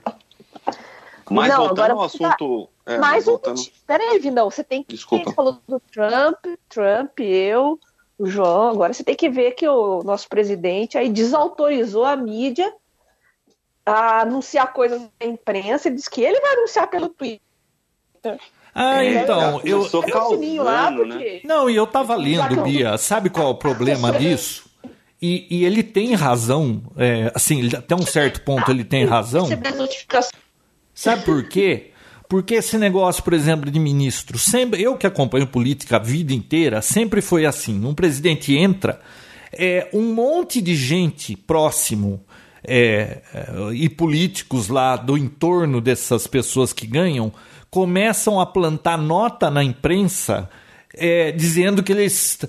[1.29, 2.69] Mas não, voltando agora ao assunto.
[2.85, 2.93] Tá...
[2.93, 3.59] É, mais voltando...
[3.59, 3.65] um.
[3.85, 4.93] Peraí, Vindão, você tem que.
[4.95, 5.29] Desculpa.
[5.29, 6.37] Você falou do Trump,
[6.69, 7.77] Trump, eu,
[8.17, 8.69] o João.
[8.69, 12.73] Agora você tem que ver que o nosso presidente aí desautorizou a mídia
[13.85, 17.41] a anunciar coisas na imprensa e disse que ele vai anunciar pelo Twitter.
[18.73, 21.41] Ah, é, então, eu, eu causando, lá né?
[21.43, 24.72] Não, e eu tava lendo, Bia, sabe qual é o problema disso?
[25.25, 29.47] E, e ele tem razão, é, assim, até um certo ponto ele tem razão.
[30.93, 31.91] Sabe por quê?
[32.27, 36.81] Porque esse negócio, por exemplo, de ministro, sempre eu que acompanho política a vida inteira,
[36.81, 37.85] sempre foi assim.
[37.85, 38.99] Um presidente entra,
[39.53, 42.21] é um monte de gente próximo
[42.61, 47.31] é, é e políticos lá do entorno dessas pessoas que ganham
[47.71, 50.49] começam a plantar nota na imprensa
[50.95, 52.39] é, dizendo que eles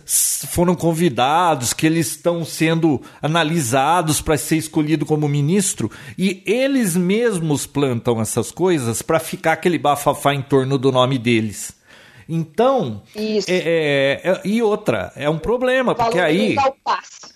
[0.48, 7.66] foram convidados, que eles estão sendo analisados para ser escolhido como ministro, e eles mesmos
[7.66, 11.72] plantam essas coisas para ficar aquele bafafá em torno do nome deles.
[12.28, 16.56] Então, é, é, é, e outra, é um problema, porque aí.
[16.56, 17.33] É,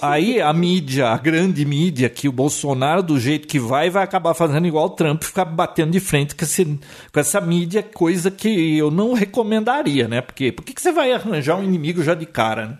[0.00, 4.34] aí a mídia, a grande mídia, que o Bolsonaro, do jeito que vai, vai acabar
[4.34, 8.76] fazendo igual o Trump, ficar batendo de frente com, esse, com essa mídia, coisa que
[8.76, 10.20] eu não recomendaria, né?
[10.20, 12.78] Porque por que, que você vai arranjar um inimigo já de cara, né?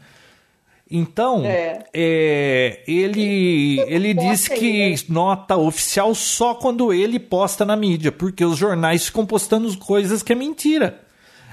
[0.95, 1.85] Então, é.
[1.95, 4.97] É, ele, ele disse que né?
[5.09, 10.33] nota oficial só quando ele posta na mídia, porque os jornais ficam postando coisas que
[10.33, 11.01] é mentira.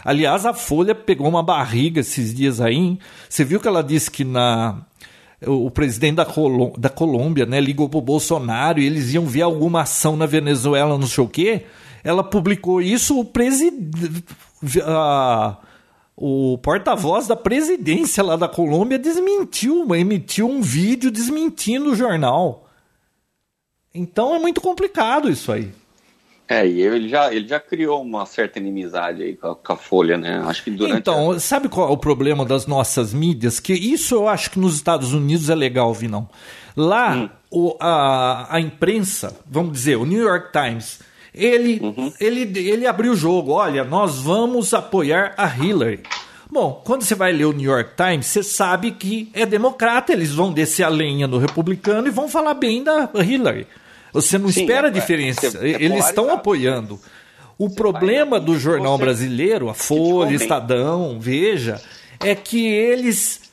[0.04, 2.76] Aliás, a Folha pegou uma barriga esses dias aí.
[2.76, 3.00] Hein?
[3.30, 4.86] Você viu que ela disse que na
[5.46, 6.28] o presidente da,
[6.78, 11.08] da Colômbia né, ligou pro Bolsonaro e eles iam ver alguma ação na Venezuela, não
[11.08, 11.66] sei o quê.
[12.04, 13.92] Ela publicou isso, o presidente.
[16.22, 22.68] O porta-voz da presidência lá da Colômbia desmentiu, emitiu um vídeo desmentindo o jornal.
[23.96, 25.72] Então é muito complicado isso aí.
[26.50, 29.78] É, e ele já, ele já criou uma certa inimizade aí com a, com a,
[29.78, 30.42] Folha, né?
[30.48, 30.98] Acho que durante.
[30.98, 31.40] Então, a...
[31.40, 33.60] sabe qual é o problema das nossas mídias?
[33.60, 36.28] Que isso eu acho que nos Estados Unidos é legal, Vinão.
[36.76, 37.30] Lá, hum.
[37.52, 41.02] o, a, a imprensa, vamos dizer, o New York Times,
[41.36, 42.12] ele, uhum.
[42.20, 43.52] ele, ele abriu o jogo.
[43.52, 46.02] Olha, nós vamos apoiar a Hillary.
[46.52, 50.34] Bom, quando você vai ler o New York Times, você sabe que é democrata, eles
[50.34, 53.68] vão descer a lenha no republicano e vão falar bem da Hillary.
[54.14, 55.48] Você não Sim, espera é, diferença.
[55.62, 57.00] É, é Eles estão apoiando.
[57.58, 61.82] O problema do jornal brasileiro, a Folha, Estadão, Veja,
[62.20, 63.50] é que eles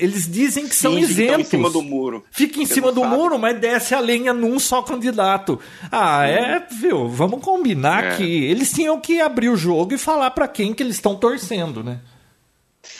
[0.00, 1.16] eles dizem que são isentos.
[1.16, 2.24] Fica em cima do muro.
[2.30, 3.16] Fica em cima do sabe.
[3.16, 5.58] muro, mas desce a lenha num só candidato.
[5.90, 6.24] Ah, hum.
[6.24, 7.08] é, viu?
[7.08, 8.16] Vamos combinar é.
[8.16, 11.82] que eles tinham que abrir o jogo e falar para quem que eles estão torcendo,
[11.82, 11.98] né?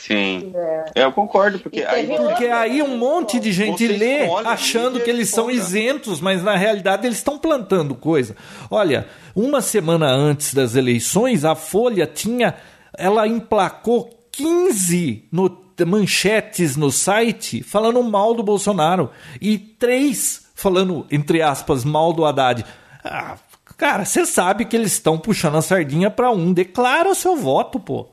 [0.07, 0.53] Sim.
[0.55, 1.03] É.
[1.03, 5.51] Eu concordo, porque aí, porque aí um monte de gente lê achando que eles são
[5.51, 8.33] isentos, mas na realidade eles estão plantando coisa.
[8.71, 9.05] Olha,
[9.35, 12.55] uma semana antes das eleições, a Folha tinha.
[12.97, 19.11] Ela emplacou 15 no, manchetes no site falando mal do Bolsonaro
[19.41, 22.65] e três falando, entre aspas, mal do Haddad.
[23.03, 23.35] Ah,
[23.75, 26.53] cara, você sabe que eles estão puxando a sardinha para um.
[26.53, 28.07] Declara o seu voto, pô.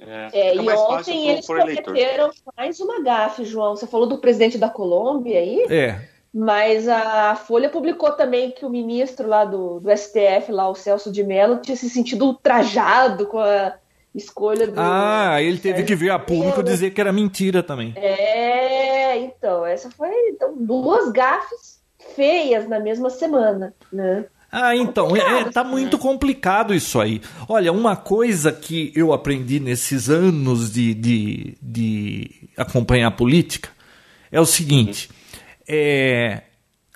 [0.00, 3.76] É, é e ontem eles cometeram mais uma gafe, João.
[3.76, 5.66] Você falou do presidente da Colômbia aí?
[5.68, 6.00] É.
[6.32, 11.10] Mas a Folha publicou também que o ministro lá do, do STF, lá, o Celso
[11.10, 13.74] de Mello, tinha se sentido ultrajado com a
[14.14, 14.74] escolha do.
[14.76, 17.92] Ah, ele teve que vir a público dizer que era mentira também.
[17.96, 21.80] É, então, essa foi então, duas gafes
[22.14, 24.24] feias na mesma semana, né?
[24.52, 27.20] Ah, então, é, tá muito complicado isso aí.
[27.48, 33.70] Olha, uma coisa que eu aprendi nesses anos de, de, de acompanhar política
[34.32, 35.08] é o seguinte:
[35.68, 36.42] é,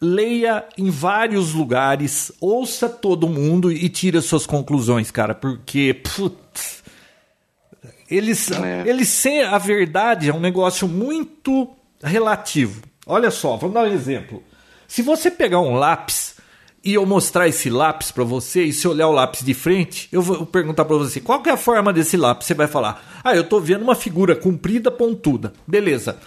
[0.02, 6.82] leia em vários lugares, ouça todo mundo e tire as suas conclusões, cara, porque, putz,
[8.10, 8.82] eles, é.
[8.84, 11.70] eles a verdade é um negócio muito
[12.02, 12.82] relativo.
[13.06, 14.42] Olha só, vamos dar um exemplo.
[14.88, 16.33] Se você pegar um lápis
[16.84, 20.20] e eu mostrar esse lápis para você, e se olhar o lápis de frente, eu
[20.20, 22.46] vou perguntar para você qual é a forma desse lápis.
[22.46, 25.54] Você vai falar: "Ah, eu tô vendo uma figura comprida, pontuda".
[25.66, 26.18] Beleza.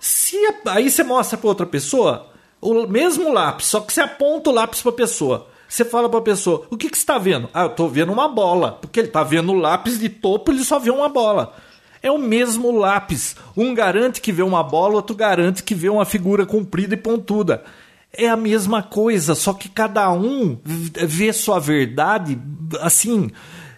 [0.00, 0.36] Se
[0.66, 2.26] aí você mostra para outra pessoa
[2.60, 5.46] o mesmo lápis, só que você aponta o lápis para a pessoa.
[5.68, 7.50] Você fala para a pessoa: "O que que está vendo?".
[7.52, 10.64] "Ah, eu tô vendo uma bola", porque ele tá vendo o lápis de topo, ele
[10.64, 11.54] só vê uma bola.
[12.02, 13.36] É o mesmo lápis.
[13.56, 17.64] Um garante que vê uma bola, outro garante que vê uma figura comprida e pontuda.
[18.12, 22.38] É a mesma coisa, só que cada um vê sua verdade,
[22.80, 23.30] assim,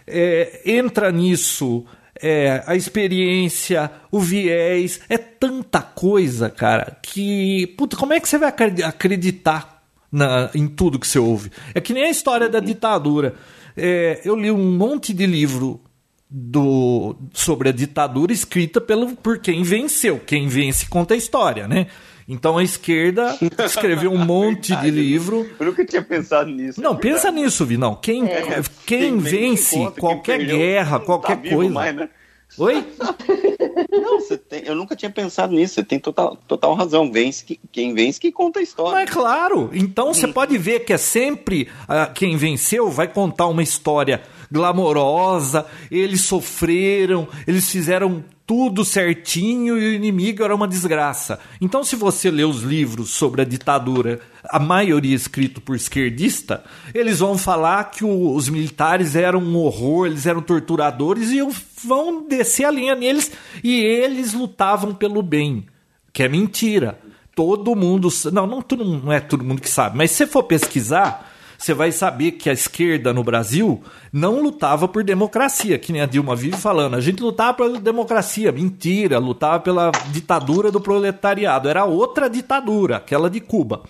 [0.07, 1.85] é, entra nisso,
[2.21, 7.67] é, a experiência, o viés, é tanta coisa, cara, que.
[7.77, 8.53] Puta, como é que você vai
[8.83, 11.51] acreditar na, em tudo que você ouve?
[11.73, 13.35] É que nem a história da ditadura.
[13.75, 15.81] É, eu li um monte de livro
[16.29, 20.19] do, sobre a ditadura escrita pelo, por quem venceu.
[20.19, 21.87] Quem vence conta a história, né?
[22.31, 25.49] Então a esquerda escreveu um monte de livro.
[25.59, 26.81] Eu nunca tinha pensado nisso.
[26.81, 27.93] Não, é pensa nisso, Vinão.
[27.93, 31.73] Quem, é, quem, quem vence qualquer guerra, tá qualquer tá coisa.
[31.73, 32.09] Mais, né?
[32.57, 32.85] Oi?
[33.91, 35.73] Não, você tem, eu nunca tinha pensado nisso.
[35.73, 37.11] Você tem total, total razão.
[37.11, 38.93] Vence que, quem vence que conta a história.
[38.93, 39.69] Mas é claro.
[39.73, 44.21] Então você pode ver que é sempre uh, quem venceu vai contar uma história
[44.51, 45.65] glamourosa.
[45.89, 51.39] Eles sofreram, eles fizeram tudo certinho e o inimigo era uma desgraça.
[51.61, 56.61] Então, se você lê os livros sobre a ditadura, a maioria escrito por esquerdista,
[56.93, 61.39] eles vão falar que o, os militares eram um horror, eles eram torturadores e
[61.85, 63.31] vão descer a linha neles
[63.63, 65.65] e eles lutavam pelo bem,
[66.11, 66.99] que é mentira.
[67.33, 68.65] Todo mundo, não, não,
[69.01, 71.30] não é todo mundo que sabe, mas se você for pesquisar,
[71.61, 76.07] você vai saber que a esquerda no Brasil não lutava por democracia, que nem a
[76.07, 76.95] Dilma vive falando.
[76.95, 78.51] A gente lutava pela democracia.
[78.51, 81.69] Mentira, lutava pela ditadura do proletariado.
[81.69, 83.83] Era outra ditadura, aquela de Cuba.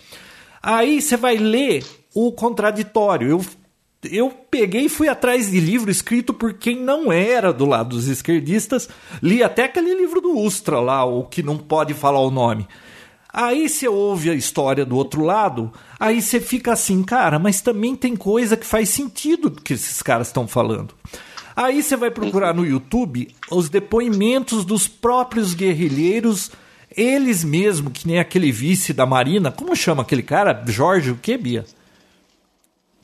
[0.61, 3.29] Aí você vai ler o contraditório.
[3.29, 3.41] Eu
[4.03, 8.07] eu peguei e fui atrás de livro escrito por quem não era do lado dos
[8.07, 8.89] esquerdistas.
[9.21, 12.67] Li até aquele livro do Ustra lá, o que não pode falar o nome.
[13.33, 17.95] Aí você ouve a história do outro lado, aí você fica assim, cara, mas também
[17.95, 20.93] tem coisa que faz sentido do que esses caras estão falando.
[21.55, 26.51] Aí você vai procurar no YouTube os depoimentos dos próprios guerrilheiros,
[26.95, 30.63] eles mesmo, que nem aquele vice da Marina, como chama aquele cara?
[30.67, 31.65] Jorge, o que, Bia?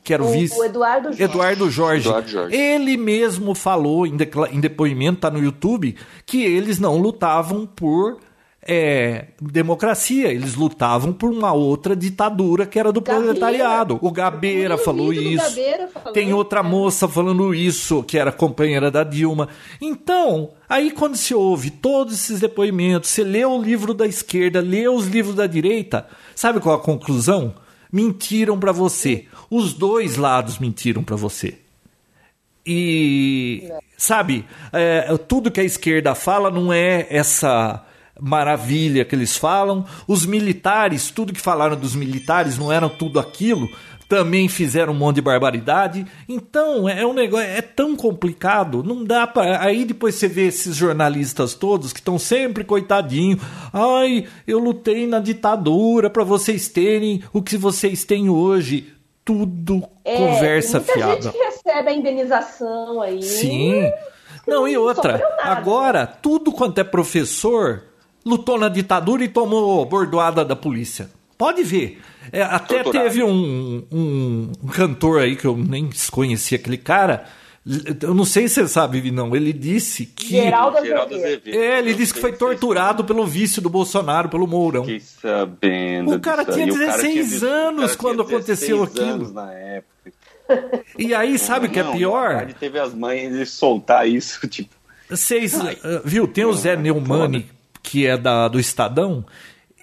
[0.04, 0.58] Que era o, o vice.
[0.58, 1.24] O Eduardo Jorge.
[1.24, 2.08] Eduardo Jorge.
[2.08, 2.56] Eduardo Jorge.
[2.56, 4.18] Ele mesmo falou em,
[4.52, 5.96] em depoimento, tá no YouTube,
[6.26, 8.18] que eles não lutavam por
[8.68, 10.28] é, democracia.
[10.28, 13.26] Eles lutavam por uma outra ditadura que era do Gabeira.
[13.26, 13.98] proletariado.
[14.02, 15.44] O Gabeira falou isso.
[15.44, 19.48] Gabeira Tem outra moça falando isso, que era companheira da Dilma.
[19.82, 24.88] Então, aí quando se ouve todos esses depoimentos, você lê o livro da esquerda, lê
[24.90, 27.56] os livros da direita, sabe qual a conclusão?
[27.90, 29.26] Mentiram para você.
[29.50, 31.58] Os dois lados mentiram para você.
[32.70, 37.87] E, sabe, é, tudo que a esquerda fala não é essa
[38.20, 39.86] maravilha que eles falam.
[40.08, 43.70] Os militares, tudo que falaram dos militares não eram tudo aquilo,
[44.08, 46.06] também fizeram um monte de barbaridade.
[46.28, 49.62] Então, é um negócio, é tão complicado, não dá para.
[49.62, 53.40] Aí depois você vê esses jornalistas todos que estão sempre coitadinho.
[53.74, 58.94] Ai, eu lutei na ditadura para vocês terem o que vocês têm hoje.
[59.26, 61.22] Tudo é, conversa muita fiada.
[61.22, 63.22] Gente recebe a indenização aí.
[63.22, 63.92] Sim.
[64.48, 67.84] Não, e outra, agora, tudo quanto é professor
[68.28, 71.10] lutou na ditadura e tomou bordoada da polícia.
[71.38, 72.00] Pode ver.
[72.32, 73.10] É, até Torturado.
[73.10, 77.26] teve um, um, um, cantor aí que eu nem conhecia aquele cara.
[78.02, 79.36] Eu não sei se você sabe, não.
[79.36, 80.30] Ele disse que.
[80.30, 81.50] Geraldo Azevedo.
[81.50, 84.84] É, ele disse que foi torturado pelo vício do Bolsonaro, pelo Mourão.
[84.84, 86.16] Fiquei sabendo.
[86.16, 89.32] O cara tinha 16 tinha, anos quando aconteceu aquilo.
[89.32, 90.14] na época.
[90.98, 92.42] E aí, sabe o que é pior?
[92.42, 94.76] Ele teve as mães de soltar isso, tipo.
[95.10, 96.28] Vocês, uh, viu?
[96.28, 97.50] Tem o Zé Neumani,
[97.82, 99.26] que é da, do Estadão,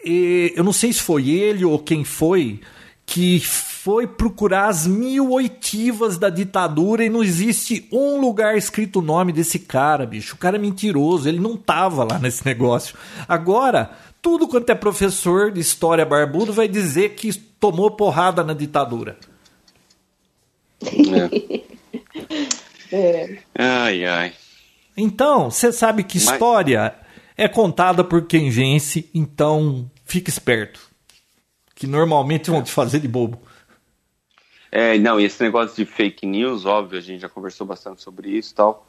[0.04, 2.60] e eu não sei se foi ele ou quem foi,
[3.06, 9.02] que foi procurar as mil oitivas da ditadura e não existe um lugar escrito o
[9.02, 10.34] nome desse cara, bicho.
[10.34, 12.96] O cara é mentiroso, ele não tava lá nesse negócio.
[13.26, 13.90] Agora,
[14.20, 19.16] tudo quanto é professor de história barbudo vai dizer que tomou porrada na ditadura.
[20.82, 21.64] É.
[22.96, 23.38] é.
[23.54, 24.32] Ai, ai.
[24.96, 26.94] Então, você sabe que história
[27.36, 30.80] é contada por quem vence, então fique esperto.
[31.74, 33.40] Que normalmente vão te fazer de bobo.
[34.70, 38.30] É, não, e esse negócio de fake news, óbvio, a gente já conversou bastante sobre
[38.30, 38.86] isso e tal.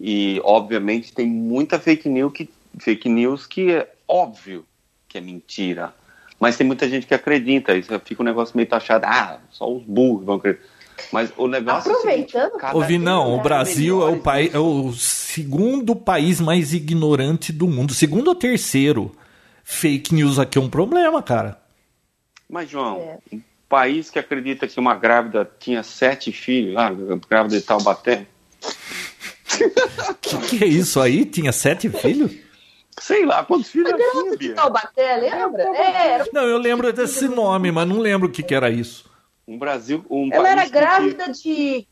[0.00, 4.64] E, obviamente, tem muita fake news que, fake news que é óbvio
[5.08, 5.94] que é mentira.
[6.40, 9.82] Mas tem muita gente que acredita, isso fica um negócio meio taxado, ah, só os
[9.84, 10.66] burros vão acreditar.
[11.10, 15.96] Mas o negócio Aproveitando, é Ouvi, não, o Brasil é o, país, é o segundo
[15.96, 17.94] país mais ignorante do mundo.
[17.94, 19.12] Segundo ou terceiro.
[19.64, 21.58] Fake news aqui é um problema, cara.
[22.48, 23.18] Mas, João, é.
[23.32, 26.90] um país que acredita que uma grávida tinha sete filhos, ah,
[27.28, 28.26] grávida de Taubaté.
[30.20, 31.24] que, que é isso aí?
[31.24, 32.32] Tinha sete filhos?
[33.00, 35.62] Sei lá, quantos filhos ela tinha, de Taubaté, lembra?
[35.62, 39.10] É, não, eu lembro desse nome, mas não lembro o que, que era isso.
[39.46, 40.04] Um Brasil.
[40.08, 41.32] Um ela era grávida que...
[41.32, 41.88] de,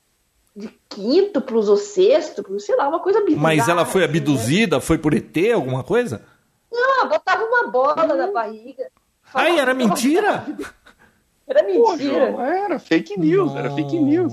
[0.57, 3.43] de quíntuplos ou sextuplos, sei lá, uma coisa bizarra.
[3.43, 4.07] Mas ela foi né?
[4.07, 4.77] abduzida?
[4.77, 4.81] Né?
[4.81, 6.25] Foi por ET, alguma coisa?
[6.71, 8.17] Não, botava uma bola hum.
[8.17, 8.87] na barriga.
[9.35, 10.45] Ai, era mentira?
[11.47, 12.33] Era mentira.
[12.33, 13.59] Pô, era fake news, Nossa.
[13.59, 14.33] era fake news.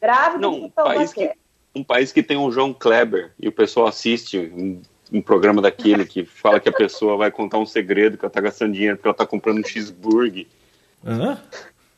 [0.00, 1.30] Grávida Não, um país, que,
[1.74, 4.80] um país que tem um João Kleber e o pessoal assiste um,
[5.12, 8.40] um programa daquele que fala que a pessoa vai contar um segredo que ela tá
[8.40, 10.46] gastando dinheiro porque ela tá comprando um cheeseburger.
[11.04, 11.38] Hã?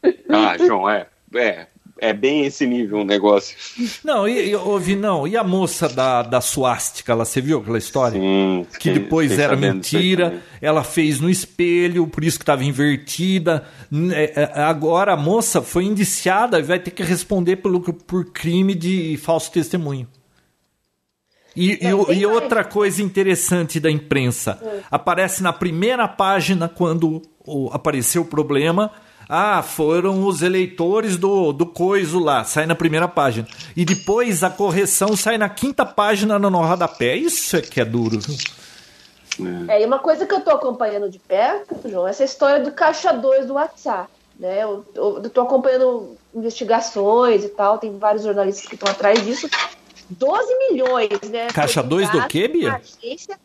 [0.29, 1.07] Ah, João, é.
[1.35, 1.67] É,
[1.99, 3.57] é bem esse nível um negócio.
[4.05, 5.27] Não, e, e ouvi, não.
[5.27, 8.21] E a moça da, da suástica, ela, você viu aquela história?
[8.21, 13.65] Sim, que depois era sabendo, mentira, ela fez no espelho, por isso que estava invertida.
[14.13, 18.75] É, é, agora a moça foi indiciada e vai ter que responder pelo, por crime
[18.75, 20.09] de falso testemunho.
[21.57, 24.59] E, e, e, outra coisa interessante da imprensa:
[24.91, 28.91] aparece na primeira página quando o, apareceu o problema
[29.29, 33.47] ah, foram os eleitores do, do coiso lá, sai na primeira página.
[33.77, 37.17] E depois a correção sai na quinta página no rodapé.
[37.17, 38.19] Isso é que é duro.
[39.69, 42.71] É, e uma coisa que eu tô acompanhando de perto, João, é essa história do
[42.73, 44.09] caixa 2 do WhatsApp.
[44.39, 44.63] Né?
[44.63, 49.49] Eu, eu, eu tô acompanhando investigações e tal, tem vários jornalistas que estão atrás disso.
[50.11, 51.49] 12 milhões, né?
[51.49, 52.75] Caixa 2 do quê, Bia?
[52.75, 53.39] Agência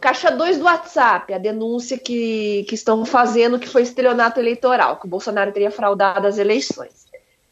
[0.00, 5.06] caixa 2 do WhatsApp, a denúncia que, que estão fazendo que foi estelionato eleitoral, que
[5.06, 7.06] o Bolsonaro teria fraudado as eleições.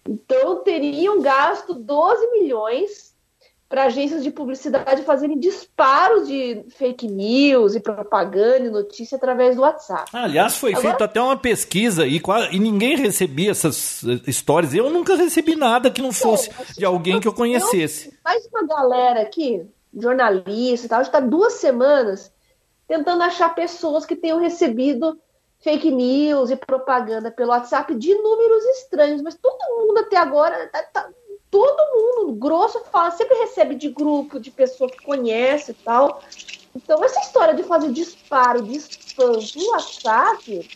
[0.08, 3.10] Então, teriam gasto 12 milhões
[3.68, 9.62] para agências de publicidade fazerem disparos de fake news e propaganda e notícia através do
[9.62, 10.10] WhatsApp.
[10.12, 10.88] Aliás, foi Agora...
[10.88, 14.74] feita até uma pesquisa e, e, ninguém recebia essas eh, histórias.
[14.74, 18.12] Eu nunca recebi nada que não fosse de alguém que eu conhecesse.
[18.24, 19.64] Mais uma galera aqui
[19.94, 22.32] jornalista e tal, está duas semanas
[22.86, 25.18] tentando achar pessoas que tenham recebido
[25.60, 30.82] fake news e propaganda pelo WhatsApp de números estranhos, mas todo mundo até agora, tá,
[30.82, 31.08] tá,
[31.50, 36.22] todo mundo, grosso, fala, sempre recebe de grupo, de pessoa que conhece e tal.
[36.74, 40.68] Então, essa história de fazer disparo de spam no WhatsApp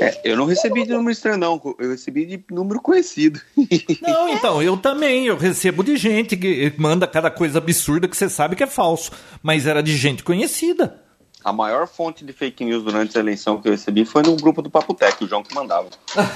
[0.00, 1.60] é, eu não recebi de número estranho, não.
[1.78, 3.40] Eu recebi de número conhecido.
[4.00, 5.26] Não, então, eu também.
[5.26, 9.12] Eu recebo de gente que manda cada coisa absurda que você sabe que é falso.
[9.42, 11.00] Mas era de gente conhecida.
[11.44, 14.60] A maior fonte de fake news durante a eleição que eu recebi foi no grupo
[14.60, 15.88] do Papo Tech, o João que mandava.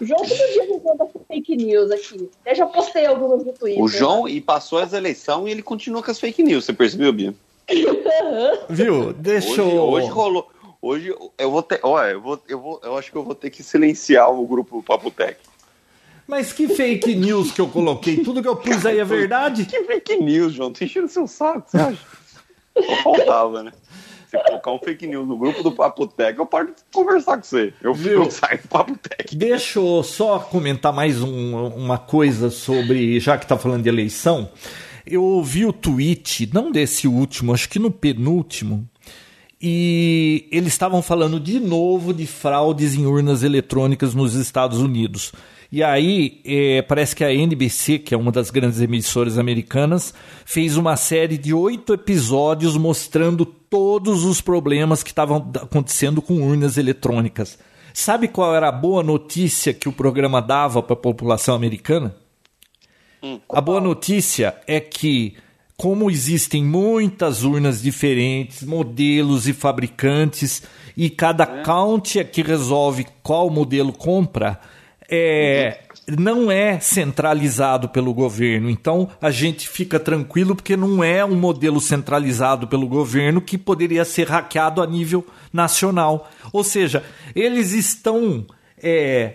[0.00, 2.30] João todo dia me manda fake news aqui.
[2.46, 3.82] Eu já postei algumas no Twitter.
[3.82, 6.64] O João, e passou as eleições e ele continua com as fake news.
[6.64, 7.34] Você percebeu, Bia?
[8.68, 9.12] Viu?
[9.12, 9.90] Deixou.
[9.90, 10.50] Hoje, hoje rolou.
[10.82, 11.80] Hoje eu vou ter.
[11.82, 12.80] Olha, eu vou, eu vou.
[12.82, 15.36] Eu acho que eu vou ter que silenciar o grupo Papo Tech.
[16.26, 18.18] Mas que fake news que eu coloquei?
[18.18, 19.64] Tudo que eu pus aí é verdade?
[19.66, 20.72] Que fake news, João?
[20.72, 21.98] Tô enchendo seu saco, você acha?
[22.72, 23.72] Só faltava, né?
[24.28, 27.42] Se colocar um fake news no grupo do Papo Tech, eu paro de conversar com
[27.42, 27.74] você.
[27.82, 28.22] Eu, Viu?
[28.22, 29.36] eu saio do Papo Tech.
[29.36, 33.18] Deixa eu só comentar mais um, uma coisa sobre.
[33.18, 34.48] Já que tá falando de eleição
[35.10, 38.88] eu ouvi o tweet, não desse último, acho que no penúltimo,
[39.60, 45.32] e eles estavam falando de novo de fraudes em urnas eletrônicas nos Estados Unidos.
[45.70, 50.14] E aí, é, parece que a NBC, que é uma das grandes emissoras americanas,
[50.44, 56.76] fez uma série de oito episódios mostrando todos os problemas que estavam acontecendo com urnas
[56.76, 57.58] eletrônicas.
[57.92, 62.16] Sabe qual era a boa notícia que o programa dava para a população americana?
[63.48, 65.36] A boa notícia é que,
[65.76, 70.62] como existem muitas urnas diferentes, modelos e fabricantes,
[70.96, 71.62] e cada é.
[71.62, 74.60] count é que resolve qual modelo compra,
[75.10, 75.80] é,
[76.18, 78.70] não é centralizado pelo governo.
[78.70, 84.04] Então a gente fica tranquilo porque não é um modelo centralizado pelo governo que poderia
[84.04, 86.30] ser hackeado a nível nacional.
[86.52, 87.02] Ou seja,
[87.34, 88.46] eles estão.
[88.82, 89.34] É,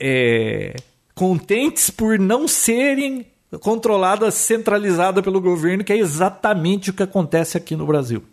[0.00, 0.74] é,
[1.22, 3.24] contentes por não serem
[3.60, 8.24] controladas, centralizadas pelo governo, que é exatamente o que acontece aqui no Brasil.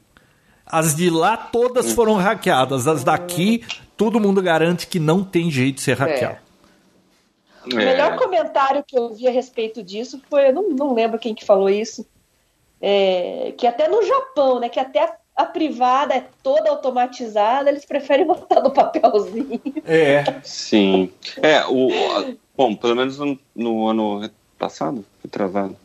[0.66, 3.64] As de lá todas foram hackeadas, as daqui
[3.96, 6.40] todo mundo garante que não tem jeito de ser hackeado.
[7.72, 7.74] É.
[7.74, 11.36] O melhor comentário que eu vi a respeito disso foi, eu não, não lembro quem
[11.36, 12.04] que falou isso,
[12.82, 17.86] é, que até no Japão, né, que até a, a, privada é toda automatizada, eles
[17.86, 19.62] preferem votar no papelzinho.
[19.86, 20.24] É.
[20.42, 21.14] Sim.
[21.40, 21.92] É, o,
[22.60, 25.78] bom, pelo menos no, no ano passado, foi travado.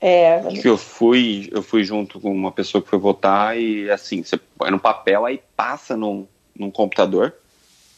[0.00, 0.40] É.
[0.60, 4.36] Que eu fui, eu fui junto com uma pessoa que foi votar e assim, você
[4.36, 6.24] põe no papel, aí passa num,
[6.56, 7.34] num computador,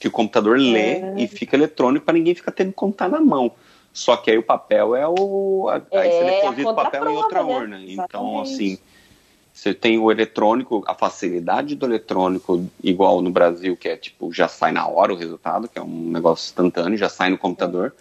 [0.01, 1.15] que o computador lê é.
[1.19, 3.53] e fica eletrônico para ninguém ficar tendo que contar na mão.
[3.93, 5.69] Só que aí o papel é o.
[5.71, 7.55] Aí é, você deposita o papel em outra né?
[7.55, 7.81] urna.
[7.83, 8.79] Então, assim,
[9.53, 14.49] você tem o eletrônico, a facilidade do eletrônico, igual no Brasil, que é tipo, já
[14.49, 17.95] sai na hora o resultado, que é um negócio instantâneo, já sai no computador.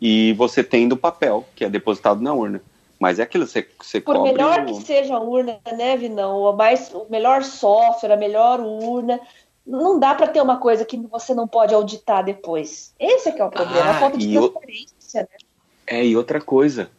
[0.00, 2.60] E você tem do papel, que é depositado na urna.
[2.98, 4.66] Mas é aquilo, você, você Por cobre melhor o...
[4.66, 6.38] que seja a urna, né, Vinão?
[6.38, 9.20] O, mais, o melhor software, a melhor urna,
[9.66, 12.94] não dá para ter uma coisa que você não pode auditar depois.
[12.98, 15.38] Esse é que é o problema, ah, a falta de transparência, né?
[15.86, 16.90] É, e outra coisa,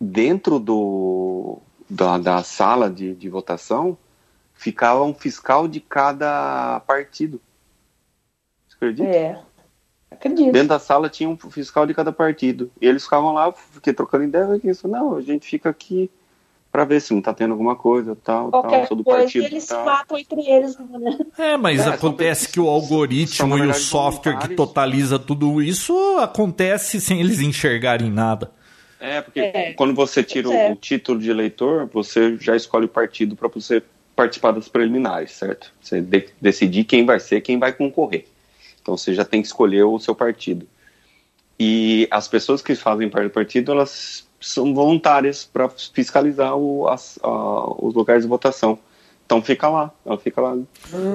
[0.00, 1.58] dentro do,
[1.88, 3.96] da, da sala de, de votação,
[4.54, 7.40] ficava um fiscal de cada partido.
[8.68, 9.08] Você acredita?
[9.08, 9.43] É.
[10.14, 10.52] Acredito.
[10.52, 12.70] Dentro da sala tinha um fiscal de cada partido.
[12.80, 16.10] E eles ficavam lá, fiquei trocando ideia, isso, não, a gente fica aqui
[16.74, 19.44] para ver se não tá tendo alguma coisa, tal, Qualquer tal, sou do coisa, partido.
[19.44, 19.78] Eles tal.
[19.78, 21.18] se matam entre eles, né?
[21.38, 27.00] É, mas é, acontece que o algoritmo e o software que totaliza tudo isso acontece
[27.00, 28.50] sem eles enxergarem nada.
[28.98, 29.72] É, porque é.
[29.74, 30.72] quando você tira é.
[30.72, 33.80] o título de eleitor, você já escolhe o partido para você
[34.16, 35.72] participar das preliminares, certo?
[35.80, 38.26] Você de decidir quem vai ser, quem vai concorrer.
[38.84, 40.66] Então você já tem que escolher o seu partido.
[41.58, 47.18] E as pessoas que fazem parte do partido, elas são voluntárias para fiscalizar o, as,
[47.22, 48.78] a, os lugares de votação.
[49.24, 50.54] Então fica lá, ela fica lá.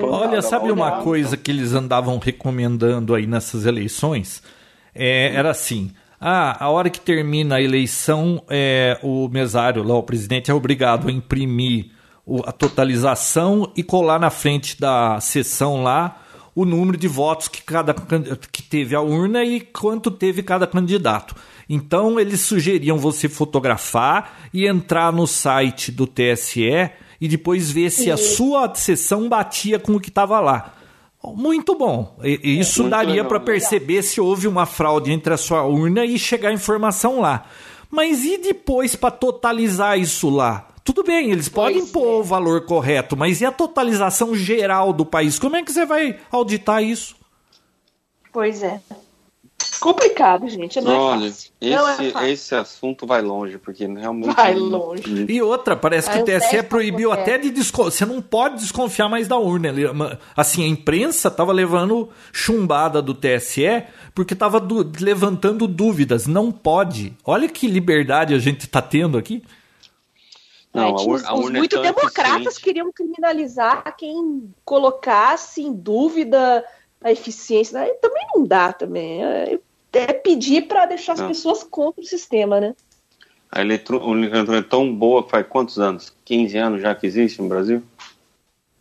[0.01, 4.41] Olha, sabe uma coisa que eles andavam recomendando aí nessas eleições?
[4.95, 10.01] É, era assim: ah, a hora que termina a eleição, é, o mesário lá, o
[10.01, 11.91] presidente, é obrigado a imprimir
[12.25, 16.25] o, a totalização e colar na frente da sessão lá
[16.59, 17.93] o número de votos que, cada,
[18.51, 21.33] que teve a urna e quanto teve cada candidato.
[21.69, 26.91] Então eles sugeriam você fotografar e entrar no site do TSE
[27.21, 30.73] e depois ver se a sua sessão batia com o que estava lá.
[31.23, 32.17] Muito bom.
[32.43, 36.49] Isso é, daria para perceber se houve uma fraude entre a sua urna e chegar
[36.49, 37.45] a informação lá.
[37.89, 40.67] Mas e depois para totalizar isso lá?
[40.83, 42.19] Tudo bem, eles podem pois pôr é.
[42.19, 45.37] o valor correto, mas e a totalização geral do país?
[45.37, 47.15] Como é que você vai auditar isso?
[48.31, 48.79] Pois é.
[49.79, 50.79] Complicado, gente.
[50.81, 54.35] Não é Olha, é esse, não é esse assunto vai longe, porque realmente.
[54.35, 55.25] Vai longe.
[55.27, 57.91] E outra, parece que o TSE proibiu até de desconfiar.
[57.91, 59.73] Você não pode desconfiar mais da urna.
[60.35, 63.83] Assim, a imprensa estava levando chumbada do TSE
[64.13, 64.61] porque estava
[64.99, 66.27] levantando dúvidas.
[66.27, 67.13] Não pode.
[67.23, 69.41] Olha que liberdade a gente está tendo aqui.
[70.73, 76.63] Não, é, os, os muito é democratas queriam criminalizar quem colocasse em dúvida
[77.03, 77.79] a eficiência.
[77.79, 79.23] Aí também não dá também.
[79.23, 79.59] É,
[79.93, 81.27] é pedir para deixar as não.
[81.27, 82.75] pessoas contra o sistema, né?
[83.51, 86.13] A eletrônica é tão boa que faz quantos anos?
[86.23, 87.81] 15 anos já que existe no Brasil?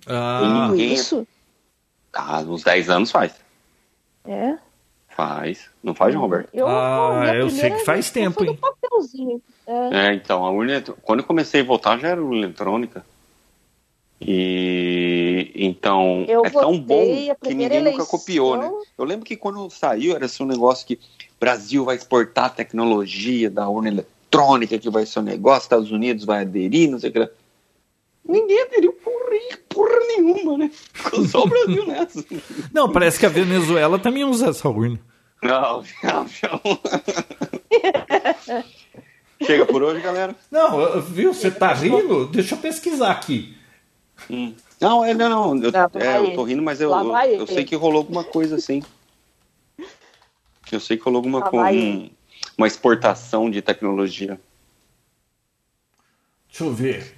[0.06, 0.93] Ah, ninguém...
[0.93, 1.27] isso?
[2.12, 3.32] Ah, uns 10 anos faz.
[4.27, 4.59] É?
[5.09, 5.70] Faz.
[5.82, 6.51] Não faz, Roberto?
[6.52, 8.59] Eu, ah, eu sei que faz tempo, hein?
[9.69, 10.09] É.
[10.09, 10.15] é.
[10.15, 10.82] então, a urna.
[11.03, 13.05] Quando eu comecei a votar já era urna eletrônica.
[14.20, 17.05] E então eu é tão bom
[17.40, 18.01] que ninguém eleição...
[18.01, 18.69] nunca copiou, né?
[18.97, 20.99] Eu lembro que quando saiu era assim um negócio que
[21.39, 26.24] Brasil vai exportar a tecnologia da urna eletrônica, que vai ser um negócio, Estados Unidos
[26.24, 27.31] vai aderir, não sei o que.
[28.24, 29.36] Ninguém aderiu porra,
[29.69, 30.70] porra nenhuma, né?
[30.73, 32.24] Ficou só o Brasil nessa.
[32.73, 34.99] Não, parece que a Venezuela também usa essa urna.
[35.43, 36.81] Não, não, não.
[39.43, 40.35] Chega por hoje, galera.
[40.51, 41.32] Não, viu?
[41.32, 42.27] Você tá rindo?
[42.27, 43.56] Deixa eu pesquisar aqui.
[44.31, 44.55] Hum.
[44.81, 45.62] Não, é, não, não.
[45.65, 45.70] Eu,
[46.01, 48.82] é, eu tô rindo, mas eu, eu, eu, sei que rolou alguma coisa assim.
[50.70, 52.10] Eu sei que rolou alguma um,
[52.56, 54.39] uma exportação de tecnologia.
[56.48, 57.15] Deixa eu ver.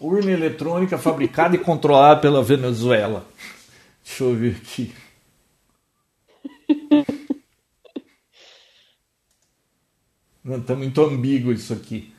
[0.00, 3.26] Urna eletrônica fabricada e controlada pela Venezuela.
[4.04, 4.94] Deixa eu ver aqui.
[10.48, 12.14] Não, tá muito ambíguo isso aqui.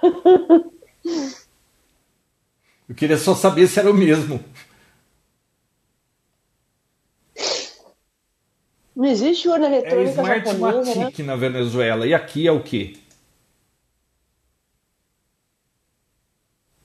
[2.88, 4.42] Eu queria só saber se era o mesmo.
[8.94, 11.12] Não existe urna eletrônica é Smart japonesa, né?
[11.24, 12.06] na Venezuela.
[12.06, 12.96] E aqui é o quê?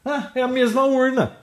[0.03, 1.37] Ah, é a mesma urna.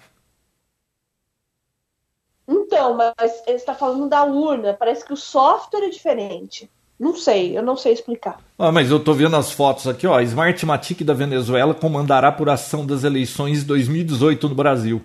[2.49, 4.75] Então, mas ele está falando da urna.
[4.75, 6.69] Parece que o software é diferente.
[7.01, 8.39] Não sei, eu não sei explicar.
[8.59, 10.21] Ah, mas eu tô vendo as fotos aqui, ó.
[10.21, 15.03] Smartmatic da Venezuela comandará a apuração das eleições 2018 no Brasil.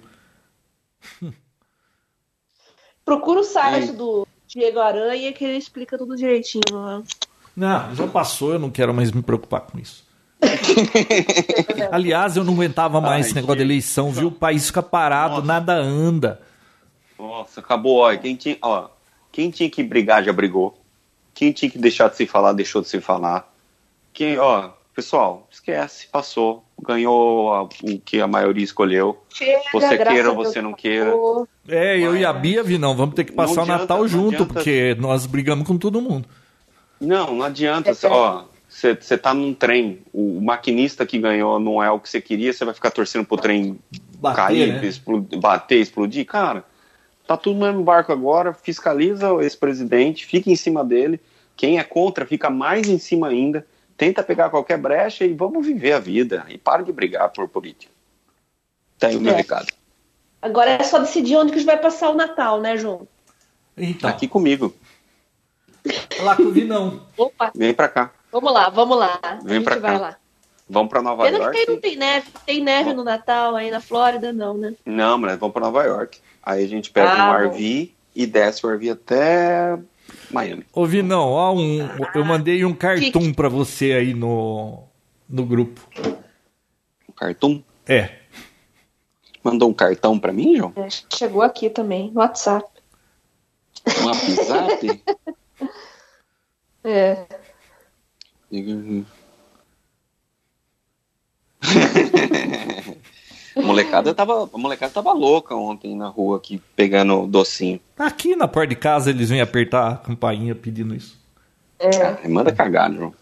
[3.05, 6.63] Procura o site do Diego Aranha que ele explica tudo direitinho.
[6.69, 7.03] Né?
[7.55, 10.03] Não, já passou, eu não quero mais me preocupar com isso.
[11.91, 14.27] Aliás, eu não aguentava mais Ai, esse negócio de eleição, viu?
[14.27, 15.47] O país fica parado, Nossa.
[15.47, 16.41] nada anda.
[17.17, 18.17] Nossa, acabou, ó.
[18.17, 18.89] Quem tinha, ó.
[19.31, 20.77] Quem tinha que brigar já brigou.
[21.35, 23.53] Quem tinha que deixar de se falar, deixou de se falar.
[24.13, 26.63] Quem, ó, pessoal, esquece, passou.
[26.81, 27.69] Ganhou a, o
[28.03, 29.21] que a maioria escolheu.
[29.29, 31.13] Chega, você queira ou você não queira.
[31.67, 34.53] É, eu e a Bia, vi, não, vamos ter que passar o Natal junto, adianta.
[34.53, 36.27] porque nós brigamos com todo mundo.
[36.99, 37.91] Não, não adianta.
[37.91, 42.21] É, ó, você tá num trem, o, maquinista que ganhou não é o que você
[42.21, 43.77] queria, você vai ficar torcendo pro trem
[44.19, 44.85] bater, cair, né?
[44.85, 46.25] explodir, bater, explodir.
[46.25, 46.63] Cara,
[47.27, 51.19] tá tudo no mesmo barco agora, fiscaliza esse presidente, fica em cima dele.
[51.55, 53.65] Quem é contra fica mais em cima ainda.
[53.97, 56.45] Tenta pegar qualquer brecha e vamos viver a vida.
[56.49, 57.91] E para de brigar por política.
[58.99, 59.37] Tá o meu é.
[59.37, 59.71] recado.
[60.41, 63.07] Agora é só decidir onde que a gente vai passar o Natal, né, João?
[63.77, 64.09] Então.
[64.09, 64.73] Aqui comigo.
[66.21, 67.01] Lá com o Vinão.
[67.17, 67.51] Opa.
[67.55, 68.11] Vem pra cá.
[68.31, 69.19] Vamos lá, vamos lá.
[69.43, 69.97] Vem pra cá.
[69.97, 70.17] Lá.
[70.67, 71.57] Vamos pra Nova Pena York.
[71.57, 72.27] Que não tem neve.
[72.45, 74.73] Tem neve no Natal aí na Flórida, não, né?
[74.85, 76.19] Não, mas vamos pra Nova York.
[76.41, 79.77] Aí a gente pega ah, um RV e desce o RV até
[80.31, 80.65] Miami.
[80.73, 84.83] Ô, Vinão, ó, um, eu mandei um cartoon pra você aí no,
[85.29, 85.81] no grupo.
[87.09, 87.61] Um cartoon?
[87.87, 88.19] É.
[89.43, 90.73] Mandou um cartão pra mim, João?
[90.75, 92.67] É, chegou aqui também, no WhatsApp.
[94.01, 95.03] Um WhatsApp?
[96.83, 97.25] é.
[103.55, 107.79] A molecada tava, a molecada tava louca ontem na rua aqui, pegando docinho.
[107.97, 111.19] Aqui na porta de casa eles vêm apertar a campainha pedindo isso.
[111.79, 112.03] É.
[112.03, 113.13] Ah, manda cagar, João.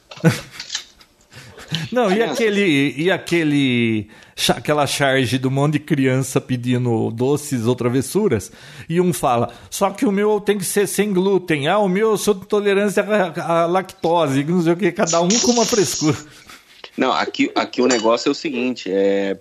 [1.92, 4.08] Não, e aquele, e aquele,
[4.50, 8.52] aquela charge do monte de criança pedindo doces ou travessuras,
[8.88, 12.12] e um fala, só que o meu tem que ser sem glúten, ah, o meu
[12.12, 13.04] eu sou de tolerância
[13.44, 16.18] à lactose, não sei o que, cada um com uma frescura.
[16.98, 19.40] Não, aqui, aqui o negócio é o seguinte, é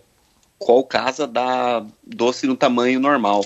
[0.58, 3.44] qual casa dá doce no tamanho normal?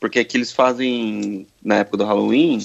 [0.00, 2.58] Porque aqui eles fazem, na época do Halloween,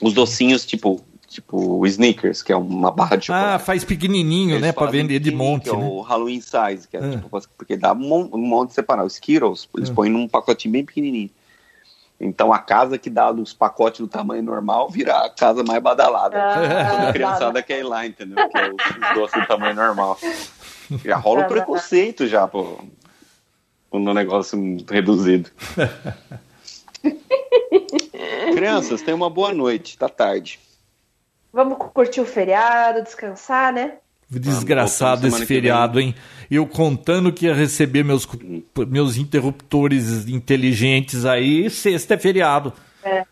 [0.00, 3.54] os docinhos, tipo, tipo Snickers, que é uma barra de chocolate.
[3.54, 5.84] Ah, faz pequenininho, Eles né, para vender de monte, é né?
[5.84, 7.10] o Halloween size, que é, ah.
[7.10, 7.28] tipo,
[7.58, 9.06] porque dá um, monte separado.
[9.06, 9.94] Os Skittles, eles ah.
[9.94, 11.30] põem num pacotinho bem pequenininho.
[12.18, 16.36] Então a casa que dá os pacotes do tamanho normal vira a casa mais badalada.
[16.36, 18.48] Ah, a criançada quer ir lá, entendeu?
[18.48, 20.18] Que é os doces do tamanho normal.
[21.04, 22.78] Já rola um preconceito já, pô.
[23.92, 24.58] No negócio
[24.90, 25.50] reduzido.
[28.54, 30.58] Crianças, tenham uma boa noite, tá tarde.
[31.52, 33.98] Vamos curtir o feriado, descansar, né?
[34.28, 36.14] Desgraçado esse feriado, hein?
[36.50, 38.28] Eu contando que ia receber meus,
[38.88, 42.72] meus interruptores inteligentes aí, sexta é feriado.
[43.04, 43.24] É.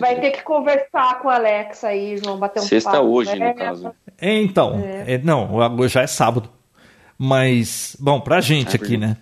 [0.00, 3.04] Vai ter que conversar com a Alexa aí, João, bater um Sexta papo.
[3.04, 3.94] hoje, no caso.
[4.18, 5.14] É, então, é.
[5.14, 6.48] É, não, hoje já é sábado.
[7.18, 9.16] Mas, bom, pra gente aqui, né?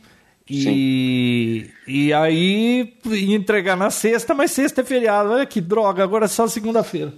[0.49, 5.31] E, e aí entregar na sexta, mas sexta é feriado.
[5.31, 7.13] Olha que droga, agora é só segunda-feira.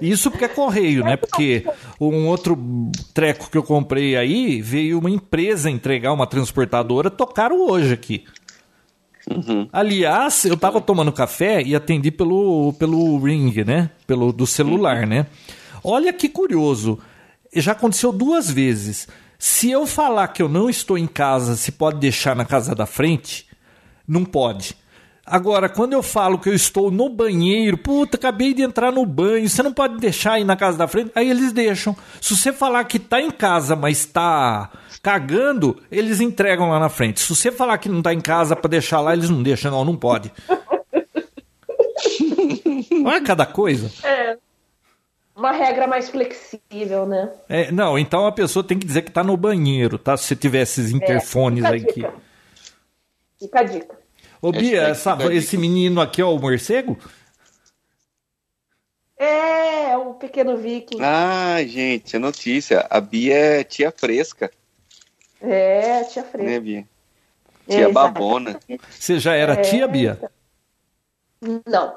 [0.00, 1.16] Isso porque é correio, né?
[1.16, 1.64] Porque
[2.00, 2.58] um outro
[3.12, 8.24] treco que eu comprei aí veio uma empresa entregar uma transportadora, tocaram hoje aqui.
[9.30, 9.68] Uhum.
[9.72, 13.90] Aliás, eu tava tomando café e atendi pelo, pelo ring, né?
[14.06, 15.08] Pelo do celular, uhum.
[15.08, 15.26] né?
[15.82, 16.98] Olha que curioso.
[17.54, 19.08] Já aconteceu duas vezes.
[19.38, 22.86] Se eu falar que eu não estou em casa, se pode deixar na casa da
[22.86, 23.46] frente,
[24.06, 24.76] não pode.
[25.26, 29.48] Agora, quando eu falo que eu estou no banheiro, puta, acabei de entrar no banho,
[29.48, 31.12] você não pode deixar aí na casa da frente?
[31.14, 31.96] Aí eles deixam.
[32.20, 34.70] Se você falar que tá em casa, mas tá
[35.02, 37.20] cagando, eles entregam lá na frente.
[37.20, 39.84] Se você falar que não tá em casa para deixar lá, eles não deixam, não,
[39.84, 40.30] não pode.
[43.04, 43.90] Olha cada coisa.
[44.06, 44.36] É.
[45.34, 47.32] Uma regra mais flexível, né?
[47.48, 50.16] É, não, então a pessoa tem que dizer que tá no banheiro, tá?
[50.16, 52.06] Se tiver esses é, interfones é, aí que.
[53.38, 54.03] Fica a dica.
[54.44, 56.98] Ô, Bia, essa, esse menino aqui é o morcego?
[59.18, 60.98] É, é o pequeno viking.
[61.00, 62.86] Ah, gente, é notícia.
[62.90, 64.50] A Bia é tia fresca.
[65.40, 66.50] É, tia fresca.
[66.50, 66.86] Né, Bia?
[67.66, 68.60] Tia é, babona.
[68.90, 70.20] Você já era é, tia, Bia?
[71.40, 71.96] Não.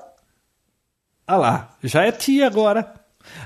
[1.28, 2.94] Ah lá, já é tia agora.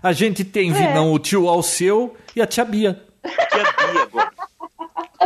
[0.04, 0.74] A gente tem, é.
[0.74, 3.02] Vinão, o tio Alceu e a tia Bia.
[3.24, 4.01] Tia Bia.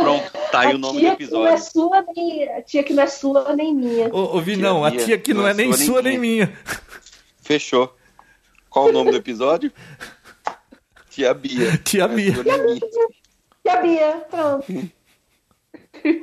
[0.06, 1.44] Pronto, tá aí o nome do episódio.
[1.44, 4.08] Não é sua, nem, a tia que não é sua nem minha.
[4.14, 6.56] Ô, ô Vinão, a tia que não, não é, é nem sua nem minha.
[7.42, 7.92] Fechou.
[8.70, 9.72] Qual o nome do episódio?
[11.10, 11.76] Tia Bia.
[11.78, 12.34] Tia Bia.
[13.64, 14.90] Tia Bia, pronto.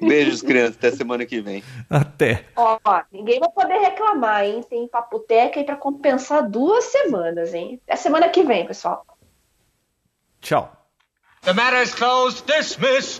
[0.01, 0.77] Beijos, crianças.
[0.77, 1.61] Até semana que vem.
[1.89, 2.45] Até.
[2.55, 2.79] Ó,
[3.11, 4.63] ninguém vai poder reclamar, hein?
[4.69, 7.81] Tem papoteca aí pra compensar duas semanas, hein?
[7.85, 9.05] Até semana que vem, pessoal.
[10.39, 10.71] Tchau.
[11.41, 12.45] The matter is closed.
[12.45, 13.19] Dismiss.